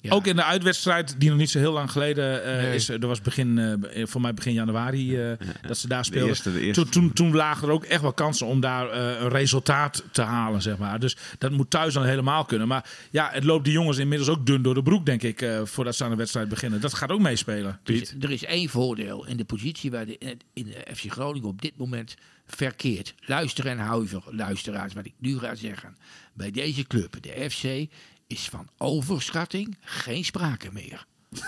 Ja. 0.02 0.10
Ook 0.14 0.26
in 0.26 0.36
de 0.36 0.44
uitwedstrijd, 0.44 1.14
die 1.18 1.28
nog 1.28 1.38
niet 1.38 1.50
zo 1.50 1.58
heel 1.58 1.72
lang 1.72 1.90
geleden 1.90 2.44
eh, 2.44 2.56
Nee. 2.62 2.74
is. 2.74 2.88
Er 2.88 3.06
was 3.06 3.20
begin, 3.20 3.58
eh, 3.58 4.06
voor 4.06 4.20
mij 4.20 4.34
begin 4.34 4.52
januari 4.52 5.16
eh, 5.16 5.32
dat 5.66 5.78
ze 5.78 5.88
daar 5.88 6.04
speelden. 6.04 6.28
eerste, 6.28 6.52
de 6.52 6.60
eerste. 6.60 6.82
Toen, 6.82 6.90
toen, 6.90 7.12
toen 7.12 7.34
lagen 7.34 7.68
er 7.68 7.74
ook 7.74 7.84
echt 7.84 8.00
wel 8.02 8.12
kansen 8.12 8.46
om 8.46 8.60
daar 8.60 8.90
eh, 8.90 9.20
een 9.20 9.28
resultaat 9.28 10.04
te 10.12 10.22
halen, 10.22 10.62
zeg 10.62 10.78
maar. 10.78 11.00
Dus 11.00 11.16
dat 11.38 11.50
moet 11.50 11.70
thuis 11.70 11.94
dan 11.94 12.04
helemaal 12.04 12.44
kunnen. 12.44 12.68
Maar 12.68 12.90
ja, 13.10 13.28
het 13.32 13.44
loopt 13.44 13.64
die 13.64 13.72
jongens 13.72 13.98
inmiddels 13.98 14.28
ook 14.30 14.46
dun 14.46 14.62
door 14.62 14.74
de 14.74 14.82
broek, 14.82 15.06
denk 15.06 15.22
ik, 15.22 15.42
eh, 15.42 15.60
voordat 15.64 15.94
ze 15.96 16.04
aan 16.04 16.10
de 16.10 16.16
wedstrijd 16.16 16.48
beginnen. 16.48 16.80
Dat 16.80 16.94
gaat 16.94 17.10
ook 17.10 17.20
meespelen. 17.20 17.80
Er 17.84 17.94
is, 17.94 18.14
er 18.20 18.30
is 18.30 18.44
één 18.44 18.68
voordeel 18.68 19.26
in 19.26 19.36
de 19.36 19.44
positie 19.44 19.90
waar 19.90 20.06
de, 20.06 20.18
in, 20.52 20.64
de 20.64 20.94
FC 20.94 21.10
Groningen 21.12 21.48
op 21.48 21.62
dit 21.62 21.76
moment 21.76 22.14
verkeert. 22.46 23.14
Luister 23.24 23.66
en 23.66 23.78
huiver, 23.78 24.22
luisteraars, 24.30 24.92
wat 24.94 25.04
ik 25.06 25.14
nu 25.18 25.38
ga 25.38 25.54
zeggen. 25.54 25.96
Bij 26.34 26.50
deze 26.50 26.82
club, 26.86 27.16
de 27.20 27.50
FC, 27.50 27.92
is 28.32 28.48
van 28.48 28.68
overschatting 28.78 29.76
geen 29.80 30.24
sprake 30.24 30.68
meer. 30.72 31.04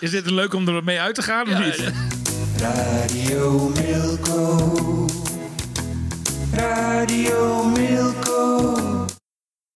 Is 0.00 0.10
dit 0.10 0.26
een 0.26 0.34
leuk 0.34 0.52
om 0.52 0.68
er 0.68 0.84
mee 0.84 1.00
uit 1.00 1.14
te 1.14 1.22
gaan 1.22 1.48
of 1.50 1.58
niet? 1.58 1.92
Radio 2.56 3.68
Milko. 3.68 5.06
Radio 6.52 7.64
Milko. 7.64 8.89